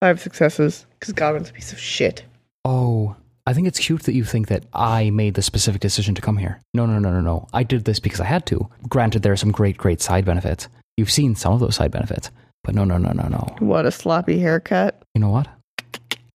Five 0.00 0.20
successes, 0.20 0.86
because 0.98 1.12
Godwin's 1.12 1.50
a 1.50 1.52
piece 1.52 1.72
of 1.72 1.78
shit. 1.78 2.24
Oh, 2.64 3.16
I 3.46 3.52
think 3.52 3.66
it's 3.66 3.78
cute 3.78 4.02
that 4.04 4.14
you 4.14 4.24
think 4.24 4.48
that 4.48 4.64
I 4.72 5.10
made 5.10 5.34
the 5.34 5.42
specific 5.42 5.80
decision 5.80 6.14
to 6.14 6.22
come 6.22 6.36
here. 6.36 6.60
No, 6.74 6.86
no, 6.86 6.98
no, 6.98 7.12
no, 7.12 7.20
no. 7.20 7.48
I 7.52 7.62
did 7.62 7.84
this 7.84 7.98
because 7.98 8.20
I 8.20 8.24
had 8.24 8.46
to. 8.46 8.68
Granted, 8.88 9.22
there 9.22 9.32
are 9.32 9.36
some 9.36 9.52
great, 9.52 9.76
great 9.76 10.00
side 10.00 10.24
benefits. 10.24 10.68
You've 10.96 11.10
seen 11.10 11.34
some 11.34 11.52
of 11.52 11.60
those 11.60 11.76
side 11.76 11.90
benefits. 11.90 12.30
But 12.62 12.74
no, 12.74 12.84
no, 12.84 12.98
no, 12.98 13.12
no, 13.12 13.26
no. 13.28 13.56
What 13.58 13.86
a 13.86 13.90
sloppy 13.90 14.38
haircut. 14.38 15.02
You 15.14 15.20
know 15.20 15.30
what? 15.30 15.48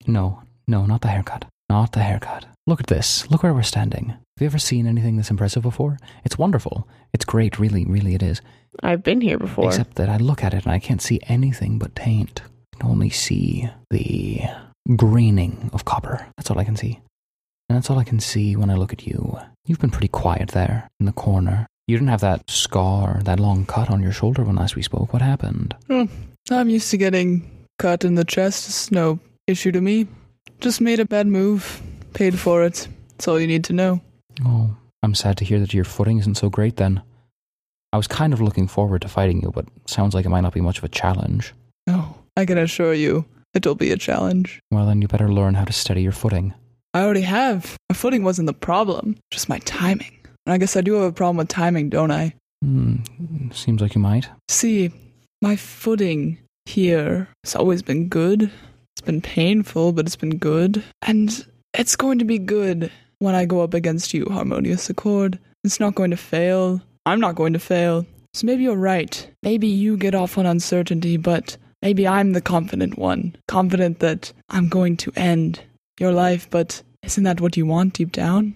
No, 0.06 0.42
no, 0.66 0.84
not 0.86 1.02
the 1.02 1.08
haircut. 1.08 1.44
Not 1.68 1.92
the 1.92 2.00
haircut. 2.00 2.46
Look 2.66 2.80
at 2.80 2.88
this. 2.88 3.30
Look 3.30 3.42
where 3.42 3.54
we're 3.54 3.62
standing. 3.62 4.08
Have 4.08 4.18
you 4.40 4.46
ever 4.46 4.58
seen 4.58 4.86
anything 4.86 5.16
this 5.16 5.30
impressive 5.30 5.62
before? 5.62 5.98
It's 6.24 6.36
wonderful. 6.36 6.88
It's 7.12 7.24
great, 7.24 7.58
really, 7.58 7.84
really 7.86 8.14
it 8.14 8.22
is. 8.22 8.40
I've 8.82 9.02
been 9.02 9.20
here 9.20 9.38
before. 9.38 9.68
Except 9.68 9.94
that 9.94 10.08
I 10.08 10.16
look 10.16 10.42
at 10.42 10.52
it 10.52 10.64
and 10.64 10.72
I 10.72 10.78
can't 10.80 11.00
see 11.00 11.20
anything 11.28 11.78
but 11.78 11.94
taint. 11.94 12.42
I 12.74 12.80
can 12.80 12.90
only 12.90 13.10
see 13.10 13.70
the 13.90 14.42
greening 14.94 15.70
of 15.72 15.84
copper. 15.84 16.26
That's 16.36 16.50
all 16.50 16.58
I 16.58 16.64
can 16.64 16.76
see. 16.76 17.00
And 17.68 17.76
that's 17.76 17.90
all 17.90 17.98
I 17.98 18.04
can 18.04 18.20
see 18.20 18.54
when 18.54 18.70
I 18.70 18.76
look 18.76 18.92
at 18.92 19.06
you. 19.06 19.38
You've 19.66 19.80
been 19.80 19.90
pretty 19.90 20.08
quiet 20.08 20.50
there, 20.50 20.88
in 21.00 21.06
the 21.06 21.12
corner. 21.12 21.66
You 21.88 21.96
didn't 21.96 22.10
have 22.10 22.20
that 22.20 22.48
scar, 22.48 23.20
that 23.24 23.40
long 23.40 23.66
cut 23.66 23.90
on 23.90 24.02
your 24.02 24.12
shoulder 24.12 24.44
when 24.44 24.56
last 24.56 24.76
we 24.76 24.82
spoke. 24.82 25.12
What 25.12 25.22
happened? 25.22 25.74
I'm 25.88 26.68
used 26.68 26.90
to 26.92 26.96
getting 26.96 27.50
cut 27.78 28.04
in 28.04 28.14
the 28.14 28.24
chest. 28.24 28.68
It's 28.68 28.92
no 28.92 29.18
issue 29.46 29.72
to 29.72 29.80
me. 29.80 30.06
Just 30.60 30.80
made 30.80 31.00
a 31.00 31.04
bad 31.04 31.26
move, 31.26 31.82
paid 32.14 32.38
for 32.38 32.64
it. 32.64 32.88
That's 33.10 33.28
all 33.28 33.40
you 33.40 33.46
need 33.46 33.64
to 33.64 33.72
know. 33.72 34.00
Oh, 34.44 34.76
I'm 35.02 35.14
sad 35.14 35.36
to 35.38 35.44
hear 35.44 35.58
that 35.60 35.74
your 35.74 35.84
footing 35.84 36.18
isn't 36.18 36.36
so 36.36 36.48
great 36.48 36.76
then. 36.76 37.02
I 37.92 37.96
was 37.96 38.06
kind 38.06 38.32
of 38.32 38.40
looking 38.40 38.68
forward 38.68 39.02
to 39.02 39.08
fighting 39.08 39.42
you, 39.42 39.50
but 39.50 39.66
sounds 39.86 40.14
like 40.14 40.26
it 40.26 40.30
might 40.30 40.42
not 40.42 40.54
be 40.54 40.60
much 40.60 40.78
of 40.78 40.84
a 40.84 40.88
challenge. 40.88 41.54
Oh, 41.88 42.16
I 42.36 42.44
can 42.44 42.58
assure 42.58 42.94
you, 42.94 43.24
it'll 43.56 43.74
be 43.74 43.90
a 43.90 43.96
challenge. 43.96 44.60
Well, 44.70 44.86
then 44.86 45.02
you 45.02 45.08
better 45.08 45.32
learn 45.32 45.54
how 45.54 45.64
to 45.64 45.72
steady 45.72 46.02
your 46.02 46.12
footing. 46.12 46.54
I 46.94 47.02
already 47.02 47.22
have. 47.22 47.76
My 47.90 47.94
footing 47.94 48.22
wasn't 48.22 48.46
the 48.46 48.52
problem, 48.54 49.16
just 49.30 49.48
my 49.48 49.58
timing. 49.60 50.12
And 50.46 50.52
I 50.52 50.58
guess 50.58 50.76
I 50.76 50.80
do 50.80 50.94
have 50.94 51.04
a 51.04 51.12
problem 51.12 51.36
with 51.38 51.48
timing, 51.48 51.88
don't 51.88 52.10
I? 52.10 52.34
Hmm, 52.62 52.96
seems 53.52 53.80
like 53.80 53.94
you 53.94 54.00
might. 54.00 54.28
See, 54.48 54.92
my 55.42 55.56
footing 55.56 56.38
here 56.64 57.28
has 57.44 57.54
always 57.54 57.82
been 57.82 58.08
good. 58.08 58.42
It's 58.42 59.04
been 59.04 59.20
painful, 59.20 59.92
but 59.92 60.06
it's 60.06 60.16
been 60.16 60.38
good. 60.38 60.82
And 61.02 61.46
it's 61.74 61.96
going 61.96 62.18
to 62.18 62.24
be 62.24 62.38
good 62.38 62.90
when 63.18 63.34
I 63.34 63.44
go 63.44 63.60
up 63.60 63.74
against 63.74 64.14
you, 64.14 64.26
Harmonious 64.30 64.88
Accord. 64.88 65.38
It's 65.64 65.80
not 65.80 65.94
going 65.94 66.10
to 66.12 66.16
fail. 66.16 66.80
I'm 67.04 67.20
not 67.20 67.34
going 67.34 67.52
to 67.52 67.58
fail. 67.58 68.06
So 68.34 68.46
maybe 68.46 68.64
you're 68.64 68.76
right. 68.76 69.30
Maybe 69.42 69.66
you 69.66 69.96
get 69.96 70.14
off 70.14 70.38
on 70.38 70.46
uncertainty, 70.46 71.16
but 71.16 71.56
maybe 71.82 72.06
I'm 72.06 72.32
the 72.32 72.40
confident 72.40 72.98
one. 72.98 73.36
Confident 73.48 74.00
that 74.00 74.32
I'm 74.48 74.68
going 74.68 74.96
to 74.98 75.12
end 75.16 75.60
your 75.98 76.12
life, 76.12 76.48
but 76.50 76.82
isn't 77.02 77.24
that 77.24 77.40
what 77.40 77.56
you 77.56 77.66
want 77.66 77.94
deep 77.94 78.12
down? 78.12 78.54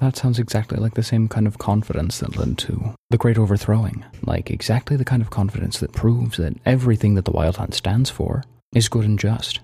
That 0.00 0.16
sounds 0.16 0.38
exactly 0.38 0.78
like 0.78 0.94
the 0.94 1.02
same 1.02 1.28
kind 1.28 1.46
of 1.46 1.58
confidence 1.58 2.18
that 2.18 2.36
led 2.36 2.58
to 2.58 2.94
the 3.10 3.16
Great 3.16 3.38
Overthrowing. 3.38 4.04
Like 4.22 4.50
exactly 4.50 4.96
the 4.96 5.04
kind 5.04 5.22
of 5.22 5.30
confidence 5.30 5.80
that 5.80 5.92
proves 5.92 6.36
that 6.36 6.56
everything 6.66 7.14
that 7.14 7.24
the 7.24 7.30
Wild 7.30 7.56
Hunt 7.56 7.74
stands 7.74 8.10
for 8.10 8.42
is 8.74 8.88
good 8.88 9.04
and 9.04 9.18
just. 9.18 9.60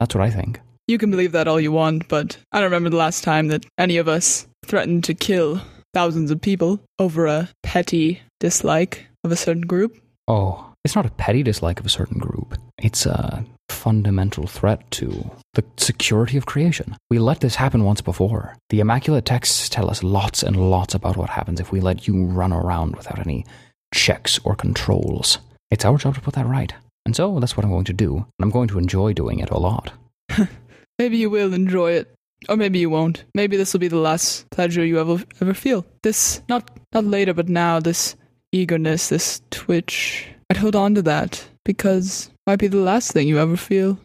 That's 0.00 0.14
what 0.14 0.24
I 0.24 0.30
think. 0.30 0.60
You 0.86 0.98
can 0.98 1.10
believe 1.10 1.32
that 1.32 1.48
all 1.48 1.60
you 1.60 1.72
want, 1.72 2.08
but 2.08 2.38
I 2.52 2.60
don't 2.60 2.70
remember 2.70 2.90
the 2.90 2.96
last 2.96 3.24
time 3.24 3.48
that 3.48 3.66
any 3.78 3.96
of 3.96 4.08
us 4.08 4.46
threatened 4.64 5.04
to 5.04 5.14
kill 5.14 5.60
thousands 5.92 6.30
of 6.30 6.40
people 6.40 6.80
over 6.98 7.26
a 7.26 7.48
petty 7.62 8.20
dislike 8.40 9.06
of 9.22 9.32
a 9.32 9.36
certain 9.36 9.62
group. 9.62 9.96
Oh, 10.28 10.73
it's 10.84 10.94
not 10.94 11.06
a 11.06 11.10
petty 11.10 11.42
dislike 11.42 11.80
of 11.80 11.86
a 11.86 11.90
certain 11.90 12.18
group. 12.18 12.58
It's 12.78 13.06
a 13.06 13.44
fundamental 13.68 14.46
threat 14.46 14.90
to 14.92 15.30
the 15.54 15.64
security 15.76 16.36
of 16.36 16.46
creation. 16.46 16.96
We 17.10 17.18
let 17.18 17.40
this 17.40 17.54
happen 17.54 17.84
once 17.84 18.00
before. 18.00 18.56
The 18.68 18.80
Immaculate 18.80 19.24
Texts 19.24 19.68
tell 19.68 19.90
us 19.90 20.02
lots 20.02 20.42
and 20.42 20.70
lots 20.70 20.94
about 20.94 21.16
what 21.16 21.30
happens 21.30 21.60
if 21.60 21.72
we 21.72 21.80
let 21.80 22.06
you 22.06 22.26
run 22.26 22.52
around 22.52 22.96
without 22.96 23.18
any 23.18 23.46
checks 23.94 24.38
or 24.44 24.54
controls. 24.54 25.38
It's 25.70 25.84
our 25.84 25.96
job 25.96 26.16
to 26.16 26.20
put 26.20 26.34
that 26.34 26.46
right. 26.46 26.72
And 27.06 27.16
so 27.16 27.40
that's 27.40 27.56
what 27.56 27.64
I'm 27.64 27.72
going 27.72 27.84
to 27.84 27.92
do. 27.92 28.16
And 28.16 28.26
I'm 28.40 28.50
going 28.50 28.68
to 28.68 28.78
enjoy 28.78 29.12
doing 29.12 29.40
it 29.40 29.50
a 29.50 29.58
lot. 29.58 29.92
Maybe 30.98 31.16
you 31.16 31.30
will 31.30 31.52
enjoy 31.52 31.92
it, 31.92 32.14
or 32.48 32.56
maybe 32.56 32.78
you 32.78 32.88
won't. 32.88 33.24
Maybe 33.34 33.56
this 33.56 33.72
will 33.72 33.80
be 33.80 33.88
the 33.88 33.96
last 33.96 34.48
pleasure 34.50 34.84
you 34.84 35.00
ever 35.00 35.24
ever 35.40 35.54
feel. 35.54 35.84
This 36.04 36.40
not 36.48 36.70
not 36.92 37.04
later, 37.04 37.34
but 37.34 37.48
now. 37.48 37.80
This 37.80 38.14
eagerness, 38.52 39.08
this 39.08 39.42
twitch. 39.50 40.28
I'd 40.54 40.60
hold 40.60 40.76
on 40.76 40.94
to 40.94 41.02
that 41.02 41.48
because 41.64 42.28
it 42.28 42.32
might 42.46 42.60
be 42.60 42.68
the 42.68 42.76
last 42.76 43.10
thing 43.10 43.26
you 43.26 43.40
ever 43.40 43.56
feel. 43.56 43.98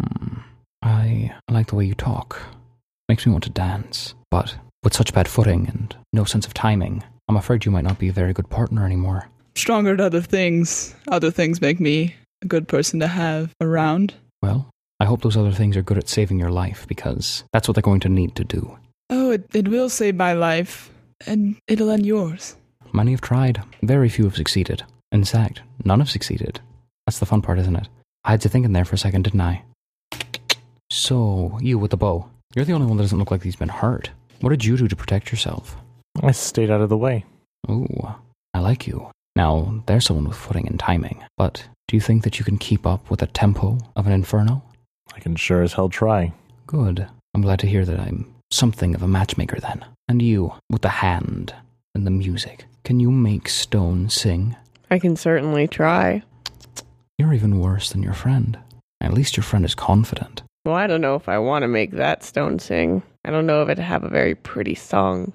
Hmm. 0.00 0.38
I 0.80 1.34
like 1.50 1.66
the 1.66 1.74
way 1.74 1.84
you 1.84 1.92
talk. 1.92 2.40
Makes 3.06 3.26
me 3.26 3.32
want 3.32 3.44
to 3.44 3.50
dance. 3.50 4.14
But 4.30 4.56
with 4.82 4.94
such 4.94 5.12
bad 5.12 5.28
footing 5.28 5.68
and 5.68 5.94
no 6.14 6.24
sense 6.24 6.46
of 6.46 6.54
timing, 6.54 7.04
I'm 7.28 7.36
afraid 7.36 7.66
you 7.66 7.70
might 7.70 7.84
not 7.84 7.98
be 7.98 8.08
a 8.08 8.14
very 8.14 8.32
good 8.32 8.48
partner 8.48 8.86
anymore. 8.86 9.28
Stronger 9.56 9.92
at 9.92 10.00
other 10.00 10.22
things. 10.22 10.94
Other 11.08 11.30
things 11.30 11.60
make 11.60 11.80
me 11.80 12.14
a 12.40 12.46
good 12.46 12.66
person 12.66 12.98
to 13.00 13.06
have 13.06 13.54
around. 13.60 14.14
Well, 14.40 14.70
I 15.00 15.04
hope 15.04 15.20
those 15.20 15.36
other 15.36 15.52
things 15.52 15.76
are 15.76 15.82
good 15.82 15.98
at 15.98 16.08
saving 16.08 16.38
your 16.38 16.50
life 16.50 16.88
because 16.88 17.44
that's 17.52 17.68
what 17.68 17.74
they're 17.74 17.82
going 17.82 18.00
to 18.00 18.08
need 18.08 18.34
to 18.36 18.44
do. 18.44 18.78
Oh, 19.10 19.32
it, 19.32 19.54
it 19.54 19.68
will 19.68 19.90
save 19.90 20.14
my 20.14 20.32
life, 20.32 20.88
and 21.26 21.56
it'll 21.68 21.90
end 21.90 22.06
yours. 22.06 22.56
Many 22.90 23.10
have 23.10 23.20
tried, 23.20 23.62
very 23.82 24.08
few 24.08 24.24
have 24.24 24.36
succeeded. 24.36 24.82
In 25.12 25.24
fact, 25.24 25.62
none 25.84 26.00
have 26.00 26.10
succeeded. 26.10 26.60
That's 27.06 27.18
the 27.18 27.26
fun 27.26 27.42
part, 27.42 27.58
isn't 27.58 27.76
it? 27.76 27.88
I 28.24 28.30
had 28.30 28.40
to 28.42 28.48
think 28.48 28.64
in 28.64 28.72
there 28.72 28.84
for 28.84 28.94
a 28.94 28.98
second, 28.98 29.22
didn't 29.22 29.40
I? 29.40 29.62
So, 30.90 31.58
you 31.60 31.78
with 31.78 31.90
the 31.90 31.96
bow. 31.96 32.28
You're 32.54 32.64
the 32.64 32.72
only 32.72 32.86
one 32.86 32.96
that 32.96 33.04
doesn't 33.04 33.18
look 33.18 33.30
like 33.30 33.42
he's 33.42 33.56
been 33.56 33.68
hurt. 33.68 34.10
What 34.40 34.50
did 34.50 34.64
you 34.64 34.76
do 34.76 34.88
to 34.88 34.96
protect 34.96 35.30
yourself? 35.30 35.76
I 36.22 36.32
stayed 36.32 36.70
out 36.70 36.80
of 36.80 36.88
the 36.88 36.96
way. 36.96 37.24
Ooh, 37.70 38.14
I 38.52 38.60
like 38.60 38.86
you. 38.86 39.10
Now, 39.36 39.82
there's 39.86 40.04
someone 40.04 40.26
with 40.28 40.36
footing 40.36 40.66
and 40.66 40.78
timing, 40.78 41.24
but 41.36 41.64
do 41.88 41.96
you 41.96 42.00
think 42.00 42.24
that 42.24 42.38
you 42.38 42.44
can 42.44 42.58
keep 42.58 42.86
up 42.86 43.10
with 43.10 43.20
the 43.20 43.26
tempo 43.26 43.78
of 43.96 44.06
an 44.06 44.12
inferno? 44.12 44.62
I 45.14 45.20
can 45.20 45.36
sure 45.36 45.62
as 45.62 45.74
hell 45.74 45.88
try. 45.88 46.32
Good. 46.66 47.06
I'm 47.34 47.42
glad 47.42 47.60
to 47.60 47.66
hear 47.66 47.84
that 47.84 48.00
I'm 48.00 48.34
something 48.50 48.94
of 48.94 49.02
a 49.02 49.08
matchmaker 49.08 49.60
then. 49.60 49.84
And 50.08 50.20
you, 50.20 50.54
with 50.68 50.82
the 50.82 50.88
hand 50.88 51.54
and 51.94 52.06
the 52.06 52.10
music, 52.10 52.64
can 52.84 52.98
you 52.98 53.10
make 53.10 53.48
stone 53.48 54.08
sing? 54.08 54.56
I 54.90 54.98
can 54.98 55.16
certainly 55.16 55.68
try. 55.68 56.22
You're 57.18 57.34
even 57.34 57.60
worse 57.60 57.90
than 57.90 58.02
your 58.02 58.12
friend. 58.12 58.58
At 59.00 59.14
least 59.14 59.36
your 59.36 59.44
friend 59.44 59.64
is 59.64 59.74
confident. 59.74 60.42
Well, 60.64 60.74
I 60.74 60.86
don't 60.86 61.00
know 61.00 61.14
if 61.14 61.28
I 61.28 61.38
want 61.38 61.62
to 61.62 61.68
make 61.68 61.92
that 61.92 62.22
stone 62.24 62.58
sing. 62.58 63.02
I 63.24 63.30
don't 63.30 63.46
know 63.46 63.62
if 63.62 63.68
it'd 63.68 63.82
have 63.84 64.04
a 64.04 64.08
very 64.08 64.34
pretty 64.34 64.74
song. 64.74 65.32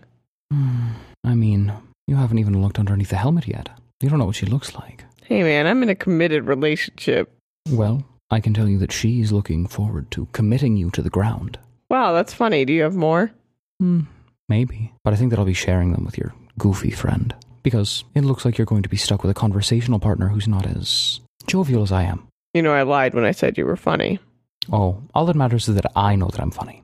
Hmm, 0.51 0.89
I 1.23 1.35
mean, 1.35 1.73
you 2.07 2.15
haven't 2.15 2.39
even 2.39 2.61
looked 2.61 2.79
underneath 2.79 3.09
the 3.09 3.15
helmet 3.15 3.47
yet. 3.47 3.69
You 4.01 4.09
don't 4.09 4.19
know 4.19 4.25
what 4.25 4.35
she 4.35 4.45
looks 4.45 4.75
like. 4.75 5.03
Hey, 5.23 5.41
man, 5.41 5.65
I'm 5.65 5.81
in 5.81 5.89
a 5.89 5.95
committed 5.95 6.45
relationship. 6.45 7.31
Well, 7.69 8.03
I 8.29 8.39
can 8.39 8.53
tell 8.53 8.67
you 8.67 8.77
that 8.79 8.91
she's 8.91 9.31
looking 9.31 9.65
forward 9.67 10.11
to 10.11 10.27
committing 10.31 10.77
you 10.77 10.91
to 10.91 11.01
the 11.01 11.09
ground. 11.09 11.57
Wow, 11.89 12.13
that's 12.13 12.33
funny. 12.33 12.65
Do 12.65 12.73
you 12.73 12.83
have 12.83 12.95
more? 12.95 13.31
Hmm, 13.79 14.01
maybe. 14.49 14.93
But 15.03 15.13
I 15.13 15.15
think 15.17 15.31
that 15.31 15.39
I'll 15.39 15.45
be 15.45 15.53
sharing 15.53 15.91
them 15.91 16.05
with 16.05 16.17
your 16.17 16.33
goofy 16.57 16.91
friend. 16.91 17.33
Because 17.65 18.03
it 18.13 18.23
looks 18.23 18.45
like 18.45 18.59
you're 18.59 18.65
going 18.65 18.83
to 18.83 18.89
be 18.89 18.95
stuck 18.95 19.23
with 19.23 19.31
a 19.31 19.33
conversational 19.33 19.97
partner 19.97 20.27
who's 20.27 20.47
not 20.47 20.67
as 20.67 21.19
jovial 21.47 21.81
as 21.81 21.91
I 21.91 22.03
am. 22.03 22.27
You 22.53 22.61
know, 22.61 22.73
I 22.73 22.83
lied 22.83 23.15
when 23.15 23.25
I 23.25 23.31
said 23.31 23.57
you 23.57 23.65
were 23.65 23.75
funny. 23.75 24.19
Oh, 24.71 25.01
all 25.15 25.25
that 25.25 25.35
matters 25.35 25.67
is 25.67 25.73
that 25.73 25.91
I 25.95 26.15
know 26.15 26.27
that 26.27 26.39
I'm 26.39 26.51
funny. 26.51 26.83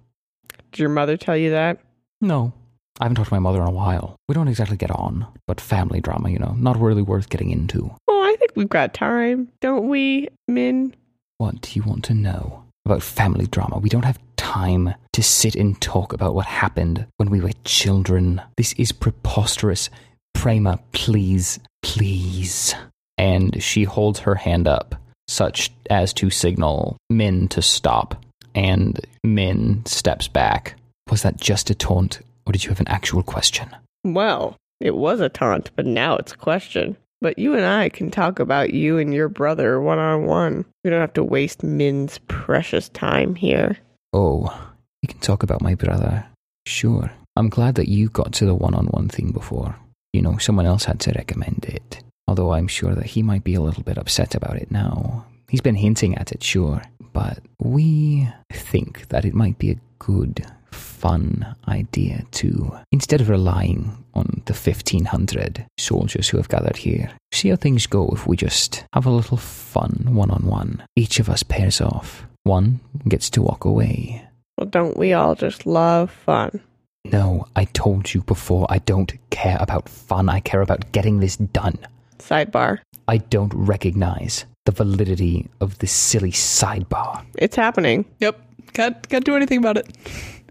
Did 0.71 0.79
your 0.79 0.89
mother 0.89 1.17
tell 1.17 1.37
you 1.37 1.51
that? 1.51 1.77
No. 2.19 2.51
I 2.99 3.05
haven't 3.05 3.15
talked 3.15 3.29
to 3.29 3.33
my 3.35 3.39
mother 3.39 3.61
in 3.61 3.67
a 3.67 3.71
while. 3.71 4.15
We 4.27 4.33
don't 4.33 4.47
exactly 4.47 4.75
get 4.75 4.89
on, 4.89 5.27
but 5.45 5.61
family 5.61 6.01
drama, 6.01 6.29
you 6.31 6.39
know, 6.39 6.55
not 6.57 6.81
really 6.81 7.03
worth 7.03 7.29
getting 7.29 7.51
into. 7.51 7.95
Oh, 8.07 8.23
I 8.23 8.35
think 8.37 8.53
we've 8.55 8.67
got 8.67 8.95
time, 8.95 9.49
don't 9.59 9.87
we, 9.87 10.29
Min? 10.47 10.95
What 11.37 11.61
do 11.61 11.71
you 11.73 11.83
want 11.83 12.03
to 12.05 12.15
know 12.15 12.63
about 12.85 13.03
family 13.03 13.45
drama? 13.45 13.77
We 13.77 13.89
don't 13.89 14.05
have 14.05 14.17
time 14.35 14.95
to 15.13 15.21
sit 15.21 15.55
and 15.55 15.79
talk 15.79 16.11
about 16.11 16.33
what 16.33 16.47
happened 16.47 17.05
when 17.17 17.29
we 17.29 17.39
were 17.39 17.51
children. 17.65 18.41
This 18.57 18.73
is 18.73 18.91
preposterous. 18.91 19.91
Prema, 20.33 20.79
please, 20.91 21.59
please. 21.81 22.73
And 23.17 23.61
she 23.61 23.83
holds 23.83 24.19
her 24.19 24.35
hand 24.35 24.67
up, 24.67 24.95
such 25.27 25.71
as 25.89 26.13
to 26.13 26.29
signal 26.29 26.97
Min 27.09 27.47
to 27.49 27.61
stop. 27.61 28.15
And 28.55 28.99
Min 29.23 29.85
steps 29.85 30.27
back. 30.27 30.75
Was 31.09 31.21
that 31.23 31.39
just 31.39 31.69
a 31.69 31.75
taunt, 31.75 32.19
or 32.45 32.53
did 32.53 32.63
you 32.63 32.69
have 32.69 32.79
an 32.79 32.87
actual 32.87 33.23
question? 33.23 33.69
Well, 34.03 34.55
it 34.79 34.95
was 34.95 35.19
a 35.19 35.29
taunt, 35.29 35.71
but 35.75 35.85
now 35.85 36.15
it's 36.15 36.33
a 36.33 36.37
question. 36.37 36.97
But 37.21 37.37
you 37.37 37.53
and 37.53 37.65
I 37.65 37.89
can 37.89 38.09
talk 38.09 38.39
about 38.39 38.73
you 38.73 38.97
and 38.97 39.13
your 39.13 39.29
brother 39.29 39.79
one 39.79 39.99
on 39.99 40.25
one. 40.25 40.65
We 40.83 40.89
don't 40.89 41.01
have 41.01 41.13
to 41.13 41.23
waste 41.23 41.61
Min's 41.61 42.17
precious 42.27 42.89
time 42.89 43.35
here. 43.35 43.77
Oh, 44.11 44.71
we 45.03 45.07
can 45.07 45.19
talk 45.19 45.43
about 45.43 45.61
my 45.61 45.75
brother. 45.75 46.25
Sure. 46.65 47.11
I'm 47.35 47.49
glad 47.49 47.75
that 47.75 47.89
you 47.89 48.09
got 48.09 48.33
to 48.33 48.45
the 48.45 48.55
one 48.55 48.73
on 48.73 48.87
one 48.87 49.07
thing 49.07 49.31
before. 49.31 49.75
You 50.13 50.21
know, 50.21 50.37
someone 50.37 50.65
else 50.65 50.85
had 50.85 50.99
to 51.01 51.13
recommend 51.13 51.65
it. 51.65 52.03
Although 52.27 52.53
I'm 52.53 52.67
sure 52.67 52.95
that 52.95 53.07
he 53.07 53.23
might 53.23 53.43
be 53.43 53.55
a 53.55 53.61
little 53.61 53.83
bit 53.83 53.97
upset 53.97 54.35
about 54.35 54.57
it 54.57 54.71
now. 54.71 55.25
He's 55.49 55.61
been 55.61 55.75
hinting 55.75 56.15
at 56.17 56.31
it, 56.31 56.43
sure. 56.43 56.81
But 57.13 57.39
we 57.59 58.29
think 58.51 59.07
that 59.09 59.25
it 59.25 59.33
might 59.33 59.57
be 59.57 59.71
a 59.71 59.79
good, 59.99 60.45
fun 60.71 61.55
idea 61.67 62.23
to, 62.31 62.77
instead 62.91 63.21
of 63.21 63.29
relying 63.29 64.03
on 64.13 64.41
the 64.45 64.53
1500 64.53 65.65
soldiers 65.77 66.29
who 66.29 66.37
have 66.37 66.49
gathered 66.49 66.77
here, 66.77 67.11
see 67.33 67.49
how 67.49 67.55
things 67.55 67.87
go 67.87 68.09
if 68.13 68.27
we 68.27 68.37
just 68.37 68.85
have 68.93 69.05
a 69.05 69.09
little 69.09 69.37
fun 69.37 70.09
one 70.11 70.31
on 70.31 70.45
one. 70.45 70.83
Each 70.95 71.19
of 71.19 71.29
us 71.29 71.43
pairs 71.43 71.81
off. 71.81 72.25
One 72.43 72.79
gets 73.07 73.29
to 73.31 73.41
walk 73.41 73.65
away. 73.65 74.25
Well, 74.57 74.67
don't 74.67 74.97
we 74.97 75.13
all 75.13 75.35
just 75.35 75.65
love 75.65 76.11
fun? 76.11 76.61
No, 77.05 77.47
I 77.55 77.65
told 77.65 78.13
you 78.13 78.21
before, 78.21 78.67
I 78.69 78.77
don't 78.79 79.11
care 79.31 79.57
about 79.59 79.89
fun. 79.89 80.29
I 80.29 80.39
care 80.39 80.61
about 80.61 80.91
getting 80.91 81.19
this 81.19 81.37
done. 81.37 81.77
Sidebar. 82.19 82.79
I 83.07 83.17
don't 83.17 83.53
recognize 83.53 84.45
the 84.65 84.71
validity 84.71 85.49
of 85.59 85.79
this 85.79 85.91
silly 85.91 86.31
sidebar. 86.31 87.25
It's 87.35 87.55
happening. 87.55 88.05
Yep, 88.19 88.39
can't 88.73 89.09
can't 89.09 89.25
do 89.25 89.35
anything 89.35 89.57
about 89.57 89.77
it. 89.77 89.87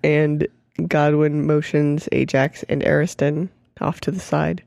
And 0.03 0.49
Godwin 0.89 1.47
motions 1.47 2.09
Ajax 2.13 2.65
and 2.65 2.83
Ariston 2.83 3.51
off 3.81 4.01
to 4.01 4.11
the 4.11 4.21
side. 4.21 4.63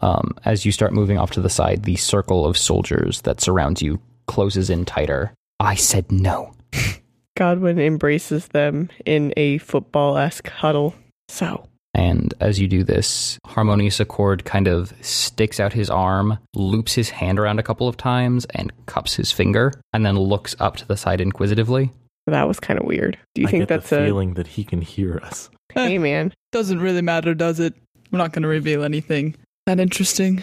Um, 0.00 0.34
as 0.44 0.64
you 0.64 0.72
start 0.72 0.92
moving 0.92 1.18
off 1.18 1.30
to 1.32 1.40
the 1.40 1.50
side, 1.50 1.84
the 1.84 1.96
circle 1.96 2.46
of 2.46 2.58
soldiers 2.58 3.22
that 3.22 3.40
surrounds 3.40 3.82
you 3.82 4.00
closes 4.26 4.70
in 4.70 4.84
tighter. 4.84 5.32
I 5.60 5.74
said 5.74 6.10
no. 6.10 6.52
Godwin 7.36 7.78
embraces 7.78 8.48
them 8.48 8.88
in 9.04 9.32
a 9.36 9.58
football 9.58 10.16
esque 10.16 10.48
huddle. 10.48 10.94
So, 11.28 11.66
And 11.94 12.32
as 12.40 12.58
you 12.60 12.68
do 12.68 12.84
this, 12.84 13.38
Harmonious 13.46 14.00
Accord 14.00 14.44
kind 14.44 14.68
of 14.68 14.92
sticks 15.00 15.58
out 15.58 15.72
his 15.72 15.88
arm, 15.90 16.38
loops 16.54 16.94
his 16.94 17.10
hand 17.10 17.38
around 17.38 17.58
a 17.58 17.62
couple 17.62 17.88
of 17.88 17.96
times, 17.96 18.44
and 18.54 18.70
cups 18.86 19.14
his 19.14 19.32
finger, 19.32 19.72
and 19.92 20.04
then 20.04 20.18
looks 20.18 20.54
up 20.60 20.76
to 20.76 20.86
the 20.86 20.96
side 20.96 21.20
inquisitively. 21.20 21.90
that 22.26 22.46
was 22.48 22.60
kind 22.60 22.78
of 22.78 22.86
weird. 22.86 23.18
Do 23.34 23.42
you 23.42 23.48
I 23.48 23.50
think 23.50 23.62
get 23.62 23.68
that's 23.68 23.90
the 23.90 24.02
a 24.02 24.04
feeling 24.06 24.34
that 24.34 24.46
he 24.46 24.62
can 24.64 24.82
hear 24.82 25.18
us. 25.22 25.48
hey 25.74 25.98
man? 25.98 26.32
Doesn't 26.52 26.80
really 26.80 27.02
matter, 27.02 27.34
does 27.34 27.60
it? 27.60 27.74
I'm 28.12 28.18
not 28.18 28.32
going 28.32 28.42
to 28.42 28.48
reveal 28.48 28.84
anything 28.84 29.34
that 29.66 29.80
interesting. 29.80 30.42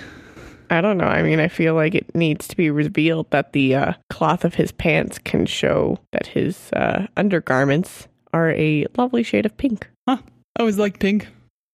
I 0.69 0.81
don't 0.81 0.97
know. 0.97 1.05
I 1.05 1.23
mean, 1.23 1.39
I 1.39 1.47
feel 1.49 1.75
like 1.75 1.93
it 1.95 2.13
needs 2.15 2.47
to 2.47 2.57
be 2.57 2.69
revealed 2.69 3.29
that 3.31 3.53
the 3.53 3.75
uh, 3.75 3.93
cloth 4.09 4.43
of 4.43 4.55
his 4.55 4.71
pants 4.71 5.19
can 5.19 5.45
show 5.45 5.99
that 6.13 6.27
his 6.27 6.71
uh, 6.73 7.05
undergarments 7.15 8.07
are 8.33 8.51
a 8.51 8.85
lovely 8.97 9.23
shade 9.23 9.45
of 9.45 9.55
pink. 9.57 9.89
I 10.55 10.61
always 10.61 10.77
like 10.77 10.99
pink. 10.99 11.27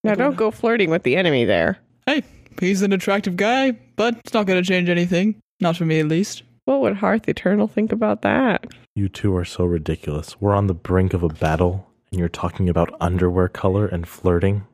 Now, 0.03 0.15
don't 0.15 0.37
go 0.37 0.51
flirting 0.51 0.89
with 0.89 1.03
the 1.03 1.17
enemy 1.17 1.43
there. 1.43 1.79
Hey, 2.05 2.23
he's 2.59 2.81
an 2.81 2.93
attractive 2.93 3.35
guy, 3.35 3.71
but 3.97 4.15
it's 4.19 4.33
not 4.33 4.45
going 4.45 4.61
to 4.61 4.67
change 4.67 4.89
anything. 4.89 5.35
Not 5.59 5.75
for 5.75 5.85
me, 5.85 5.99
at 5.99 6.07
least. 6.07 6.43
What 6.63 6.81
would 6.81 6.95
Hearth 6.95 7.27
Eternal 7.27 7.67
think 7.67 7.91
about 7.91 8.21
that? 8.21 8.65
You 8.95 9.09
two 9.09 9.35
are 9.35 9.45
so 9.45 9.65
ridiculous. 9.65 10.39
We're 10.39 10.53
on 10.53 10.67
the 10.67 10.73
brink 10.73 11.13
of 11.13 11.23
a 11.23 11.29
battle, 11.29 11.85
and 12.11 12.19
you're 12.19 12.29
talking 12.29 12.69
about 12.69 12.95
underwear 13.01 13.49
color 13.49 13.87
and 13.87 14.07
flirting. 14.07 14.65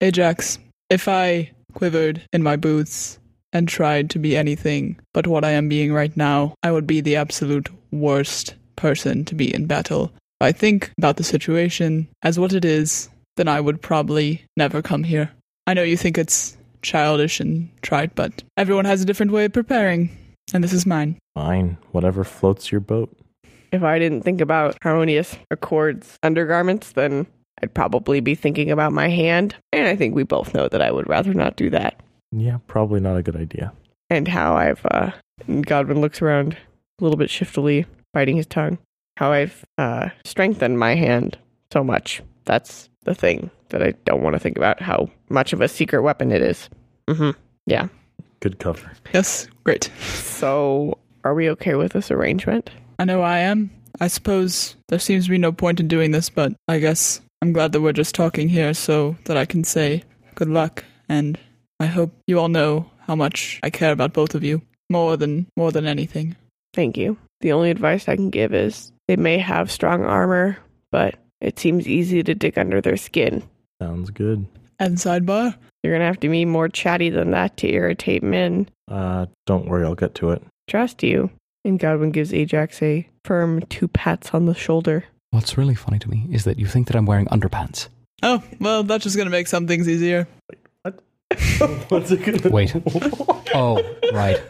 Ajax, 0.00 0.58
if 0.90 1.08
I 1.08 1.50
quivered 1.72 2.22
in 2.32 2.42
my 2.42 2.56
boots 2.56 3.18
and 3.52 3.68
tried 3.68 4.10
to 4.10 4.18
be 4.18 4.36
anything 4.36 4.98
but 5.12 5.26
what 5.26 5.44
I 5.44 5.52
am 5.52 5.68
being 5.68 5.92
right 5.92 6.14
now, 6.16 6.54
I 6.62 6.72
would 6.72 6.86
be 6.86 7.00
the 7.00 7.16
absolute 7.16 7.68
worst 7.92 8.54
person 8.76 9.24
to 9.26 9.34
be 9.34 9.54
in 9.54 9.66
battle. 9.66 10.12
I 10.40 10.52
think 10.52 10.92
about 10.98 11.16
the 11.16 11.24
situation 11.24 12.08
as 12.22 12.38
what 12.38 12.52
it 12.52 12.64
is, 12.64 13.08
then 13.36 13.48
I 13.48 13.60
would 13.60 13.80
probably 13.82 14.44
never 14.56 14.82
come 14.82 15.04
here. 15.04 15.30
I 15.66 15.74
know 15.74 15.82
you 15.82 15.96
think 15.96 16.18
it's 16.18 16.56
childish 16.82 17.40
and 17.40 17.68
trite, 17.82 18.14
but 18.14 18.42
everyone 18.56 18.84
has 18.84 19.02
a 19.02 19.06
different 19.06 19.32
way 19.32 19.46
of 19.46 19.52
preparing, 19.52 20.16
and 20.52 20.62
this 20.62 20.72
is 20.72 20.86
mine. 20.86 21.18
Fine, 21.34 21.78
whatever 21.92 22.24
floats 22.24 22.70
your 22.70 22.80
boat. 22.80 23.14
If 23.72 23.82
I 23.82 23.98
didn't 23.98 24.22
think 24.22 24.40
about 24.40 24.76
Harmonious 24.82 25.36
Accord's 25.50 26.16
undergarments, 26.22 26.92
then 26.92 27.26
I'd 27.62 27.74
probably 27.74 28.20
be 28.20 28.34
thinking 28.34 28.70
about 28.70 28.92
my 28.92 29.08
hand. 29.08 29.56
And 29.72 29.88
I 29.88 29.96
think 29.96 30.14
we 30.14 30.22
both 30.22 30.54
know 30.54 30.68
that 30.68 30.82
I 30.82 30.92
would 30.92 31.08
rather 31.08 31.34
not 31.34 31.56
do 31.56 31.70
that. 31.70 32.00
Yeah, 32.30 32.58
probably 32.68 33.00
not 33.00 33.16
a 33.16 33.22
good 33.22 33.36
idea. 33.36 33.72
And 34.10 34.28
how 34.28 34.54
I've, 34.54 34.84
uh, 34.90 35.10
Godwin 35.62 36.00
looks 36.00 36.22
around 36.22 36.56
a 37.00 37.02
little 37.04 37.16
bit 37.16 37.30
shiftily, 37.30 37.86
biting 38.12 38.36
his 38.36 38.46
tongue. 38.46 38.78
How 39.16 39.32
I've, 39.32 39.64
uh, 39.78 40.10
strengthened 40.24 40.78
my 40.78 40.94
hand 40.94 41.38
so 41.72 41.82
much. 41.82 42.22
That's 42.44 42.88
the 43.04 43.14
thing 43.14 43.50
that 43.70 43.82
I 43.82 43.92
don't 44.04 44.22
want 44.22 44.34
to 44.34 44.40
think 44.40 44.56
about 44.56 44.80
how 44.80 45.10
much 45.28 45.52
of 45.52 45.60
a 45.60 45.68
secret 45.68 46.02
weapon 46.02 46.32
it 46.32 46.42
is. 46.42 46.68
Mm-hmm. 47.08 47.30
Yeah. 47.66 47.88
Good 48.40 48.58
cover. 48.58 48.92
Yes, 49.12 49.48
great. 49.64 49.90
So, 50.00 50.98
are 51.24 51.34
we 51.34 51.48
okay 51.50 51.74
with 51.74 51.92
this 51.92 52.10
arrangement? 52.10 52.70
I 52.98 53.04
know 53.04 53.22
I 53.22 53.38
am. 53.38 53.70
I 54.00 54.08
suppose 54.08 54.76
there 54.88 54.98
seems 54.98 55.24
to 55.24 55.30
be 55.30 55.38
no 55.38 55.52
point 55.52 55.80
in 55.80 55.88
doing 55.88 56.10
this, 56.10 56.28
but 56.28 56.52
I 56.68 56.78
guess 56.78 57.20
I'm 57.40 57.52
glad 57.52 57.72
that 57.72 57.80
we're 57.80 57.92
just 57.92 58.14
talking 58.14 58.48
here 58.48 58.74
so 58.74 59.16
that 59.24 59.36
I 59.36 59.44
can 59.44 59.64
say 59.64 60.02
good 60.34 60.48
luck 60.48 60.84
and 61.08 61.38
I 61.80 61.86
hope 61.86 62.12
you 62.26 62.38
all 62.38 62.48
know 62.48 62.90
how 63.00 63.14
much 63.14 63.60
I 63.62 63.70
care 63.70 63.92
about 63.92 64.12
both 64.12 64.34
of 64.34 64.42
you 64.42 64.62
more 64.90 65.16
than 65.16 65.46
more 65.56 65.72
than 65.72 65.86
anything. 65.86 66.36
Thank 66.72 66.96
you. 66.96 67.16
The 67.40 67.52
only 67.52 67.70
advice 67.70 68.08
I 68.08 68.16
can 68.16 68.30
give 68.30 68.54
is 68.54 68.92
they 69.06 69.16
may 69.16 69.38
have 69.38 69.70
strong 69.70 70.04
armor, 70.04 70.58
but 70.90 71.16
it 71.44 71.58
seems 71.58 71.86
easy 71.86 72.22
to 72.22 72.34
dig 72.34 72.58
under 72.58 72.80
their 72.80 72.96
skin. 72.96 73.42
Sounds 73.80 74.10
good. 74.10 74.46
And 74.78 74.96
sidebar, 74.96 75.54
You're 75.82 75.92
gonna 75.94 76.06
have 76.06 76.20
to 76.20 76.28
be 76.28 76.44
more 76.44 76.68
chatty 76.68 77.10
than 77.10 77.30
that 77.32 77.56
to 77.58 77.68
irritate 77.72 78.22
Min. 78.22 78.68
Uh, 78.90 79.26
don't 79.46 79.68
worry, 79.68 79.84
I'll 79.84 79.94
get 79.94 80.14
to 80.16 80.30
it. 80.30 80.42
Trust 80.68 81.02
you. 81.02 81.30
And 81.64 81.78
Godwin 81.78 82.10
gives 82.10 82.32
Ajax 82.34 82.82
a 82.82 83.08
firm 83.24 83.60
two 83.66 83.88
pats 83.88 84.30
on 84.34 84.46
the 84.46 84.54
shoulder. 84.54 85.04
What's 85.30 85.56
really 85.56 85.74
funny 85.74 85.98
to 86.00 86.10
me 86.10 86.26
is 86.30 86.44
that 86.44 86.58
you 86.58 86.66
think 86.66 86.86
that 86.88 86.96
I'm 86.96 87.06
wearing 87.06 87.26
underpants. 87.26 87.88
oh 88.22 88.42
well, 88.60 88.82
that's 88.82 89.04
just 89.04 89.16
gonna 89.16 89.30
make 89.30 89.46
some 89.46 89.66
things 89.66 89.88
easier. 89.88 90.26
What? 90.82 91.00
What's 91.88 92.10
it 92.10 92.24
gonna 92.24 92.48
Wait. 92.50 92.74
Oh, 93.56 93.80
right. 94.12 94.40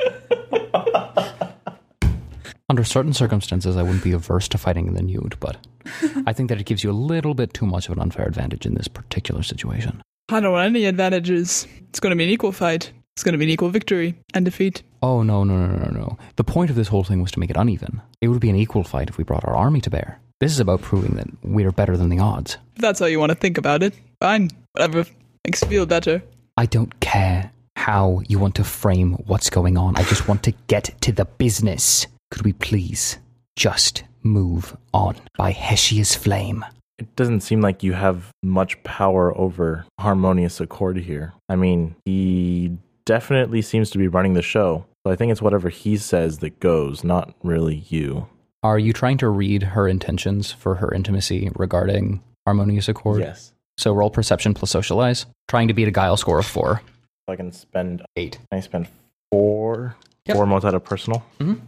Under 2.71 2.83
certain 2.85 3.12
circumstances, 3.12 3.77
I 3.77 3.83
wouldn't 3.83 4.05
be 4.05 4.12
averse 4.12 4.49
to 4.49 4.59
fighting 4.59 4.87
in 4.87 4.95
the 4.95 5.03
nude, 5.03 5.37
but 5.39 5.59
I 6.27 6.33
think 6.33 6.49
that 6.49 6.61
it 6.61 6.65
gives 6.67 6.83
you 6.83 6.91
a 6.91 6.93
little 6.93 7.35
bit 7.35 7.53
too 7.53 7.67
much 7.67 7.89
of 7.89 7.93
an 7.93 8.01
unfair 8.03 8.27
advantage 8.27 8.65
in 8.65 8.75
this 8.75 8.89
particular 8.89 9.43
situation. 9.43 10.01
I 10.31 10.41
don't 10.41 10.53
want 10.53 10.67
any 10.67 10.87
advantages. 10.87 11.67
It's 11.91 12.01
gonna 12.01 12.17
be 12.17 12.25
an 12.25 12.31
equal 12.31 12.53
fight. 12.53 12.91
It's 13.15 13.23
gonna 13.23 13.37
be 13.37 13.45
an 13.45 13.51
equal 13.51 13.69
victory 13.69 14.19
and 14.33 14.47
defeat. 14.47 14.83
Oh, 15.03 15.23
no, 15.23 15.45
no, 15.45 15.67
no, 15.67 15.77
no, 15.77 15.91
no. 15.91 16.19
The 16.37 16.45
point 16.45 16.71
of 16.71 16.77
this 16.77 16.89
whole 16.89 17.05
thing 17.05 17.21
was 17.21 17.31
to 17.33 17.39
make 17.39 17.51
it 17.51 17.57
uneven. 17.59 18.01
It 18.23 18.29
would 18.29 18.41
be 18.41 18.49
an 18.49 18.57
equal 18.57 18.83
fight 18.85 19.11
if 19.11 19.19
we 19.19 19.25
brought 19.25 19.45
our 19.45 19.55
army 19.55 19.83
to 19.83 19.91
bear. 19.91 20.19
This 20.41 20.51
is 20.51 20.61
about 20.61 20.81
proving 20.81 21.17
that 21.17 21.29
we're 21.45 21.71
better 21.71 21.99
than 21.99 22.09
the 22.09 22.19
odds. 22.19 22.57
If 22.75 22.81
that's 22.81 23.01
how 23.01 23.07
you 23.07 23.21
want 23.21 23.31
to 23.31 23.37
think 23.37 23.59
about 23.59 23.83
it, 23.83 23.95
fine. 24.21 24.51
Whatever 24.73 25.05
makes 25.47 25.61
you 25.62 25.69
feel 25.69 25.87
better. 25.87 26.23
I 26.57 26.65
don't 26.65 26.99
care 27.01 27.53
how 27.77 28.23
you 28.27 28.39
want 28.39 28.55
to 28.55 28.65
frame 28.65 29.12
what's 29.27 29.51
going 29.51 29.77
on. 29.77 29.97
I 29.97 30.03
just 30.05 30.27
want 30.27 30.43
to 30.45 30.53
get 30.67 30.91
to 31.03 31.12
the 31.12 31.27
business. 31.27 32.07
Could 32.35 32.43
we 32.45 32.53
please 32.55 33.18
just 33.55 34.03
move 34.24 34.76
on 34.93 35.14
by 35.39 35.53
Hesiesh's 35.53 36.16
flame? 36.16 36.64
It 36.99 37.14
doesn't 37.14 37.43
seem 37.43 37.61
like 37.61 37.85
you 37.85 37.93
have 37.93 38.32
much 38.43 38.82
power 38.82 39.32
over 39.39 39.85
Harmonious 40.01 40.61
Accord 40.61 40.97
here. 40.97 41.32
I 41.49 41.55
mean, 41.55 41.95
he 42.05 42.76
definitely 43.05 43.62
seems 43.62 43.89
to 43.91 43.99
be 43.99 44.09
running 44.09 44.35
the 44.35 44.43
show. 44.43 44.85
So 45.07 45.12
I 45.12 45.14
think 45.16 45.30
it's 45.30 45.41
whatever 45.43 45.68
he 45.68 45.97
says 45.97 46.39
that 46.39 46.59
goes, 46.59 47.05
not 47.05 47.32
really 47.45 47.85
you. 47.89 48.26
Are 48.64 48.80
you 48.80 48.93
trying 48.93 49.18
to 49.18 49.28
read 49.28 49.62
her 49.62 49.87
intentions 49.87 50.51
for 50.51 50.74
her 50.74 50.93
intimacy 50.93 51.53
regarding 51.55 52.20
harmonious 52.49 52.89
accord? 52.89 53.20
Yes. 53.20 53.53
So 53.78 53.93
roll 53.93 54.11
perception 54.11 54.55
plus 54.55 54.72
socialize. 54.72 55.26
Trying 55.47 55.68
to 55.68 55.74
beat 55.74 55.87
a 55.87 55.93
guile 55.93 56.16
score 56.16 56.41
of 56.41 56.47
four. 56.47 56.82
I 57.28 57.37
can 57.37 57.53
spend 57.53 58.03
Eight. 58.16 58.41
I 58.51 58.59
spend 58.59 58.89
four 59.30 59.95
Yep. 60.26 60.37
four 60.37 60.47
motes 60.47 60.64
out 60.64 60.74
of 60.74 60.82
personal. 60.82 61.22
Mhm. 61.39 61.61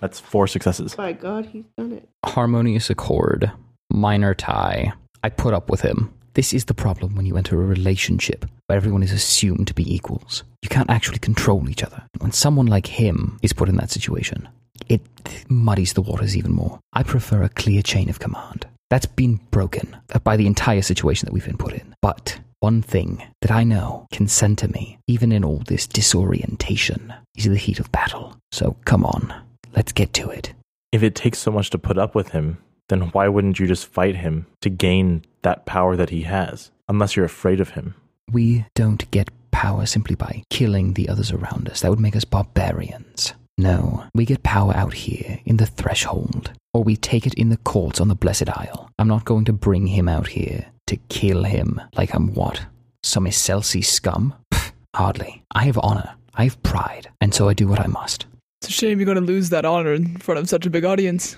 That's 0.00 0.20
four 0.20 0.46
successes. 0.46 0.94
By 0.94 1.12
God, 1.12 1.46
he's 1.46 1.64
done 1.78 1.92
it. 1.92 2.08
Harmonious 2.24 2.90
accord. 2.90 3.50
Minor 3.90 4.34
tie. 4.34 4.92
I 5.22 5.28
put 5.28 5.54
up 5.54 5.70
with 5.70 5.80
him. 5.80 6.12
This 6.34 6.52
is 6.52 6.66
the 6.66 6.74
problem 6.74 7.14
when 7.14 7.24
you 7.24 7.38
enter 7.38 7.60
a 7.60 7.66
relationship 7.66 8.44
where 8.66 8.76
everyone 8.76 9.02
is 9.02 9.12
assumed 9.12 9.68
to 9.68 9.74
be 9.74 9.94
equals. 9.94 10.44
You 10.60 10.68
can't 10.68 10.90
actually 10.90 11.18
control 11.18 11.70
each 11.70 11.82
other. 11.82 12.02
When 12.18 12.32
someone 12.32 12.66
like 12.66 12.86
him 12.86 13.38
is 13.42 13.54
put 13.54 13.70
in 13.70 13.76
that 13.76 13.90
situation, 13.90 14.46
it 14.88 15.00
muddies 15.48 15.94
the 15.94 16.02
waters 16.02 16.36
even 16.36 16.52
more. 16.52 16.78
I 16.92 17.02
prefer 17.02 17.42
a 17.42 17.48
clear 17.48 17.80
chain 17.80 18.10
of 18.10 18.18
command. 18.18 18.66
That's 18.90 19.06
been 19.06 19.40
broken 19.50 19.96
by 20.24 20.36
the 20.36 20.46
entire 20.46 20.82
situation 20.82 21.26
that 21.26 21.32
we've 21.32 21.46
been 21.46 21.56
put 21.56 21.72
in. 21.72 21.94
But 22.02 22.38
one 22.60 22.82
thing 22.82 23.26
that 23.40 23.50
I 23.50 23.64
know 23.64 24.06
can 24.12 24.28
center 24.28 24.68
me, 24.68 24.98
even 25.06 25.32
in 25.32 25.44
all 25.44 25.62
this 25.66 25.86
disorientation, 25.86 27.14
is 27.34 27.44
the 27.44 27.56
heat 27.56 27.80
of 27.80 27.90
battle. 27.92 28.36
So 28.52 28.76
come 28.84 29.04
on, 29.04 29.34
let's 29.76 29.92
get 29.92 30.12
to 30.14 30.30
it. 30.30 30.52
If 30.90 31.02
it 31.02 31.14
takes 31.14 31.38
so 31.38 31.52
much 31.52 31.70
to 31.70 31.78
put 31.78 31.98
up 31.98 32.14
with 32.14 32.30
him, 32.30 32.58
then 32.88 33.02
why 33.12 33.28
wouldn't 33.28 33.60
you 33.60 33.66
just 33.66 33.86
fight 33.86 34.16
him 34.16 34.46
to 34.62 34.70
gain 34.70 35.22
that 35.42 35.66
power 35.66 35.96
that 35.96 36.10
he 36.10 36.22
has? 36.22 36.70
Unless 36.88 37.16
you're 37.16 37.24
afraid 37.24 37.60
of 37.60 37.70
him. 37.70 37.94
We 38.32 38.66
don't 38.74 39.10
get 39.10 39.28
power 39.50 39.86
simply 39.86 40.14
by 40.14 40.42
killing 40.50 40.94
the 40.94 41.08
others 41.08 41.32
around 41.32 41.68
us. 41.68 41.80
That 41.80 41.90
would 41.90 42.00
make 42.00 42.16
us 42.16 42.24
barbarians. 42.24 43.34
No, 43.58 44.04
we 44.14 44.24
get 44.24 44.42
power 44.42 44.74
out 44.76 44.92
here 44.92 45.40
in 45.46 45.56
the 45.56 45.66
threshold, 45.66 46.52
or 46.74 46.84
we 46.84 46.94
take 46.94 47.26
it 47.26 47.34
in 47.34 47.48
the 47.48 47.56
courts 47.56 48.00
on 48.00 48.08
the 48.08 48.14
Blessed 48.14 48.50
Isle. 48.50 48.90
I'm 48.98 49.08
not 49.08 49.24
going 49.24 49.46
to 49.46 49.52
bring 49.52 49.86
him 49.86 50.08
out 50.08 50.28
here 50.28 50.66
to 50.88 50.96
kill 51.08 51.44
him 51.44 51.80
like 51.96 52.14
I'm 52.14 52.34
what? 52.34 52.66
Some 53.02 53.24
Iselsi 53.24 53.82
scum? 53.84 54.34
Pfft, 54.52 54.72
hardly. 54.94 55.42
I 55.54 55.64
have 55.64 55.78
honor, 55.82 56.16
I 56.34 56.44
have 56.44 56.62
pride, 56.62 57.08
and 57.20 57.32
so 57.32 57.48
I 57.48 57.54
do 57.54 57.66
what 57.66 57.80
I 57.80 57.86
must. 57.86 58.26
It's 58.66 58.74
a 58.74 58.78
shame 58.80 58.98
you're 58.98 59.06
going 59.06 59.14
to 59.14 59.20
lose 59.20 59.50
that 59.50 59.64
honor 59.64 59.92
in 59.92 60.16
front 60.16 60.40
of 60.40 60.48
such 60.48 60.66
a 60.66 60.70
big 60.70 60.84
audience. 60.84 61.36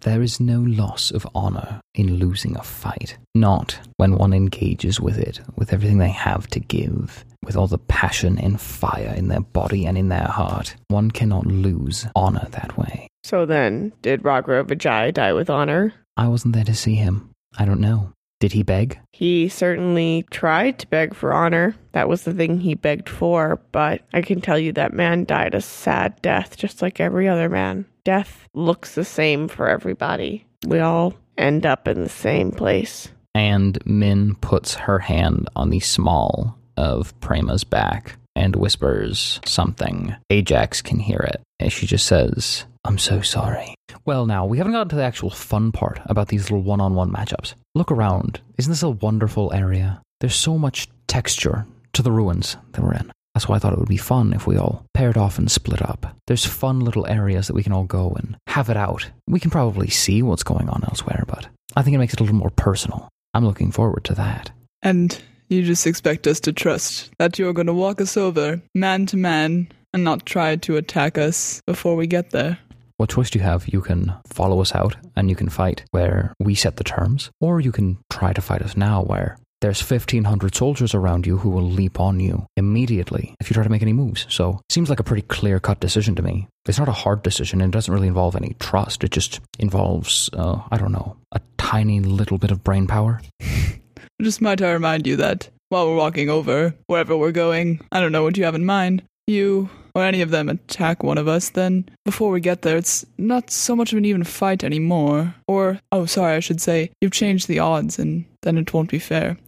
There 0.00 0.20
is 0.20 0.40
no 0.40 0.60
loss 0.60 1.10
of 1.10 1.26
honor 1.34 1.80
in 1.94 2.16
losing 2.16 2.54
a 2.54 2.62
fight. 2.62 3.16
Not 3.34 3.80
when 3.96 4.18
one 4.18 4.34
engages 4.34 5.00
with 5.00 5.16
it, 5.16 5.40
with 5.56 5.72
everything 5.72 5.96
they 5.96 6.10
have 6.10 6.48
to 6.48 6.60
give, 6.60 7.24
with 7.42 7.56
all 7.56 7.66
the 7.66 7.78
passion 7.78 8.38
and 8.38 8.60
fire 8.60 9.14
in 9.16 9.28
their 9.28 9.40
body 9.40 9.86
and 9.86 9.96
in 9.96 10.10
their 10.10 10.28
heart. 10.28 10.76
One 10.88 11.10
cannot 11.10 11.46
lose 11.46 12.06
honor 12.14 12.46
that 12.50 12.76
way. 12.76 13.08
So 13.24 13.46
then, 13.46 13.94
did 14.02 14.22
Ragara 14.22 14.62
Vijay 14.62 15.14
die 15.14 15.32
with 15.32 15.48
honor? 15.48 15.94
I 16.18 16.28
wasn't 16.28 16.54
there 16.54 16.64
to 16.64 16.74
see 16.74 16.96
him. 16.96 17.30
I 17.56 17.64
don't 17.64 17.80
know. 17.80 18.12
Did 18.38 18.52
he 18.52 18.62
beg? 18.62 18.98
He 19.12 19.48
certainly 19.48 20.26
tried 20.30 20.78
to 20.80 20.86
beg 20.88 21.14
for 21.14 21.32
honor. 21.32 21.74
That 21.92 22.08
was 22.08 22.24
the 22.24 22.34
thing 22.34 22.60
he 22.60 22.74
begged 22.74 23.08
for, 23.08 23.60
but 23.72 24.02
I 24.12 24.20
can 24.20 24.40
tell 24.40 24.58
you 24.58 24.72
that 24.72 24.92
man 24.92 25.24
died 25.24 25.54
a 25.54 25.60
sad 25.60 26.20
death, 26.20 26.56
just 26.56 26.82
like 26.82 27.00
every 27.00 27.28
other 27.28 27.48
man. 27.48 27.86
death 28.04 28.46
looks 28.54 28.94
the 28.94 29.04
same 29.04 29.48
for 29.48 29.68
everybody. 29.68 30.46
We 30.66 30.80
all 30.80 31.14
end 31.38 31.66
up 31.66 31.88
in 31.88 32.02
the 32.02 32.08
same 32.08 32.50
place. 32.52 33.08
And 33.34 33.78
Min 33.84 34.34
puts 34.36 34.74
her 34.74 34.98
hand 34.98 35.48
on 35.56 35.70
the 35.70 35.80
small 35.80 36.56
of 36.76 37.18
Prema's 37.20 37.64
back 37.64 38.16
and 38.34 38.54
whispers 38.54 39.40
something. 39.44 40.14
Ajax 40.30 40.82
can 40.82 40.98
hear 40.98 41.18
it. 41.20 41.40
And 41.58 41.72
she 41.72 41.86
just 41.86 42.06
says, 42.06 42.64
I'm 42.86 42.98
so 42.98 43.20
sorry. 43.20 43.74
Well, 44.04 44.26
now, 44.26 44.46
we 44.46 44.58
haven't 44.58 44.72
gotten 44.72 44.90
to 44.90 44.96
the 44.96 45.02
actual 45.02 45.30
fun 45.30 45.72
part 45.72 46.00
about 46.06 46.28
these 46.28 46.44
little 46.44 46.62
one 46.62 46.80
on 46.80 46.94
one 46.94 47.10
matchups. 47.10 47.54
Look 47.74 47.90
around. 47.90 48.40
Isn't 48.58 48.70
this 48.70 48.84
a 48.84 48.90
wonderful 48.90 49.52
area? 49.52 50.00
There's 50.20 50.36
so 50.36 50.56
much 50.56 50.88
texture 51.08 51.66
to 51.94 52.02
the 52.02 52.12
ruins 52.12 52.56
that 52.72 52.82
we're 52.82 52.94
in. 52.94 53.10
That's 53.34 53.48
why 53.48 53.56
I 53.56 53.58
thought 53.58 53.72
it 53.72 53.78
would 53.80 53.88
be 53.88 53.96
fun 53.96 54.32
if 54.32 54.46
we 54.46 54.56
all 54.56 54.86
paired 54.94 55.16
off 55.16 55.36
and 55.36 55.50
split 55.50 55.82
up. 55.82 56.14
There's 56.28 56.46
fun 56.46 56.80
little 56.80 57.06
areas 57.08 57.48
that 57.48 57.54
we 57.54 57.64
can 57.64 57.72
all 57.72 57.84
go 57.84 58.10
and 58.10 58.36
have 58.46 58.70
it 58.70 58.76
out. 58.76 59.10
We 59.26 59.40
can 59.40 59.50
probably 59.50 59.90
see 59.90 60.22
what's 60.22 60.44
going 60.44 60.68
on 60.68 60.84
elsewhere, 60.84 61.24
but 61.26 61.48
I 61.74 61.82
think 61.82 61.96
it 61.96 61.98
makes 61.98 62.14
it 62.14 62.20
a 62.20 62.22
little 62.22 62.38
more 62.38 62.50
personal. 62.50 63.08
I'm 63.34 63.44
looking 63.44 63.72
forward 63.72 64.04
to 64.04 64.14
that. 64.14 64.52
And 64.82 65.20
you 65.48 65.64
just 65.64 65.86
expect 65.86 66.26
us 66.28 66.38
to 66.40 66.52
trust 66.52 67.10
that 67.18 67.38
you're 67.38 67.52
going 67.52 67.66
to 67.66 67.74
walk 67.74 68.00
us 68.00 68.16
over, 68.16 68.62
man 68.74 69.06
to 69.06 69.16
man, 69.16 69.68
and 69.92 70.04
not 70.04 70.24
try 70.24 70.56
to 70.56 70.76
attack 70.76 71.18
us 71.18 71.60
before 71.66 71.96
we 71.96 72.06
get 72.06 72.30
there. 72.30 72.58
What 72.98 73.10
choice 73.10 73.28
do 73.28 73.38
you 73.38 73.44
have? 73.44 73.68
You 73.68 73.82
can 73.82 74.14
follow 74.26 74.60
us 74.60 74.74
out 74.74 74.96
and 75.14 75.28
you 75.28 75.36
can 75.36 75.50
fight 75.50 75.84
where 75.90 76.32
we 76.40 76.54
set 76.54 76.76
the 76.76 76.84
terms, 76.84 77.30
or 77.42 77.60
you 77.60 77.70
can 77.70 77.98
try 78.10 78.32
to 78.32 78.40
fight 78.40 78.62
us 78.62 78.76
now 78.76 79.02
where 79.02 79.36
there's 79.60 79.82
1,500 79.82 80.54
soldiers 80.54 80.94
around 80.94 81.26
you 81.26 81.38
who 81.38 81.50
will 81.50 81.68
leap 81.68 82.00
on 82.00 82.20
you 82.20 82.46
immediately 82.56 83.34
if 83.38 83.50
you 83.50 83.54
try 83.54 83.64
to 83.64 83.70
make 83.70 83.82
any 83.82 83.92
moves. 83.92 84.26
So, 84.30 84.60
seems 84.70 84.88
like 84.88 85.00
a 85.00 85.04
pretty 85.04 85.22
clear 85.22 85.60
cut 85.60 85.80
decision 85.80 86.14
to 86.14 86.22
me. 86.22 86.48
It's 86.66 86.78
not 86.78 86.88
a 86.88 86.92
hard 86.92 87.22
decision 87.22 87.60
and 87.60 87.72
it 87.72 87.76
doesn't 87.76 87.92
really 87.92 88.08
involve 88.08 88.34
any 88.34 88.56
trust. 88.60 89.04
It 89.04 89.10
just 89.10 89.40
involves, 89.58 90.30
uh, 90.32 90.60
I 90.70 90.78
don't 90.78 90.92
know, 90.92 91.16
a 91.32 91.40
tiny 91.58 92.00
little 92.00 92.38
bit 92.38 92.50
of 92.50 92.64
brain 92.64 92.86
power. 92.86 93.20
Just 94.22 94.40
might 94.40 94.62
I 94.62 94.72
remind 94.72 95.06
you 95.06 95.16
that 95.16 95.50
while 95.68 95.86
we're 95.86 95.96
walking 95.96 96.30
over, 96.30 96.74
wherever 96.86 97.14
we're 97.14 97.32
going, 97.32 97.80
I 97.92 98.00
don't 98.00 98.12
know 98.12 98.22
what 98.22 98.38
you 98.38 98.44
have 98.44 98.54
in 98.54 98.64
mind, 98.64 99.02
you 99.26 99.68
or 99.94 100.04
any 100.04 100.20
of 100.20 100.30
them 100.30 100.48
attack 100.48 101.02
one 101.02 101.16
of 101.16 101.26
us, 101.26 101.50
then 101.50 101.88
before 102.04 102.30
we 102.30 102.40
get 102.40 102.62
there, 102.62 102.76
it's 102.76 103.06
not 103.16 103.50
so 103.50 103.74
much 103.74 103.92
of 103.92 103.98
an 103.98 104.04
even 104.04 104.24
fight 104.24 104.62
anymore. 104.62 105.34
Or, 105.48 105.80
oh, 105.90 106.04
sorry, 106.04 106.34
I 106.34 106.40
should 106.40 106.60
say, 106.60 106.90
you've 107.00 107.12
changed 107.12 107.48
the 107.48 107.60
odds, 107.60 107.98
and 107.98 108.26
then 108.42 108.58
it 108.58 108.74
won't 108.74 108.90
be 108.90 108.98
fair. 108.98 109.38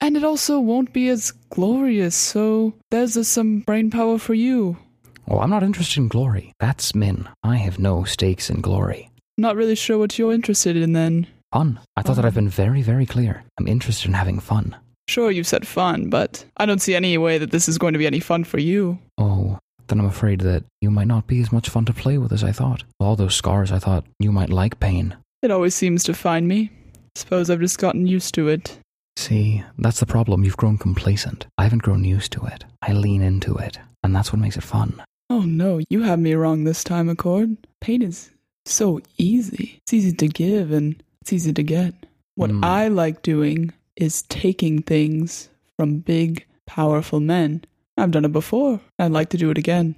And 0.00 0.16
it 0.16 0.24
also 0.24 0.60
won't 0.60 0.94
be 0.94 1.08
as 1.08 1.32
glorious, 1.50 2.16
so 2.16 2.72
there's 2.90 3.16
uh, 3.18 3.22
some 3.22 3.60
brain 3.60 3.90
power 3.90 4.18
for 4.18 4.32
you. 4.32 4.78
Well, 5.26 5.40
I'm 5.40 5.50
not 5.50 5.62
interested 5.62 5.98
in 6.00 6.08
glory. 6.08 6.52
That's 6.58 6.94
Min. 6.94 7.28
I 7.42 7.56
have 7.56 7.78
no 7.78 8.04
stakes 8.04 8.48
in 8.48 8.62
glory. 8.62 9.10
Not 9.36 9.56
really 9.56 9.74
sure 9.74 9.98
what 9.98 10.18
you're 10.18 10.32
interested 10.32 10.74
in 10.74 10.94
then. 10.94 11.26
Fun. 11.52 11.80
I 11.96 12.02
thought 12.02 12.16
that 12.16 12.24
I've 12.24 12.34
been 12.34 12.48
very, 12.48 12.80
very 12.80 13.04
clear. 13.04 13.44
I'm 13.58 13.68
interested 13.68 14.08
in 14.08 14.14
having 14.14 14.40
fun. 14.40 14.76
Sure, 15.08 15.30
you've 15.30 15.46
said 15.46 15.66
fun, 15.66 16.10
but 16.10 16.44
I 16.58 16.66
don't 16.66 16.82
see 16.82 16.94
any 16.94 17.16
way 17.18 17.38
that 17.38 17.50
this 17.50 17.68
is 17.68 17.78
going 17.78 17.94
to 17.94 17.98
be 17.98 18.06
any 18.06 18.20
fun 18.20 18.44
for 18.44 18.58
you. 18.60 18.98
Oh, 19.16 19.58
then 19.88 19.98
I'm 20.00 20.06
afraid 20.06 20.40
that 20.42 20.64
you 20.82 20.90
might 20.90 21.06
not 21.06 21.26
be 21.26 21.40
as 21.40 21.50
much 21.50 21.68
fun 21.70 21.86
to 21.86 21.94
play 21.94 22.18
with 22.18 22.32
as 22.32 22.44
I 22.44 22.52
thought. 22.52 22.82
With 23.00 23.06
all 23.06 23.16
those 23.16 23.34
scars, 23.34 23.72
I 23.72 23.78
thought 23.78 24.04
you 24.20 24.30
might 24.32 24.50
like 24.50 24.78
pain. 24.80 25.16
It 25.42 25.50
always 25.50 25.74
seems 25.74 26.04
to 26.04 26.14
find 26.14 26.46
me. 26.46 26.70
Suppose 27.16 27.48
I've 27.48 27.60
just 27.60 27.78
gotten 27.78 28.06
used 28.06 28.34
to 28.34 28.48
it. 28.48 28.78
See, 29.16 29.64
that's 29.78 29.98
the 29.98 30.06
problem. 30.06 30.44
You've 30.44 30.56
grown 30.58 30.76
complacent. 30.78 31.46
I 31.56 31.62
haven't 31.64 31.82
grown 31.82 32.04
used 32.04 32.32
to 32.32 32.44
it. 32.44 32.64
I 32.82 32.92
lean 32.92 33.22
into 33.22 33.56
it, 33.56 33.78
and 34.04 34.14
that's 34.14 34.32
what 34.32 34.40
makes 34.40 34.56
it 34.56 34.62
fun. 34.62 35.02
Oh 35.30 35.40
no, 35.40 35.80
you 35.88 36.02
have 36.02 36.18
me 36.18 36.34
wrong 36.34 36.64
this 36.64 36.84
time, 36.84 37.08
Accord. 37.08 37.56
Pain 37.80 38.02
is 38.02 38.30
so 38.66 39.00
easy. 39.16 39.80
It's 39.84 39.92
easy 39.94 40.12
to 40.12 40.28
give 40.28 40.70
and 40.70 41.02
it's 41.22 41.32
easy 41.32 41.52
to 41.52 41.62
get. 41.62 41.94
What 42.36 42.50
Hmm. 42.50 42.62
I 42.64 42.88
like 42.88 43.22
doing 43.22 43.72
is 43.98 44.22
taking 44.22 44.82
things 44.82 45.48
from 45.76 45.98
big, 45.98 46.46
powerful 46.66 47.20
men. 47.20 47.64
I've 47.96 48.12
done 48.12 48.24
it 48.24 48.32
before. 48.32 48.80
I'd 48.98 49.10
like 49.10 49.30
to 49.30 49.36
do 49.36 49.50
it 49.50 49.58
again. 49.58 49.96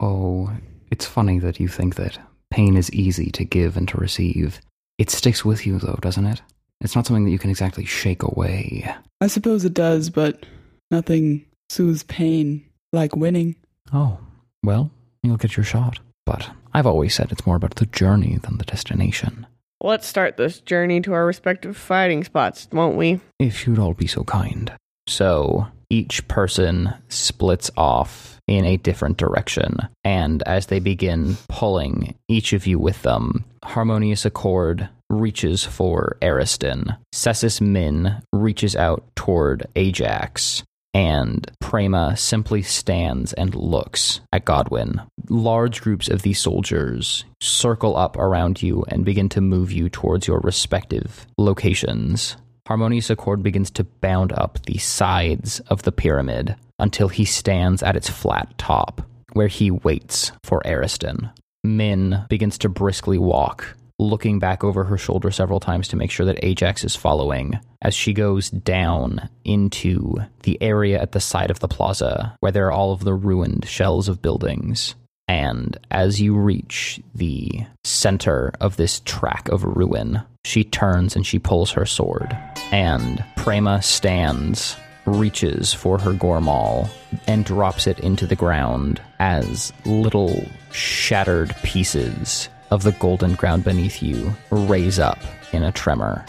Oh, 0.00 0.50
it's 0.90 1.06
funny 1.06 1.38
that 1.38 1.60
you 1.60 1.68
think 1.68 1.96
that 1.96 2.18
pain 2.50 2.76
is 2.76 2.92
easy 2.92 3.30
to 3.32 3.44
give 3.44 3.76
and 3.76 3.86
to 3.88 3.98
receive. 3.98 4.60
It 4.98 5.10
sticks 5.10 5.44
with 5.44 5.66
you, 5.66 5.78
though, 5.78 5.98
doesn't 6.00 6.26
it? 6.26 6.42
It's 6.80 6.94
not 6.94 7.06
something 7.06 7.24
that 7.24 7.30
you 7.30 7.38
can 7.38 7.50
exactly 7.50 7.84
shake 7.84 8.22
away. 8.22 8.92
I 9.20 9.26
suppose 9.26 9.64
it 9.64 9.74
does, 9.74 10.10
but 10.10 10.44
nothing 10.90 11.46
soothes 11.68 12.02
pain 12.02 12.64
like 12.92 13.16
winning. 13.16 13.56
Oh, 13.92 14.18
well, 14.62 14.90
you'll 15.22 15.36
get 15.36 15.56
your 15.56 15.64
shot. 15.64 15.98
But 16.26 16.50
I've 16.72 16.86
always 16.86 17.14
said 17.14 17.30
it's 17.30 17.46
more 17.46 17.56
about 17.56 17.76
the 17.76 17.86
journey 17.86 18.38
than 18.38 18.58
the 18.58 18.64
destination. 18.64 19.46
Let's 19.80 20.06
start 20.06 20.36
this 20.36 20.60
journey 20.60 21.00
to 21.02 21.12
our 21.12 21.26
respective 21.26 21.76
fighting 21.76 22.24
spots, 22.24 22.68
won't 22.72 22.96
we? 22.96 23.20
If 23.38 23.66
you'd 23.66 23.78
all 23.78 23.94
be 23.94 24.06
so 24.06 24.24
kind. 24.24 24.72
So 25.06 25.66
each 25.90 26.26
person 26.28 26.94
splits 27.08 27.70
off 27.76 28.38
in 28.48 28.64
a 28.64 28.76
different 28.78 29.16
direction, 29.16 29.76
and 30.02 30.42
as 30.44 30.66
they 30.66 30.80
begin 30.80 31.36
pulling 31.48 32.14
each 32.28 32.52
of 32.52 32.66
you 32.66 32.78
with 32.78 33.02
them, 33.02 33.44
Harmonious 33.62 34.24
Accord 34.24 34.88
reaches 35.10 35.64
for 35.64 36.16
Ariston. 36.22 36.96
Sesus 37.12 37.60
Min 37.60 38.22
reaches 38.32 38.74
out 38.74 39.04
toward 39.16 39.66
Ajax. 39.76 40.62
And 40.94 41.50
Prema 41.58 42.16
simply 42.16 42.62
stands 42.62 43.32
and 43.32 43.52
looks 43.54 44.20
at 44.32 44.44
Godwin. 44.44 45.02
Large 45.28 45.82
groups 45.82 46.08
of 46.08 46.22
these 46.22 46.38
soldiers 46.38 47.24
circle 47.40 47.96
up 47.96 48.16
around 48.16 48.62
you 48.62 48.84
and 48.88 49.04
begin 49.04 49.28
to 49.30 49.40
move 49.40 49.72
you 49.72 49.88
towards 49.88 50.28
your 50.28 50.38
respective 50.38 51.26
locations. 51.36 52.36
Harmonious 52.68 53.10
Accord 53.10 53.42
begins 53.42 53.70
to 53.72 53.84
bound 53.84 54.32
up 54.32 54.64
the 54.66 54.78
sides 54.78 55.60
of 55.68 55.82
the 55.82 55.92
pyramid 55.92 56.54
until 56.78 57.08
he 57.08 57.24
stands 57.24 57.82
at 57.82 57.96
its 57.96 58.08
flat 58.08 58.56
top, 58.56 59.02
where 59.32 59.48
he 59.48 59.70
waits 59.70 60.32
for 60.44 60.62
Ariston. 60.64 61.28
Min 61.64 62.24
begins 62.28 62.56
to 62.58 62.68
briskly 62.68 63.18
walk, 63.18 63.76
looking 63.98 64.38
back 64.38 64.64
over 64.64 64.84
her 64.84 64.98
shoulder 64.98 65.30
several 65.30 65.60
times 65.60 65.88
to 65.88 65.96
make 65.96 66.10
sure 66.10 66.26
that 66.26 66.44
Ajax 66.44 66.84
is 66.84 66.96
following, 66.96 67.58
as 67.82 67.94
she 67.94 68.12
goes 68.12 68.50
down 68.50 69.28
into 69.44 70.16
the 70.42 70.60
area 70.60 71.00
at 71.00 71.12
the 71.12 71.20
side 71.20 71.50
of 71.50 71.60
the 71.60 71.68
plaza 71.68 72.36
where 72.40 72.52
there 72.52 72.66
are 72.66 72.72
all 72.72 72.92
of 72.92 73.04
the 73.04 73.14
ruined 73.14 73.66
shells 73.66 74.08
of 74.08 74.22
buildings. 74.22 74.94
And 75.26 75.78
as 75.90 76.20
you 76.20 76.36
reach 76.36 77.00
the 77.14 77.64
center 77.84 78.52
of 78.60 78.76
this 78.76 79.00
track 79.00 79.48
of 79.48 79.64
ruin, 79.64 80.20
she 80.44 80.64
turns 80.64 81.16
and 81.16 81.26
she 81.26 81.38
pulls 81.38 81.70
her 81.72 81.86
sword. 81.86 82.36
And 82.72 83.24
Prema 83.36 83.80
stands, 83.80 84.76
reaches 85.06 85.72
for 85.72 85.98
her 85.98 86.12
goremaul, 86.12 86.90
and 87.26 87.44
drops 87.44 87.86
it 87.86 88.00
into 88.00 88.26
the 88.26 88.36
ground 88.36 89.00
as 89.18 89.72
little 89.86 90.46
shattered 90.72 91.54
pieces 91.62 92.50
of 92.70 92.82
the 92.82 92.92
golden 92.92 93.34
ground 93.34 93.64
beneath 93.64 94.02
you 94.02 94.34
raise 94.50 94.98
up 94.98 95.18
in 95.52 95.62
a 95.62 95.72
tremor. 95.72 96.24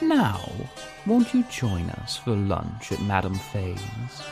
Now, 0.00 0.50
won't 1.06 1.32
you 1.32 1.42
join 1.44 1.88
us 1.90 2.16
for 2.18 2.36
lunch 2.36 2.92
at 2.92 3.00
Madame 3.00 3.34
Faye's? 3.34 4.22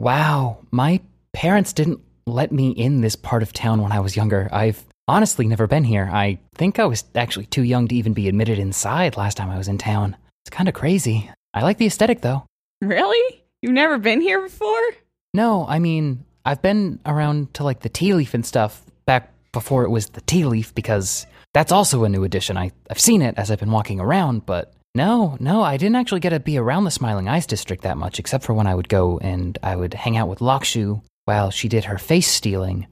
Wow, 0.00 0.58
my 0.70 1.00
parents 1.32 1.72
didn't 1.72 2.00
let 2.26 2.52
me 2.52 2.70
in 2.70 3.00
this 3.00 3.16
part 3.16 3.42
of 3.42 3.52
town 3.52 3.82
when 3.82 3.92
I 3.92 4.00
was 4.00 4.16
younger. 4.16 4.48
I've 4.52 4.84
honestly 5.08 5.46
never 5.46 5.66
been 5.66 5.84
here. 5.84 6.08
I 6.12 6.38
think 6.54 6.78
I 6.78 6.84
was 6.84 7.04
actually 7.14 7.46
too 7.46 7.62
young 7.62 7.88
to 7.88 7.94
even 7.94 8.12
be 8.12 8.28
admitted 8.28 8.58
inside 8.58 9.16
last 9.16 9.36
time 9.36 9.50
I 9.50 9.58
was 9.58 9.68
in 9.68 9.78
town. 9.78 10.16
It's 10.44 10.54
kind 10.54 10.68
of 10.68 10.74
crazy. 10.74 11.30
I 11.52 11.62
like 11.62 11.78
the 11.78 11.86
aesthetic 11.86 12.20
though. 12.20 12.44
Really? 12.80 13.42
You've 13.62 13.72
never 13.72 13.98
been 13.98 14.20
here 14.20 14.40
before? 14.40 14.90
No, 15.34 15.66
I 15.68 15.78
mean, 15.78 16.24
I've 16.44 16.62
been 16.62 17.00
around 17.04 17.54
to 17.54 17.64
like 17.64 17.80
the 17.80 17.88
tea 17.88 18.14
leaf 18.14 18.34
and 18.34 18.46
stuff 18.46 18.82
back 19.04 19.32
before 19.52 19.84
it 19.84 19.90
was 19.90 20.06
the 20.06 20.20
tea 20.20 20.44
leaf 20.44 20.74
because 20.74 21.26
that's 21.54 21.72
also 21.72 22.04
a 22.04 22.08
new 22.08 22.24
addition. 22.24 22.56
I, 22.56 22.70
I've 22.88 23.00
seen 23.00 23.22
it 23.22 23.34
as 23.36 23.50
I've 23.50 23.58
been 23.58 23.72
walking 23.72 24.00
around, 24.00 24.46
but 24.46 24.72
no, 24.94 25.36
no, 25.40 25.62
I 25.62 25.76
didn't 25.76 25.96
actually 25.96 26.20
get 26.20 26.30
to 26.30 26.40
be 26.40 26.56
around 26.56 26.84
the 26.84 26.90
Smiling 26.90 27.28
Eyes 27.28 27.46
district 27.46 27.82
that 27.82 27.96
much, 27.96 28.18
except 28.18 28.44
for 28.44 28.54
when 28.54 28.66
I 28.66 28.74
would 28.74 28.88
go 28.88 29.18
and 29.18 29.58
I 29.62 29.76
would 29.76 29.94
hang 29.94 30.16
out 30.16 30.28
with 30.28 30.38
Lokshu 30.38 31.02
while 31.24 31.50
she 31.50 31.68
did 31.68 31.84
her 31.84 31.98
face 31.98 32.28
stealing. 32.28 32.86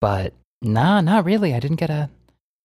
But 0.00 0.32
nah, 0.62 1.00
not 1.00 1.24
really. 1.24 1.54
I 1.54 1.60
didn't 1.60 1.80
get 1.80 1.90
a, 1.90 2.08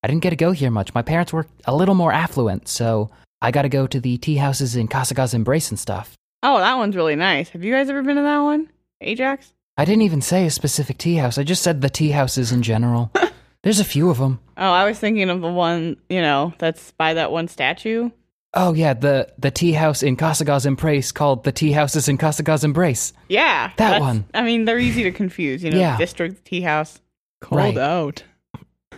I 0.04 0.08
didn't 0.08 0.24
get 0.24 0.32
to 0.32 0.36
go 0.36 0.52
here 0.52 0.72
much. 0.72 0.94
My 0.94 1.02
parents 1.02 1.34
were 1.34 1.48
a 1.66 1.76
little 1.76 1.96
more 1.96 2.12
affluent, 2.12 2.68
so 2.68 3.10
I 3.42 3.52
got 3.52 3.64
to 3.64 3.70
go 3.70 3.88
to 3.88 4.00
the 4.00 4.18
tea 4.18 4.36
houses 4.36 4.76
in 4.76 4.88
Kasaga's 4.88 5.34
Embrace 5.34 5.70
and 5.70 5.80
stuff. 5.80 6.16
Oh, 6.44 6.58
that 6.60 6.78
one's 6.78 6.96
really 6.96 7.16
nice. 7.16 7.50
Have 7.50 7.64
you 7.64 7.74
guys 7.74 7.90
ever 7.90 8.02
been 8.02 8.16
to 8.16 8.22
that 8.22 8.40
one? 8.40 8.70
Ajax? 9.02 9.54
I 9.78 9.86
didn't 9.86 10.04
even 10.04 10.22
say 10.22 10.46
a 10.46 10.50
specific 10.52 10.98
tea 10.98 11.16
house. 11.16 11.38
I 11.38 11.44
just 11.44 11.62
said 11.64 11.82
the 11.82 11.90
tea 11.90 12.10
houses 12.12 12.52
in 12.52 12.62
general. 12.62 13.12
There's 13.64 13.80
a 13.80 13.86
few 13.86 14.10
of 14.10 14.18
them. 14.20 14.40
Oh, 14.58 14.72
I 14.72 14.86
was 14.86 15.00
thinking 15.00 15.30
of 15.30 15.42
the 15.42 15.52
one, 15.52 15.98
you 16.10 16.22
know, 16.22 16.54
that's 16.60 16.92
by 16.94 17.14
that 17.16 17.32
one 17.32 17.48
statue. 17.50 18.10
Oh 18.54 18.74
yeah, 18.74 18.94
the 18.94 19.32
the 19.38 19.52
tea 19.52 19.74
house 19.74 20.02
in 20.02 20.16
Kasaga's 20.18 20.66
Embrace 20.66 21.12
called 21.12 21.44
the 21.44 21.52
tea 21.52 21.72
houses 21.72 22.08
in 22.10 22.18
Kasaga's 22.18 22.64
Embrace. 22.64 23.14
Yeah, 23.28 23.72
That 23.78 24.00
one. 24.02 24.26
I 24.34 24.42
mean, 24.42 24.66
they're 24.66 24.80
easy 24.80 25.04
to 25.04 25.12
confuse. 25.12 25.62
You 25.64 25.72
know, 25.72 25.78
Yeah. 25.78 25.98
district 25.98 26.46
tea 26.46 26.62
house. 26.62 27.00
Called 27.42 27.60
Right. 27.60 27.78
out. 27.78 28.24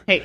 Hey, 0.07 0.23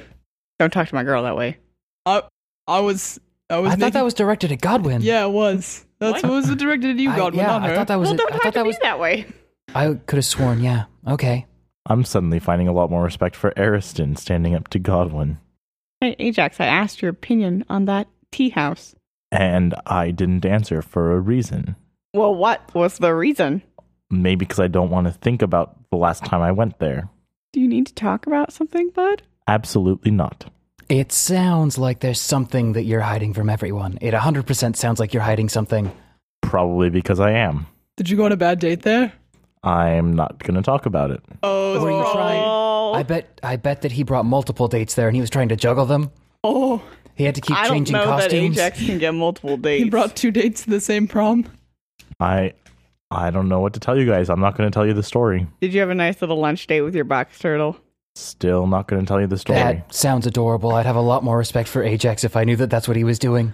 don't 0.59 0.73
talk 0.73 0.87
to 0.89 0.95
my 0.95 1.03
girl 1.03 1.23
that 1.25 1.37
way. 1.37 1.57
I 2.05 2.23
I 2.69 2.81
was 2.81 3.19
I 3.51 3.59
was 3.59 3.73
I 3.73 3.77
thought 3.77 3.95
that 3.95 4.05
was 4.05 4.15
directed 4.15 4.53
at 4.53 4.61
Godwin. 4.61 5.01
Yeah, 5.03 5.25
it 5.25 5.31
was. 5.33 5.86
That's 5.99 6.23
What? 6.23 6.31
what 6.31 6.47
was 6.49 6.57
directed 6.57 6.91
at 6.91 6.97
you, 6.99 7.11
I, 7.11 7.17
Godwin, 7.17 7.41
yeah, 7.41 7.47
not 7.47 7.63
her. 7.63 7.73
I 7.73 7.75
thought 7.77 7.89
that 7.89 7.99
was. 8.01 8.09
well, 8.11 8.17
don't 8.19 8.29
I 8.33 8.35
talk 8.35 8.43
thought 8.43 8.53
to 8.53 8.59
that 8.59 8.63
me 8.65 8.69
was. 8.69 8.79
that 8.83 8.99
way. 9.01 9.27
I 9.75 9.95
could 10.07 10.17
have 10.17 10.25
sworn. 10.25 10.61
Yeah. 10.63 10.85
Okay. 11.07 11.47
I'm 11.87 12.05
suddenly 12.05 12.39
finding 12.39 12.69
a 12.69 12.73
lot 12.73 12.91
more 12.91 13.03
respect 13.03 13.37
for 13.37 13.53
Ariston 13.57 14.17
standing 14.17 14.55
up 14.55 14.69
to 14.69 14.79
Godwin. 14.79 15.39
Hey, 16.01 16.17
Ajax, 16.19 16.61
I 16.61 16.67
asked 16.67 17.01
your 17.01 17.11
opinion 17.11 17.65
on 17.69 17.85
that 17.87 18.09
tea 18.33 18.51
house. 18.51 18.95
And 19.33 19.75
I 19.87 20.11
didn't 20.11 20.45
answer 20.45 20.83
for 20.83 21.13
a 21.13 21.21
reason. 21.21 21.77
Well, 22.13 22.35
what 22.35 22.75
was 22.75 22.99
the 22.99 23.15
reason? 23.15 23.63
Maybe 24.11 24.37
because 24.45 24.61
I 24.61 24.69
don't 24.69 24.91
want 24.91 25.07
to 25.07 25.13
think 25.13 25.43
about 25.43 25.77
the 25.91 25.97
last 25.97 26.25
time 26.25 26.43
I 26.43 26.53
went 26.53 26.79
there. 26.79 27.09
Do 27.53 27.61
you 27.61 27.69
need 27.69 27.87
to 27.87 27.95
talk 27.95 28.27
about 28.27 28.53
something, 28.53 28.91
bud? 28.91 29.23
Absolutely 29.49 30.11
not. 30.11 30.51
It 30.89 31.11
sounds 31.13 31.79
like 31.79 32.01
there's 32.01 32.21
something 32.21 32.75
that 32.75 32.85
you're 32.85 33.01
hiding 33.01 33.35
from 33.35 33.51
everyone. 33.51 33.99
It 34.01 34.15
100% 34.15 34.77
sounds 34.77 35.01
like 35.01 35.13
you're 35.13 35.23
hiding 35.23 35.49
something. 35.49 35.91
Probably 36.43 36.91
because 36.91 37.19
I 37.19 37.33
am. 37.33 37.67
Did 37.97 38.09
you 38.09 38.17
go 38.17 38.25
on 38.25 38.33
a 38.33 38.37
bad 38.37 38.61
date 38.61 38.83
there? 38.83 39.13
I'm 39.65 40.13
not 40.15 40.39
going 40.45 40.55
to 40.55 40.63
talk 40.63 40.87
about 40.87 41.11
it. 41.11 41.21
Oh, 41.43 41.81
Were 41.83 41.91
you 41.91 42.13
trying- 42.13 42.41
Oh, 42.45 42.93
I 42.95 43.03
bet. 43.03 43.41
I 43.43 43.57
bet 43.57 43.83
that 43.83 43.91
he 43.93 44.05
brought 44.05 44.25
multiple 44.27 44.69
dates 44.69 44.95
there, 44.95 45.09
and 45.09 45.17
he 45.17 45.21
was 45.21 45.29
trying 45.31 45.49
to 45.49 45.57
juggle 45.57 45.87
them. 45.87 46.13
Oh, 46.45 46.81
He 47.17 47.25
had 47.25 47.35
to 47.35 47.41
keep 47.41 47.57
I 47.57 47.65
don't 47.67 47.79
changing 47.79 47.95
know 47.95 48.05
costumes. 48.05 48.57
that 48.57 48.63
Ajax 48.75 48.87
can 48.87 48.99
get 48.99 49.13
multiple 49.13 49.57
dates. 49.57 49.83
he 49.83 49.91
brought 49.91 50.15
two 50.15 50.31
dates 50.31 50.63
to 50.65 50.71
the 50.71 50.81
same 50.81 51.09
prom. 51.09 51.47
I 52.21 52.53
I 53.11 53.31
don't 53.31 53.49
know 53.49 53.61
what 53.61 53.73
to 53.75 53.81
tell 53.81 53.99
you 53.99 54.07
guys. 54.07 54.29
I'm 54.31 54.41
not 54.41 54.57
going 54.57 54.71
to 54.71 54.75
tell 54.75 54.87
you 54.87 54.93
the 54.93 55.03
story. 55.03 55.47
Did 55.61 55.73
you 55.75 55.81
have 55.81 55.91
a 55.91 55.95
nice 55.95 56.21
little 56.21 56.39
lunch 56.39 56.67
date 56.67 56.83
with 56.83 56.95
your 56.95 57.05
box 57.05 57.39
turtle? 57.39 57.77
Still 58.17 58.67
not 58.67 58.89
going 58.89 59.03
to 59.03 59.07
tell 59.07 59.21
you 59.21 59.27
the 59.27 59.37
story. 59.39 59.59
That 59.59 59.95
sounds 59.95 60.27
adorable. 60.27 60.73
I'd 60.73 60.87
have 60.87 60.97
a 60.97 61.01
lot 61.03 61.23
more 61.23 61.37
respect 61.37 61.69
for 61.69 61.83
Ajax 61.83 62.25
if 62.25 62.35
I 62.37 62.45
knew 62.45 62.57
that 62.57 62.71
that's 62.71 62.89
what 62.89 62.97
he 62.97 63.05
was 63.05 63.19
doing. 63.19 63.53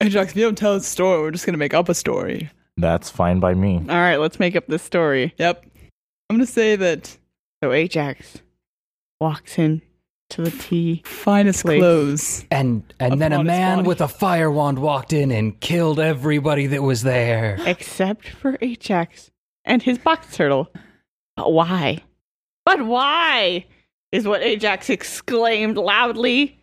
Ajax, 0.00 0.30
if 0.30 0.36
you 0.36 0.44
don't 0.44 0.56
tell 0.56 0.74
us 0.74 0.82
a 0.86 0.88
story, 0.90 1.20
we're 1.20 1.30
just 1.30 1.44
gonna 1.44 1.58
make 1.58 1.74
up 1.74 1.88
a 1.90 1.94
story. 1.94 2.50
That's 2.78 3.10
fine 3.10 3.40
by 3.40 3.52
me. 3.52 3.76
All 3.76 3.96
right, 3.96 4.16
let's 4.16 4.40
make 4.40 4.56
up 4.56 4.66
this 4.68 4.82
story. 4.82 5.34
Yep. 5.36 5.66
I'm 6.30 6.36
gonna 6.36 6.46
say 6.46 6.76
that 6.76 7.18
So 7.62 7.72
Ajax 7.72 8.38
walks 9.20 9.58
in 9.58 9.82
to 10.30 10.42
the 10.42 10.50
tea. 10.50 11.02
finest 11.04 11.62
Please. 11.66 11.80
clothes. 11.80 12.46
And 12.50 12.82
and 12.98 13.20
then 13.20 13.34
a 13.34 13.44
man 13.44 13.78
body. 13.78 13.88
with 13.88 14.00
a 14.00 14.08
fire 14.08 14.50
wand 14.50 14.78
walked 14.78 15.12
in 15.12 15.30
and 15.30 15.60
killed 15.60 16.00
everybody 16.00 16.66
that 16.68 16.82
was 16.82 17.02
there. 17.02 17.58
except 17.66 18.28
for 18.30 18.56
Ajax 18.62 19.30
and 19.66 19.82
his 19.82 19.98
box 19.98 20.34
turtle. 20.34 20.72
But 21.36 21.52
why? 21.52 21.98
But 22.64 22.86
why? 22.86 23.66
Is 24.12 24.26
what 24.26 24.42
Ajax 24.42 24.90
exclaimed 24.90 25.76
loudly. 25.76 26.58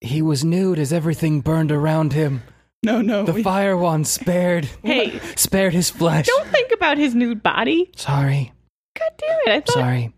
He 0.00 0.20
was 0.20 0.44
nude 0.44 0.78
as 0.78 0.92
everything 0.92 1.40
burned 1.40 1.72
around 1.72 2.12
him. 2.12 2.42
No, 2.82 3.00
no. 3.00 3.24
The 3.24 3.32
we- 3.32 3.42
fire 3.42 3.76
wand 3.76 4.06
spared 4.06 4.68
Hey, 4.82 5.18
spared 5.36 5.72
his 5.72 5.88
flesh. 5.88 6.26
don't 6.26 6.48
think 6.48 6.72
about 6.72 6.98
his 6.98 7.14
nude 7.14 7.42
body. 7.42 7.90
Sorry. 7.96 8.52
God 8.98 9.10
damn 9.18 9.38
it. 9.46 9.56
I 9.56 9.60
thought, 9.60 9.72
Sorry. 9.74 10.12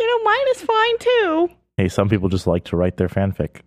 you 0.00 0.06
know, 0.06 0.24
mine 0.24 0.46
is 0.52 0.62
fine 0.62 0.98
too. 0.98 1.48
Hey, 1.76 1.88
some 1.88 2.08
people 2.08 2.28
just 2.28 2.46
like 2.46 2.64
to 2.66 2.76
write 2.76 2.96
their 2.96 3.08
fanfic. 3.08 3.60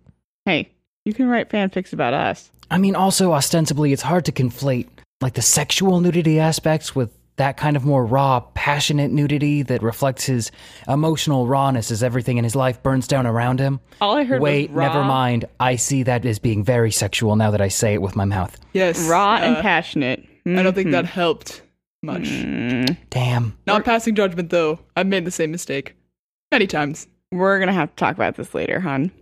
Hey, 0.46 0.70
you 1.04 1.12
can 1.12 1.28
write 1.28 1.50
fanfics 1.50 1.92
about 1.92 2.14
us. 2.14 2.50
I 2.70 2.78
mean, 2.78 2.96
also, 2.96 3.32
ostensibly, 3.32 3.92
it's 3.92 4.02
hard 4.02 4.24
to 4.24 4.32
conflate 4.32 4.88
like 5.20 5.34
the 5.34 5.42
sexual 5.42 6.00
nudity 6.00 6.40
aspects 6.40 6.96
with 6.96 7.10
that 7.40 7.56
kind 7.56 7.74
of 7.74 7.84
more 7.86 8.04
raw, 8.04 8.40
passionate 8.54 9.10
nudity 9.10 9.62
that 9.62 9.82
reflects 9.82 10.24
his 10.26 10.50
emotional 10.86 11.46
rawness 11.46 11.90
as 11.90 12.02
everything 12.02 12.36
in 12.36 12.44
his 12.44 12.54
life 12.54 12.82
burns 12.82 13.08
down 13.08 13.26
around 13.26 13.58
him. 13.58 13.80
All 14.00 14.14
I 14.16 14.24
heard 14.24 14.42
Wait, 14.42 14.68
was 14.68 14.76
raw, 14.76 14.86
never 14.88 15.04
mind. 15.04 15.46
I 15.58 15.76
see 15.76 16.02
that 16.02 16.24
as 16.26 16.38
being 16.38 16.62
very 16.62 16.90
sexual 16.90 17.36
now 17.36 17.50
that 17.50 17.62
I 17.62 17.68
say 17.68 17.94
it 17.94 18.02
with 18.02 18.14
my 18.14 18.26
mouth. 18.26 18.58
yes. 18.74 19.00
Raw 19.08 19.36
and 19.36 19.56
uh, 19.56 19.62
passionate. 19.62 20.26
I 20.46 20.62
don't 20.62 20.74
think 20.74 20.88
Mhm. 20.88 20.92
that 20.92 21.06
helped 21.06 21.62
much. 22.02 22.22
Mm. 22.24 22.96
Damn. 23.10 23.56
Not 23.66 23.84
passing 23.84 24.14
judgment 24.14 24.50
though. 24.50 24.78
I've 24.96 25.06
made 25.06 25.24
the 25.24 25.30
same 25.30 25.50
mistake 25.50 25.94
many 26.52 26.66
times. 26.66 27.06
We're 27.32 27.58
gonna 27.58 27.72
have 27.72 27.90
to 27.90 27.96
talk 27.96 28.16
about 28.16 28.36
this 28.36 28.54
later, 28.54 28.80
hon. 28.80 29.12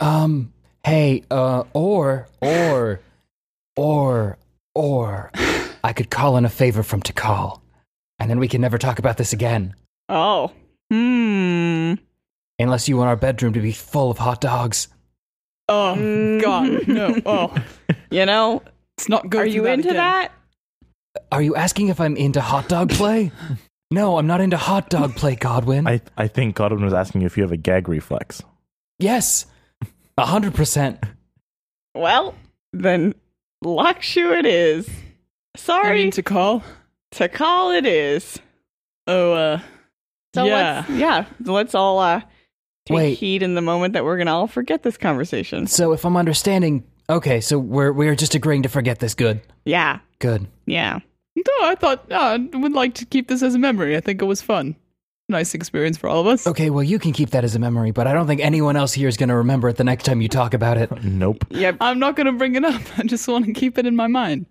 Um, 0.00 0.52
hey, 0.84 1.22
uh, 1.30 1.62
or, 1.74 2.28
or, 2.40 3.00
or, 3.76 4.38
or, 4.74 5.30
I 5.84 5.92
could 5.92 6.10
call 6.10 6.36
in 6.36 6.44
a 6.44 6.48
favor 6.48 6.82
from 6.82 7.02
Tikal, 7.02 7.60
and 8.18 8.30
then 8.30 8.38
we 8.38 8.48
can 8.48 8.60
never 8.60 8.78
talk 8.78 8.98
about 8.98 9.16
this 9.16 9.32
again. 9.32 9.74
Oh. 10.08 10.52
Hmm. 10.90 11.94
Unless 12.58 12.88
you 12.88 12.96
want 12.96 13.08
our 13.08 13.16
bedroom 13.16 13.52
to 13.54 13.60
be 13.60 13.72
full 13.72 14.10
of 14.10 14.18
hot 14.18 14.40
dogs. 14.40 14.88
Oh. 15.68 16.40
God, 16.40 16.86
no. 16.86 17.20
Oh, 17.26 17.54
You 18.10 18.26
know, 18.26 18.62
it's 18.98 19.08
not 19.08 19.28
good. 19.30 19.40
are 19.40 19.46
you 19.46 19.66
into 19.66 19.92
that? 19.92 20.32
Are 21.30 21.42
you 21.42 21.56
asking 21.56 21.88
if 21.88 22.00
I'm 22.00 22.16
into 22.16 22.40
hot 22.40 22.68
dog 22.68 22.90
play? 22.90 23.32
no, 23.90 24.18
I'm 24.18 24.26
not 24.26 24.40
into 24.40 24.56
hot 24.56 24.90
dog 24.90 25.16
play, 25.16 25.34
Godwin. 25.34 25.86
I, 25.86 26.00
I 26.16 26.28
think 26.28 26.54
Godwin 26.56 26.84
was 26.84 26.94
asking 26.94 27.22
you 27.22 27.26
if 27.26 27.36
you 27.36 27.42
have 27.42 27.52
a 27.52 27.56
gag 27.56 27.88
reflex. 27.88 28.42
yes, 28.98 29.46
a 30.18 30.26
hundred 30.26 30.54
percent. 30.54 31.00
Well, 31.94 32.34
then 32.72 33.14
Lakshu 33.64 34.38
it 34.38 34.46
is. 34.46 34.88
I 35.54 35.58
Sorry 35.58 35.98
mean 36.04 36.10
to 36.12 36.22
call. 36.22 36.62
to 37.12 37.28
call 37.28 37.72
it 37.72 37.84
is. 37.86 38.38
Oh, 39.06 39.32
uh, 39.32 39.60
So 40.34 40.44
yeah. 40.44 40.84
let's 40.88 40.90
yeah, 40.90 41.24
let's 41.44 41.74
all 41.74 41.98
uh 41.98 42.20
take 42.86 42.96
Wait. 42.96 43.14
heed 43.18 43.42
in 43.42 43.54
the 43.54 43.60
moment 43.60 43.92
that 43.94 44.04
we're 44.04 44.16
gonna 44.18 44.32
all 44.34 44.46
forget 44.46 44.82
this 44.82 44.96
conversation. 44.96 45.66
So 45.66 45.92
if 45.92 46.04
I'm 46.04 46.16
understanding, 46.16 46.84
okay, 47.10 47.40
so 47.40 47.58
we're 47.58 47.92
we're 47.92 48.14
just 48.16 48.34
agreeing 48.34 48.62
to 48.62 48.68
forget 48.68 48.98
this. 49.00 49.14
Good, 49.14 49.40
Yeah, 49.64 49.98
good. 50.20 50.46
yeah. 50.66 51.00
No, 51.36 51.42
I 51.66 51.74
thought 51.74 52.08
no, 52.08 52.18
I 52.18 52.36
would 52.58 52.72
like 52.72 52.94
to 52.94 53.04
keep 53.06 53.28
this 53.28 53.42
as 53.42 53.54
a 53.54 53.58
memory. 53.58 53.96
I 53.96 54.00
think 54.00 54.22
it 54.22 54.26
was 54.26 54.40
fun. 54.42 54.76
Nice 55.28 55.54
experience 55.54 55.96
for 55.96 56.08
all 56.08 56.20
of 56.20 56.26
us. 56.26 56.46
Okay, 56.46 56.70
well 56.70 56.82
you 56.82 56.98
can 56.98 57.12
keep 57.12 57.30
that 57.30 57.44
as 57.44 57.54
a 57.54 57.58
memory, 57.58 57.90
but 57.90 58.06
I 58.06 58.12
don't 58.12 58.26
think 58.26 58.40
anyone 58.40 58.76
else 58.76 58.92
here 58.92 59.08
is 59.08 59.16
going 59.16 59.28
to 59.30 59.36
remember 59.36 59.68
it 59.68 59.76
the 59.76 59.84
next 59.84 60.04
time 60.04 60.20
you 60.20 60.28
talk 60.28 60.52
about 60.52 60.76
it. 60.78 61.02
Nope. 61.04 61.46
Yep. 61.50 61.76
I'm 61.80 61.98
not 61.98 62.16
gonna 62.16 62.32
bring 62.32 62.54
it 62.54 62.64
up. 62.64 62.80
I 62.98 63.02
just 63.04 63.26
want 63.28 63.46
to 63.46 63.52
keep 63.52 63.76
it 63.78 63.86
in 63.86 63.96
my 63.96 64.06
mind. 64.08 64.46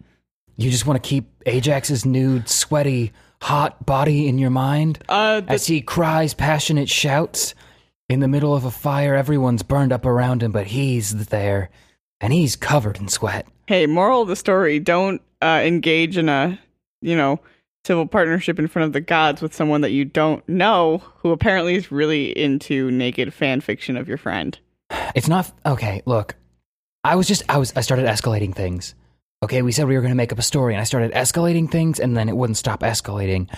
You 0.61 0.69
just 0.69 0.85
want 0.85 1.01
to 1.01 1.09
keep 1.09 1.25
Ajax's 1.47 2.05
nude, 2.05 2.47
sweaty, 2.47 3.13
hot 3.41 3.83
body 3.83 4.27
in 4.27 4.37
your 4.37 4.51
mind 4.51 4.99
Uh, 5.09 5.41
as 5.47 5.65
he 5.65 5.81
cries 5.81 6.35
passionate 6.35 6.87
shouts 6.87 7.55
in 8.07 8.19
the 8.19 8.27
middle 8.27 8.53
of 8.53 8.63
a 8.63 8.71
fire. 8.71 9.15
Everyone's 9.15 9.63
burned 9.63 9.91
up 9.91 10.05
around 10.05 10.43
him, 10.43 10.51
but 10.51 10.67
he's 10.67 11.27
there, 11.27 11.71
and 12.19 12.31
he's 12.31 12.55
covered 12.55 12.97
in 12.99 13.07
sweat. 13.07 13.47
Hey, 13.65 13.87
moral 13.87 14.21
of 14.21 14.27
the 14.27 14.35
story, 14.35 14.79
don't 14.79 15.21
uh 15.41 15.61
engage 15.63 16.15
in 16.17 16.29
a, 16.29 16.59
you 17.01 17.15
know, 17.15 17.39
civil 17.83 18.05
partnership 18.05 18.59
in 18.59 18.67
front 18.67 18.85
of 18.85 18.93
the 18.93 19.01
gods 19.01 19.41
with 19.41 19.55
someone 19.55 19.81
that 19.81 19.91
you 19.91 20.05
don't 20.05 20.47
know 20.47 21.01
who 21.17 21.31
apparently 21.31 21.73
is 21.73 21.91
really 21.91 22.37
into 22.37 22.91
naked 22.91 23.33
fan 23.33 23.61
fiction 23.61 23.97
of 23.97 24.07
your 24.07 24.19
friend. 24.19 24.59
It's 25.15 25.27
not 25.27 25.51
okay. 25.65 26.03
Look, 26.05 26.35
I 27.03 27.15
was 27.15 27.27
just 27.27 27.41
I 27.49 27.57
was 27.57 27.73
I 27.75 27.81
started 27.81 28.05
escalating 28.05 28.53
things. 28.53 28.93
Okay, 29.43 29.61
we 29.63 29.71
said 29.71 29.87
we 29.87 29.95
were 29.95 30.01
going 30.01 30.11
to 30.11 30.15
make 30.17 30.31
up 30.31 30.39
a 30.39 30.43
story, 30.43 30.73
and 30.73 30.81
I 30.81 30.83
started 30.83 31.13
escalating 31.13 31.69
things, 31.69 31.99
and 31.99 32.15
then 32.15 32.29
it 32.29 32.37
wouldn't 32.37 32.57
stop 32.57 32.81
escalating. 32.81 33.49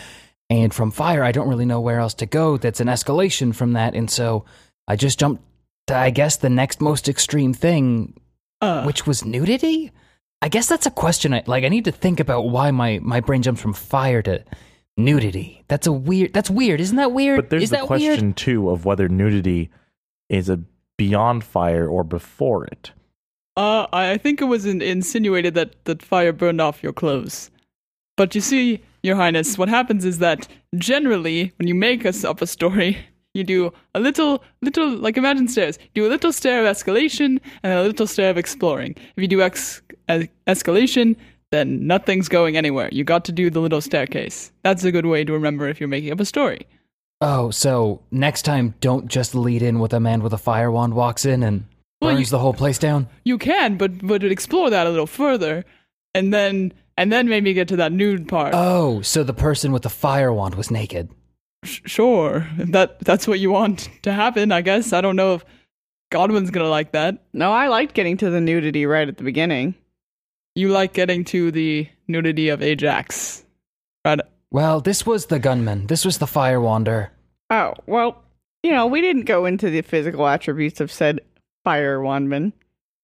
And 0.50 0.74
from 0.74 0.92
fire, 0.92 1.24
I 1.24 1.32
don't 1.32 1.50
really 1.50 1.66
know 1.66 1.82
where 1.82 2.00
else 2.00 2.14
to 2.16 2.26
go. 2.26 2.58
That's 2.58 2.80
an 2.80 2.88
escalation 2.88 3.54
from 3.54 3.74
that, 3.74 3.94
and 3.94 4.10
so 4.10 4.46
I 4.88 4.96
just 4.96 5.20
jumped 5.20 5.44
to 5.88 5.96
I 5.96 6.10
guess 6.10 6.38
the 6.38 6.50
next 6.50 6.80
most 6.80 7.10
extreme 7.10 7.54
thing, 7.54 8.20
uh, 8.62 8.84
which 8.84 9.06
was 9.06 9.26
nudity. 9.26 9.92
I 10.42 10.50
guess 10.50 10.68
that's 10.68 10.86
a 10.86 10.92
question. 10.92 11.34
I 11.34 11.44
like. 11.48 11.64
I 11.64 11.70
need 11.70 11.86
to 11.86 11.92
think 11.92 12.20
about 12.20 12.50
why 12.50 12.72
my 12.72 13.00
my 13.02 13.20
brain 13.20 13.42
jumps 13.42 13.62
from 13.62 13.74
fire 13.74 14.22
to 14.22 14.44
nudity. 14.98 15.64
That's 15.68 15.88
a 15.88 15.92
weird. 15.92 16.34
That's 16.34 16.50
weird. 16.50 16.80
Isn't 16.80 16.98
that 16.98 17.12
weird? 17.12 17.38
But 17.38 17.50
there's 17.50 17.64
Is 17.64 17.70
the 17.72 17.80
question 17.80 18.26
weird? 18.28 18.38
too 18.38 18.70
of 18.70 18.86
whether 18.86 19.10
nudity 19.10 19.70
is 20.30 20.50
a 20.50 20.60
beyond 20.98 21.44
fire 21.44 21.88
or 21.88 22.04
before 22.04 22.66
it. 22.66 22.92
Uh, 23.56 23.88
I 23.94 24.18
think 24.18 24.42
it 24.42 24.46
was 24.46 24.66
in, 24.66 24.82
insinuated 24.82 25.54
that 25.54 25.86
that 25.86 26.02
fire 26.02 26.34
burned 26.34 26.62
off 26.62 26.82
your 26.82 26.94
clothes. 26.94 27.52
But 28.16 28.36
you 28.36 28.42
see, 28.42 28.84
Your 29.02 29.16
Highness, 29.16 29.58
what 29.58 29.70
happens 29.70 30.06
is 30.06 30.20
that 30.20 30.48
generally, 30.76 31.52
when 31.58 31.68
you 31.68 31.76
make 31.76 32.06
us 32.06 32.24
up 32.24 32.42
a 32.42 32.48
story, 32.48 32.98
you 33.34 33.44
do 33.44 33.74
a 33.96 34.00
little, 34.00 34.44
little, 34.62 34.90
like 34.90 35.18
imagine 35.18 35.48
stairs. 35.48 35.80
Do 35.94 36.06
a 36.06 36.10
little 36.10 36.32
stair 36.32 36.66
of 36.66 36.76
escalation 36.76 37.40
and 37.64 37.74
a 37.74 37.84
little 37.84 38.08
stair 38.08 38.30
of 38.30 38.38
exploring. 38.38 38.96
If 39.16 39.22
you 39.22 39.28
do 39.28 39.42
ex- 39.42 39.82
es- 40.08 40.28
escalation, 40.48 41.16
then 41.52 41.86
nothing's 41.86 42.30
going 42.30 42.58
anywhere. 42.58 42.90
You 42.92 43.04
got 43.04 43.26
to 43.26 43.32
do 43.32 43.50
the 43.50 43.60
little 43.60 43.82
staircase. 43.82 44.52
That's 44.64 44.84
a 44.84 44.92
good 44.92 45.06
way 45.06 45.24
to 45.24 45.34
remember 45.34 45.68
if 45.68 45.80
you're 45.80 45.90
making 45.90 46.12
up 46.12 46.20
a 46.20 46.26
story. 46.26 46.66
Oh, 47.22 47.52
so 47.52 48.02
next 48.12 48.42
time, 48.42 48.74
don't 48.82 49.08
just 49.08 49.34
lead 49.34 49.62
in 49.62 49.80
with 49.80 49.94
a 49.94 50.00
man 50.00 50.22
with 50.22 50.34
a 50.34 50.38
fire 50.38 50.72
wand 50.72 50.94
walks 50.94 51.26
in 51.26 51.42
and 51.42 51.66
Well, 52.04 52.16
burns 52.16 52.28
you- 52.30 52.32
the 52.32 52.40
whole 52.40 52.54
place 52.54 52.78
down. 52.78 53.08
You 53.24 53.38
can, 53.38 53.78
but 53.78 54.06
but 54.06 54.24
explore 54.24 54.70
that 54.70 54.88
a 54.88 54.90
little 54.90 55.08
further, 55.08 55.66
and 56.14 56.34
then 56.34 56.74
and 56.98 57.12
then 57.12 57.28
maybe 57.28 57.54
get 57.54 57.68
to 57.70 57.76
that 57.78 57.92
nude 57.92 58.28
part. 58.28 58.54
Oh, 58.56 59.02
so 59.02 59.24
the 59.24 59.34
person 59.34 59.72
with 59.72 59.82
the 59.84 59.90
fire 59.90 60.32
wand 60.32 60.56
was 60.56 60.70
naked. 60.70 61.10
Sh- 61.64 61.82
sure, 61.86 62.48
if 62.58 62.72
that 62.72 63.00
that's 63.00 63.28
what 63.28 63.40
you 63.40 63.52
want 63.52 63.90
to 64.04 64.12
happen. 64.14 64.52
I 64.52 64.62
guess 64.62 64.94
I 64.94 65.02
don't 65.02 65.16
know 65.16 65.36
if 65.36 65.46
Godwin's 66.12 66.52
gonna 66.52 66.70
like 66.70 66.92
that. 66.92 67.24
No, 67.34 67.52
I 67.52 67.68
liked 67.68 67.94
getting 67.96 68.18
to 68.18 68.30
the 68.30 68.42
nudity 68.42 68.86
right 68.86 69.08
at 69.08 69.18
the 69.18 69.24
beginning. 69.24 69.76
You 70.56 70.70
like 70.70 70.94
getting 70.94 71.24
to 71.26 71.50
the 71.52 71.88
nudity 72.08 72.50
of 72.50 72.62
Ajax, 72.62 73.44
right? 74.06 74.20
Well, 74.52 74.82
this 74.82 75.04
was 75.04 75.26
the 75.26 75.40
gunman. 75.40 75.88
This 75.88 76.06
was 76.06 76.20
the 76.20 76.28
fire 76.28 76.62
wander. 76.62 77.12
Oh, 77.50 77.74
well, 77.88 78.22
you 78.62 78.70
know, 78.72 78.86
we 78.86 79.02
didn't 79.02 79.26
go 79.26 79.46
into 79.46 79.72
the 79.72 79.82
physical 79.82 80.28
attributes 80.28 80.80
of 80.80 80.92
said 80.92 81.22
fire 81.64 82.00
wandman. 82.00 82.54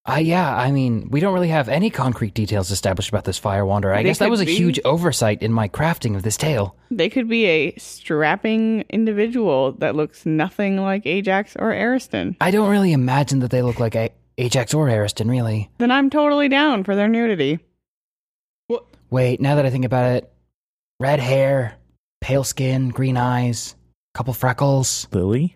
Uh, 0.08 0.16
yeah, 0.16 0.56
I 0.56 0.72
mean, 0.72 1.10
we 1.12 1.20
don't 1.20 1.34
really 1.34 1.50
have 1.50 1.70
any 1.70 1.90
concrete 1.90 2.34
details 2.34 2.72
established 2.72 3.10
about 3.10 3.26
this 3.26 3.38
fire 3.38 3.66
wander. 3.66 3.94
I 3.94 3.98
They 3.98 4.10
guess 4.10 4.18
that 4.20 4.30
was 4.30 4.42
a 4.42 4.46
be. 4.46 4.56
huge 4.56 4.80
oversight 4.86 5.44
in 5.44 5.52
my 5.54 5.68
crafting 5.68 6.16
of 6.16 6.24
this 6.24 6.38
tale. 6.38 6.76
They 6.90 7.10
could 7.10 7.28
be 7.28 7.46
a 7.46 7.76
strapping 7.78 8.86
individual 8.90 9.74
that 9.74 9.96
looks 9.96 10.26
nothing 10.26 10.78
like 10.78 11.06
Ajax 11.06 11.56
or 11.58 11.72
Ariston. 11.74 12.38
I 12.42 12.50
don't 12.50 12.70
really 12.70 12.92
imagine 12.94 13.40
that 13.40 13.52
they 13.52 13.62
look 13.62 13.80
like 13.80 13.96
a- 13.96 14.10
Ajax 14.40 14.74
or 14.74 14.90
Ariston, 14.90 15.30
really. 15.30 15.70
Then 15.78 15.92
I'm 15.92 16.10
totally 16.10 16.48
down 16.50 16.84
for 16.86 16.96
their 16.96 17.10
nudity. 17.10 17.60
What? 18.68 18.86
Wait, 19.12 19.42
now 19.42 19.56
that 19.56 19.66
I 19.66 19.70
think 19.70 19.86
about 19.86 20.12
it, 20.16 20.32
red 21.00 21.20
hair, 21.20 21.76
pale 22.22 22.44
skin, 22.46 22.90
green 22.90 23.18
eyes, 23.18 23.76
couple 24.16 24.34
freckles. 24.34 25.08
Lily? 25.12 25.56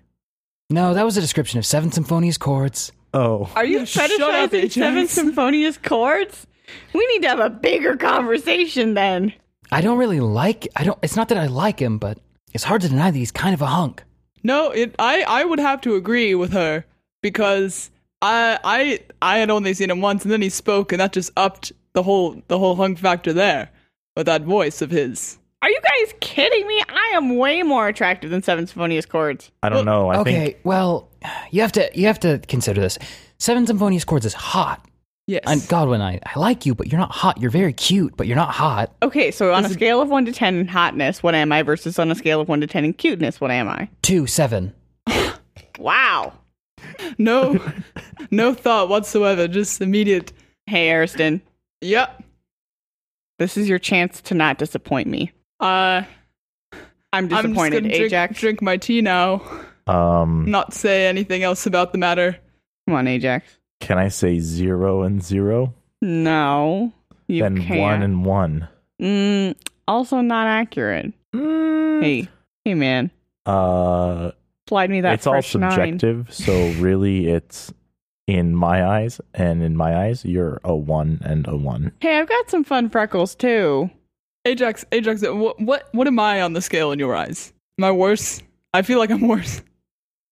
No, 0.74 0.96
that 0.96 1.06
was 1.06 1.16
a 1.18 1.22
description 1.22 1.60
of 1.60 1.68
seven 1.68 1.92
symphonious 1.92 2.38
chords. 2.40 2.92
Oh. 3.14 3.48
Are 3.56 3.64
you 3.64 3.80
Yeah, 3.80 3.86
shut 3.86 4.10
up, 4.20 4.50
fetishizing 4.50 4.54
Ajax. 4.56 4.74
seven 4.74 5.08
symphonious 5.08 5.78
chords? 5.78 6.48
We 6.94 7.06
need 7.14 7.22
to 7.22 7.28
have 7.28 7.40
a 7.40 7.52
bigger 7.52 7.96
conversation 7.96 8.96
then. 8.96 9.34
I 9.72 9.82
don't 9.82 10.00
really 10.00 10.20
like. 10.20 10.68
I 10.76 10.84
don't. 10.84 10.98
It's 11.04 11.16
not 11.16 11.30
that 11.30 11.38
I 11.38 11.46
like 11.46 11.80
him, 11.80 12.00
but 12.00 12.18
it's 12.54 12.64
hard 12.64 12.82
to 12.82 12.90
deny 12.90 13.12
that 13.12 13.18
he's 13.18 13.32
kind 13.32 13.54
of 13.54 13.62
a 13.62 13.68
hunk. 13.68 14.04
No, 14.42 14.72
it. 14.72 14.96
I 14.98 15.24
I 15.28 15.46
would 15.46 15.60
have 15.60 15.80
to 15.82 15.94
agree 15.94 16.34
with 16.34 16.54
her 16.54 16.86
because 17.22 17.92
I 18.24 18.58
I 18.64 19.00
I 19.22 19.38
had 19.38 19.52
only 19.52 19.76
seen 19.76 19.92
him 19.92 20.02
once, 20.02 20.24
and 20.24 20.32
then 20.32 20.42
he 20.42 20.50
spoke, 20.50 20.92
and 20.92 21.00
that 21.00 21.14
just 21.14 21.30
upped 21.38 21.72
the 21.94 22.02
whole 22.02 22.42
the 22.48 22.58
whole 22.58 22.76
hunk 22.76 22.98
factor 22.98 23.32
there 23.32 23.70
with 24.18 24.26
that 24.26 24.42
voice 24.42 24.82
of 24.82 24.90
his. 24.90 25.38
Are 25.64 25.70
you 25.70 25.80
guys 25.82 26.14
kidding 26.20 26.68
me? 26.68 26.84
I 26.90 27.14
am 27.16 27.38
way 27.38 27.64
more 27.64 27.88
attractive 27.88 28.30
than 28.32 28.44
seven 28.44 28.68
symphonious 28.68 29.06
chords. 29.06 29.50
I 29.64 29.70
don't 29.70 29.86
know. 29.86 30.10
I 30.10 30.18
okay, 30.18 30.34
think 30.34 30.58
well, 30.66 31.10
you 31.52 31.62
have 31.62 31.72
to 31.72 31.90
you 31.96 32.08
have 32.08 32.20
to 32.20 32.40
consider 32.50 32.82
this. 32.82 33.00
Seven 33.40 33.66
symphonious 33.66 34.04
chords 34.04 34.26
is 34.26 34.34
hot. 34.34 34.86
Yes. 35.26 35.44
And 35.48 35.66
Godwin, 35.70 36.02
I, 36.02 36.20
I 36.26 36.38
like 36.38 36.66
you, 36.66 36.76
but 36.76 36.92
you're 36.92 37.00
not 37.00 37.14
hot. 37.14 37.40
You're 37.40 37.50
very 37.50 37.72
cute, 37.72 38.18
but 38.18 38.28
you're 38.28 38.36
not 38.36 38.50
hot. 38.50 38.94
Okay, 39.02 39.32
so 39.32 39.54
on 39.54 39.64
a 39.64 39.70
scale 39.70 40.02
of 40.02 40.10
one 40.10 40.26
to 40.26 40.34
ten 40.34 40.56
in 40.56 40.68
hotness, 40.68 41.24
what 41.24 41.34
am 41.34 41.54
I? 41.54 41.64
Versus 41.64 41.98
on 41.98 42.12
a 42.12 42.16
scale 42.16 42.42
of 42.42 42.50
one 42.50 42.60
to 42.60 42.68
ten 42.68 42.84
in 42.84 42.92
cuteness, 42.92 43.40
what 43.40 43.50
am 43.50 43.70
I? 43.70 43.88
Two, 44.02 44.28
seven. 44.28 44.74
Wow. 45.80 46.34
no, 47.18 47.58
no 48.32 48.54
thought 48.54 48.90
whatsoever. 48.90 49.48
Just 49.48 49.82
immediate. 49.82 50.34
Hey, 50.68 50.92
Ariston, 50.92 51.42
Yep. 51.82 52.22
this 53.40 53.58
is 53.58 53.68
your 53.70 53.80
chance 53.80 54.22
to 54.24 54.34
not 54.34 54.58
disappoint 54.58 55.08
me. 55.08 55.32
Uh, 55.60 56.04
I'm 56.72 56.80
I'm 57.14 57.30
just 57.30 57.44
disappointed, 57.44 57.84
drink, 57.84 57.94
Ajax. 57.96 58.40
drink 58.40 58.62
my 58.62 58.78
tea 58.78 59.02
now. 59.02 59.42
um 59.88 60.46
Not 60.50 60.74
say 60.74 61.08
anything 61.08 61.44
else 61.44 61.66
about 61.66 61.92
the 61.92 61.98
matter. 61.98 62.38
Come 62.88 62.96
on, 62.96 63.08
Ajax. 63.08 63.58
can 63.80 63.98
I 63.98 64.08
say 64.10 64.40
zero 64.40 65.04
and 65.04 65.24
zero? 65.24 65.74
No, 66.02 66.92
you 67.28 67.42
then 67.44 67.62
can't. 67.62 67.80
one 67.80 68.02
and 68.04 68.26
one. 68.26 68.68
Mm, 69.02 69.56
also 69.88 70.22
not 70.22 70.48
accurate. 70.48 71.14
Hey, 71.34 72.28
hey, 72.66 72.74
man, 72.74 73.12
Uh 73.46 74.32
slide 74.68 74.90
me 74.90 75.02
that 75.02 75.14
it's 75.16 75.28
all 75.28 75.34
fresh 75.34 75.56
nine. 75.56 75.72
subjective, 75.72 76.34
so 76.34 76.54
really 76.82 77.28
it's 77.30 77.72
in 78.28 78.56
my 78.56 78.86
eyes, 78.86 79.20
and 79.34 79.62
in 79.62 79.76
my 79.78 79.96
eyes, 80.06 80.24
you're 80.26 80.60
a 80.64 80.76
one 80.76 81.20
and 81.24 81.46
a 81.48 81.56
one. 81.58 81.92
Hey, 82.00 82.18
I've 82.20 82.28
got 82.30 82.50
some 82.50 82.64
fun 82.64 82.90
freckles 82.90 83.36
too. 83.36 83.90
Ajax, 84.46 84.86
Ajax, 84.92 85.22
what 85.22 85.60
what 85.60 85.88
what 85.94 86.08
am 86.08 86.20
I 86.20 86.42
on 86.42 86.54
the 86.54 86.62
scale 86.62 86.92
in 86.92 87.00
your 87.00 87.16
eyes? 87.16 87.54
Am 87.78 87.86
I 87.86 87.92
worse? 87.92 88.42
I 88.74 88.82
feel 88.82 89.00
like 89.00 89.10
I'm 89.10 89.28
worse. 89.28 89.62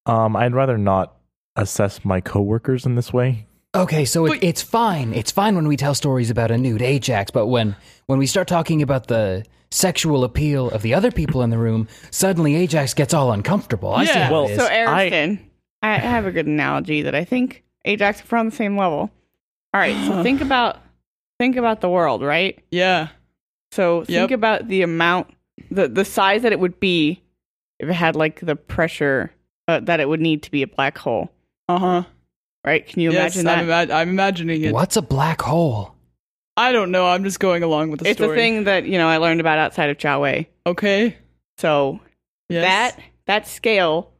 Um, 0.06 0.36
I'd 0.36 0.54
rather 0.54 0.78
not 0.78 1.16
assess 1.56 2.04
my 2.04 2.22
coworkers 2.22 2.86
in 2.86 2.96
this 2.96 3.14
way. 3.14 3.48
Okay, 3.74 4.04
so 4.04 4.26
it, 4.26 4.44
it's 4.44 4.62
fine. 4.62 5.14
It's 5.14 5.32
fine 5.32 5.56
when 5.56 5.68
we 5.68 5.78
tell 5.78 5.96
stories 5.96 6.30
about 6.30 6.52
a 6.52 6.58
nude 6.58 6.82
Ajax, 6.82 7.32
but 7.32 7.48
when 7.48 7.76
when 8.08 8.20
we 8.20 8.28
start 8.28 8.48
talking 8.48 8.82
about 8.82 9.08
the 9.08 9.46
sexual 9.70 10.26
appeal 10.26 10.70
of 10.72 10.82
the 10.82 10.94
other 10.94 11.12
people 11.12 11.42
in 11.42 11.50
the 11.50 11.58
room, 11.58 11.88
suddenly 12.10 12.56
Ajax 12.56 12.94
gets 12.94 13.14
all 13.14 13.32
uncomfortable. 13.32 13.94
I 13.94 14.04
see 14.04 14.12
Yeah, 14.12 14.26
how 14.26 14.32
well, 14.34 14.46
it 14.48 14.52
is. 14.52 14.58
So, 14.58 14.66
Ariston, 14.66 15.50
I, 15.82 15.94
I 15.94 15.98
have 16.00 16.26
a 16.26 16.32
good 16.32 16.48
analogy 16.48 17.04
that 17.04 17.16
I 17.16 17.24
think 17.24 17.64
Ajax 17.86 18.22
are 18.30 18.38
on 18.38 18.48
the 18.48 18.56
same 18.56 18.76
level. 18.76 19.10
All 19.74 19.80
right, 19.80 19.96
so 20.06 20.22
think 20.24 20.42
about 20.42 20.80
think 21.40 21.56
about 21.56 21.80
the 21.80 21.90
world, 21.90 22.22
right? 22.22 22.62
Yeah. 22.72 23.08
So 23.72 24.04
think 24.06 24.30
Yep. 24.30 24.38
about 24.38 24.68
the 24.68 24.82
amount, 24.82 25.28
the 25.70 25.88
the 25.88 26.06
size 26.06 26.42
that 26.44 26.52
it 26.52 26.60
would 26.60 26.80
be 26.80 27.22
if 27.80 27.90
it 27.90 27.94
had 27.94 28.16
like 28.16 28.40
the 28.42 28.56
pressure 28.56 29.32
uh, 29.68 29.80
that 29.82 30.00
it 30.00 30.10
would 30.10 30.20
need 30.22 30.44
to 30.44 30.52
be 30.52 30.62
a 30.64 30.68
black 30.68 30.98
hole, 30.98 31.32
Uh 31.70 31.80
huh. 31.80 32.04
right? 32.66 32.86
Can 32.86 33.00
you 33.02 33.12
Yes, 33.12 33.36
imagine 33.36 33.48
I'm, 33.60 33.68
that? 33.68 33.90
ima- 33.90 33.94
I'm 33.96 34.10
imagining 34.10 34.62
it. 34.64 34.74
What's 34.74 34.98
a 34.98 35.02
black 35.02 35.42
hole? 35.42 35.96
I 36.58 36.72
don't 36.74 36.92
know. 36.92 37.08
I'm 37.08 37.24
just 37.24 37.40
going 37.40 37.64
along 37.64 37.92
with 37.92 38.02
the 38.02 38.10
it's 38.10 38.18
story. 38.18 38.38
a 38.38 38.40
thing 38.42 38.64
that 38.66 38.86
you 38.86 38.98
know 38.98 39.08
I 39.08 39.18
learned 39.18 39.40
about 39.40 39.58
outside 39.58 39.90
of 39.90 39.98
Chow 39.98 40.22
Wei. 40.24 40.50
Okay. 40.66 41.18
So 41.58 42.00
Yes. 42.50 42.64
that 42.96 43.04
that 43.28 43.48
scale, 43.48 44.12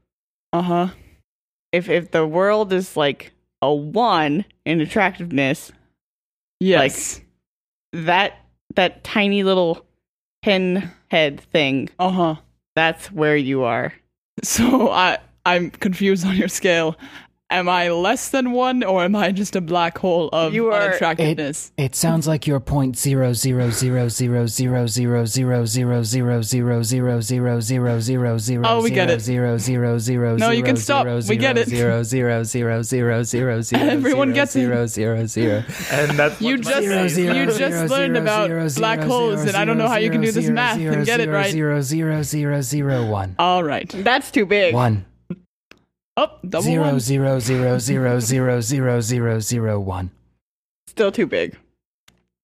Uh 0.54 0.62
huh. 0.62 0.88
if 1.74 1.90
if 1.90 2.12
the 2.12 2.26
world 2.26 2.72
is 2.72 2.96
like 2.96 3.34
a 3.62 3.74
one 3.74 4.46
in 4.66 4.80
attractiveness, 4.80 5.72
Yes. 6.62 7.20
that 7.92 8.41
that 8.76 9.04
tiny 9.04 9.44
little 9.44 9.86
pin 10.42 10.90
head 11.10 11.40
thing, 11.40 11.90
uh 12.00 12.10
huh. 12.10 12.36
that's 12.76 13.12
where 13.12 13.36
you 13.38 13.64
are. 13.64 13.94
So 14.44 14.90
I 14.90 15.20
I'm 15.46 15.70
confused 15.70 16.26
on 16.26 16.36
your 16.36 16.48
scale. 16.48 16.96
Am 17.52 17.68
I 17.68 17.90
less 17.90 18.30
than 18.30 18.54
one, 18.54 18.82
or 18.82 19.04
am 19.04 19.14
I 19.16 19.32
just 19.34 19.58
a 19.58 19.62
black 19.62 19.98
hole 19.98 20.30
of 20.32 20.54
You 20.54 20.72
are- 20.72 20.82
unattractiveness? 20.94 21.72
It 21.78 21.96
sounds 21.96 22.26
like 22.26 22.48
you're 22.48 22.62
point 22.62 22.98
zero 22.98 23.34
zero 23.34 23.70
zero 23.72 24.08
zero 24.08 24.48
zero 24.48 24.48
zero 24.48 24.86
zero 24.88 25.26
zero 25.26 25.66
zero 25.66 26.02
zero 26.02 26.82
zero 26.82 27.22
zero 27.22 27.60
zero 27.62 28.00
zero 28.00 28.38
zero 28.38 28.64
Oh, 28.66 28.82
we 28.82 28.90
get 28.90 29.10
it. 29.10 29.20
zero 29.22 29.58
zero 29.58 29.98
zero 30.00 30.38
No, 30.38 30.50
you 30.52 30.64
can 30.64 30.78
stop. 30.78 31.06
We 31.28 31.36
get 31.36 31.58
it. 31.58 31.68
zero 31.68 32.04
zero 32.04 32.44
zero 32.44 32.84
zero 32.84 33.24
zero 33.24 33.62
zero 33.62 33.84
Everyone 33.84 34.32
gets 34.34 34.56
it. 34.56 34.60
zero 34.62 34.88
zero 34.88 35.26
zero 35.26 35.64
And 35.92 36.18
that's 36.18 36.40
You 36.42 36.58
just 36.58 36.82
Zero, 36.82 37.02
face- 37.04 37.14
zero, 37.16 37.34
you 37.36 37.46
just 37.48 37.92
learned 37.92 38.16
about 38.16 38.50
black 38.76 39.02
holes, 39.02 39.42
and 39.44 39.58
I 39.58 39.66
don't 39.66 39.78
know 39.78 39.90
how 39.90 39.98
you 39.98 40.10
can 40.10 40.22
do 40.22 40.32
this 40.32 40.48
math 40.50 40.80
and 40.80 41.06
get 41.06 41.20
it 41.20 41.30
right. 41.30 41.52
Zero 41.52 41.82
zero 41.82 42.22
zero 42.24 42.62
zero 42.62 42.62
zero 42.62 43.06
one. 43.10 43.36
All 43.38 43.62
right. 43.64 43.90
That's 43.90 44.32
too 44.32 44.46
big. 44.46 44.74
Oh, 46.18 46.28
double 46.48 46.64
Zero 46.64 46.84
one. 46.92 47.00
zero 47.00 47.40
zero 47.40 47.80
zero 47.80 48.20
zero 48.20 48.60
zero 48.60 49.00
zero 49.02 49.40
zero 49.40 49.80
one. 49.80 50.12
Still 50.88 51.12
too 51.12 51.26
big. 51.28 51.58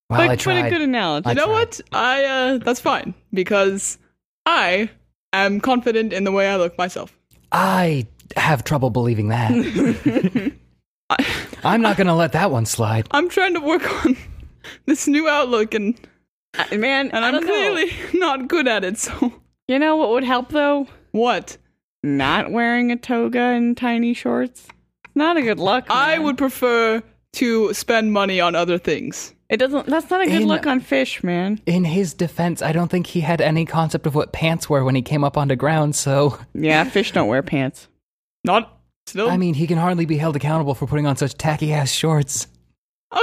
Well, 0.10 0.20
but, 0.20 0.30
I 0.30 0.36
but 0.62 0.66
a 0.66 0.70
good 0.70 0.82
analogy. 0.82 1.26
I 1.28 1.32
You 1.32 1.36
know 1.36 1.46
tried. 1.48 1.54
what? 1.54 1.82
I 1.92 2.24
uh 2.24 2.58
that's 2.60 2.80
fine 2.80 3.14
because 3.34 3.98
I 4.46 4.90
am 5.34 5.60
confident 5.60 6.14
in 6.14 6.24
the 6.24 6.32
way 6.32 6.48
I 6.48 6.56
look 6.56 6.78
myself. 6.78 7.18
I 7.52 8.08
have 8.38 8.64
trouble 8.64 8.90
believing 8.90 9.28
that. 9.30 9.52
I'm 11.64 11.82
not 11.82 11.98
going 11.98 12.08
to 12.08 12.14
let 12.14 12.34
that 12.34 12.52
one 12.52 12.66
slide. 12.66 13.08
I'm 13.12 13.30
trying 13.30 13.54
to 13.54 13.62
work 13.62 14.06
on 14.06 14.18
this 14.86 15.08
new 15.08 15.28
outlook 15.28 15.74
and 15.74 15.98
Uh, 16.58 16.76
Man, 16.78 17.10
and 17.12 17.24
I 17.24 17.28
I'm 17.30 17.34
don't 17.36 17.46
know. 17.46 17.52
clearly 17.52 17.92
not 18.20 18.48
good 18.48 18.68
at 18.68 18.84
it. 18.84 18.98
So 18.98 19.34
You 19.68 19.80
know 19.80 19.96
what 19.98 20.10
would 20.12 20.24
help 20.24 20.50
though? 20.50 20.88
what? 21.12 21.58
Not 22.08 22.52
wearing 22.52 22.92
a 22.92 22.96
toga 22.96 23.40
and 23.40 23.76
tiny 23.76 24.14
shorts. 24.14 24.68
Not 25.14 25.36
a 25.36 25.42
good 25.42 25.60
look. 25.60 25.86
I 25.90 26.18
would 26.18 26.38
prefer 26.38 27.04
to 27.34 27.74
spend 27.74 28.14
money 28.14 28.40
on 28.40 28.56
other 28.56 28.78
things. 28.78 29.34
It 29.50 29.58
doesn't. 29.58 29.88
That's 29.88 30.10
not 30.10 30.22
a 30.22 30.26
good 30.26 30.42
In- 30.44 30.48
look 30.48 30.66
on 30.66 30.80
fish, 30.80 31.22
man. 31.24 31.60
In 31.66 31.84
his 31.84 32.14
defense, 32.14 32.62
I 32.62 32.72
don't 32.72 32.90
think 32.90 33.08
he 33.08 33.22
had 33.22 33.42
any 33.42 33.66
concept 33.66 34.06
of 34.06 34.16
what 34.16 34.32
pants 34.32 34.70
were 34.70 34.84
when 34.84 34.96
he 34.96 35.02
came 35.02 35.24
up 35.24 35.38
onto 35.38 35.56
ground, 35.56 35.96
so 35.96 36.38
Yeah, 36.54 36.84
fish 36.86 37.12
don't 37.12 37.28
wear 37.28 37.44
pants. 37.44 37.88
Not 38.44 38.78
still. 39.06 39.30
I 39.30 39.38
mean, 39.38 39.54
he 39.54 39.68
can 39.68 39.78
hardly 39.78 40.06
be 40.06 40.18
held 40.18 40.36
accountable 40.36 40.76
for 40.76 40.88
putting 40.88 41.06
on 41.08 41.18
such 41.18 41.34
tacky 41.36 41.74
ass 41.74 41.92
shorts. 41.92 42.48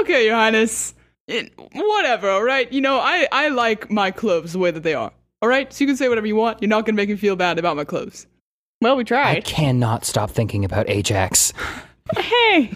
okay, 0.01 0.27
Your 0.27 0.35
Highness. 0.35 0.95
It, 1.27 1.53
whatever. 1.73 2.29
All 2.29 2.43
right. 2.45 2.71
You 2.71 2.83
know, 2.83 2.99
I 2.99 3.27
I 3.33 3.49
like 3.49 3.91
my 3.91 4.11
clothes 4.11 4.53
the 4.53 4.59
way 4.59 4.71
that 4.71 4.83
they 4.83 4.95
are. 4.95 5.11
All 5.41 5.49
right. 5.49 5.73
So 5.73 5.85
you 5.85 5.89
can 5.89 5.97
say 5.97 6.09
whatever 6.09 6.27
you 6.27 6.37
want. 6.37 6.61
You're 6.61 6.69
not 6.69 6.85
gonna 6.85 6.97
make 6.97 7.09
me 7.09 7.17
feel 7.17 7.35
bad 7.37 7.59
about 7.59 7.77
my 7.77 7.85
clothes. 7.85 8.27
Well, 8.85 8.97
we 8.97 9.05
tried. 9.05 9.39
I 9.39 9.41
cannot 9.41 10.05
stop 10.05 10.31
thinking 10.31 10.63
about 10.63 10.91
Ajax. 10.91 11.55
hey, 12.19 12.71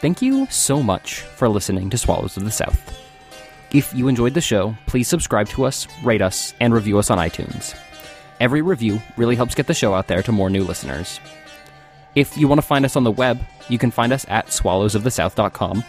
Thank 0.00 0.20
you 0.20 0.48
so 0.50 0.82
much 0.82 1.20
for 1.20 1.48
listening 1.48 1.88
to 1.90 1.98
Swallows 1.98 2.36
of 2.36 2.44
the 2.44 2.50
South. 2.50 2.98
If 3.70 3.94
you 3.94 4.08
enjoyed 4.08 4.34
the 4.34 4.40
show, 4.40 4.74
please 4.86 5.06
subscribe 5.06 5.48
to 5.50 5.64
us, 5.64 5.86
rate 6.02 6.20
us, 6.20 6.52
and 6.58 6.74
review 6.74 6.98
us 6.98 7.10
on 7.10 7.18
iTunes. 7.18 7.78
Every 8.40 8.60
review 8.60 9.00
really 9.16 9.36
helps 9.36 9.54
get 9.54 9.68
the 9.68 9.74
show 9.74 9.94
out 9.94 10.08
there 10.08 10.22
to 10.24 10.32
more 10.32 10.50
new 10.50 10.64
listeners. 10.64 11.20
If 12.16 12.36
you 12.36 12.48
want 12.48 12.60
to 12.60 12.66
find 12.66 12.84
us 12.84 12.96
on 12.96 13.04
the 13.04 13.12
web, 13.12 13.40
you 13.68 13.78
can 13.78 13.92
find 13.92 14.12
us 14.12 14.26
at 14.28 14.48
swallowsofthesouth.com, 14.48 15.84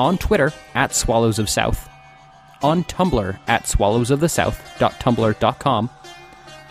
on 0.00 0.18
Twitter 0.18 0.52
at 0.74 0.90
swallowsofsouth, 0.90 1.88
on 2.64 2.82
Tumblr 2.84 3.38
at 3.46 3.64
swallowsofthesouth.tumblr.com, 3.66 5.90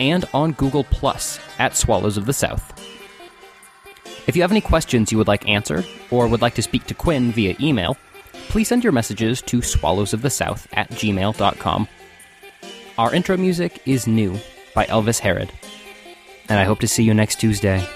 and 0.00 0.24
on 0.34 0.52
Google 0.52 0.84
Plus 0.84 1.38
at 1.58 1.76
Swallows 1.76 2.16
of 2.16 2.26
the 2.26 2.32
South. 2.32 2.72
If 4.26 4.36
you 4.36 4.42
have 4.42 4.50
any 4.50 4.60
questions 4.60 5.12
you 5.12 5.18
would 5.18 5.28
like 5.28 5.48
answered, 5.48 5.86
or 6.10 6.26
would 6.26 6.42
like 6.42 6.54
to 6.54 6.62
speak 6.62 6.86
to 6.86 6.94
Quinn 6.94 7.32
via 7.32 7.54
email, 7.60 7.96
please 8.48 8.68
send 8.68 8.82
your 8.82 8.92
messages 8.92 9.40
to 9.42 9.58
swallowsofthesouth 9.58 10.66
at 10.72 10.90
gmail.com. 10.90 11.88
Our 12.98 13.14
intro 13.14 13.36
music 13.36 13.80
is 13.86 14.06
new 14.06 14.38
by 14.74 14.86
Elvis 14.86 15.18
Herod. 15.18 15.52
And 16.48 16.58
I 16.58 16.64
hope 16.64 16.80
to 16.80 16.88
see 16.88 17.02
you 17.02 17.14
next 17.14 17.36
Tuesday. 17.36 17.86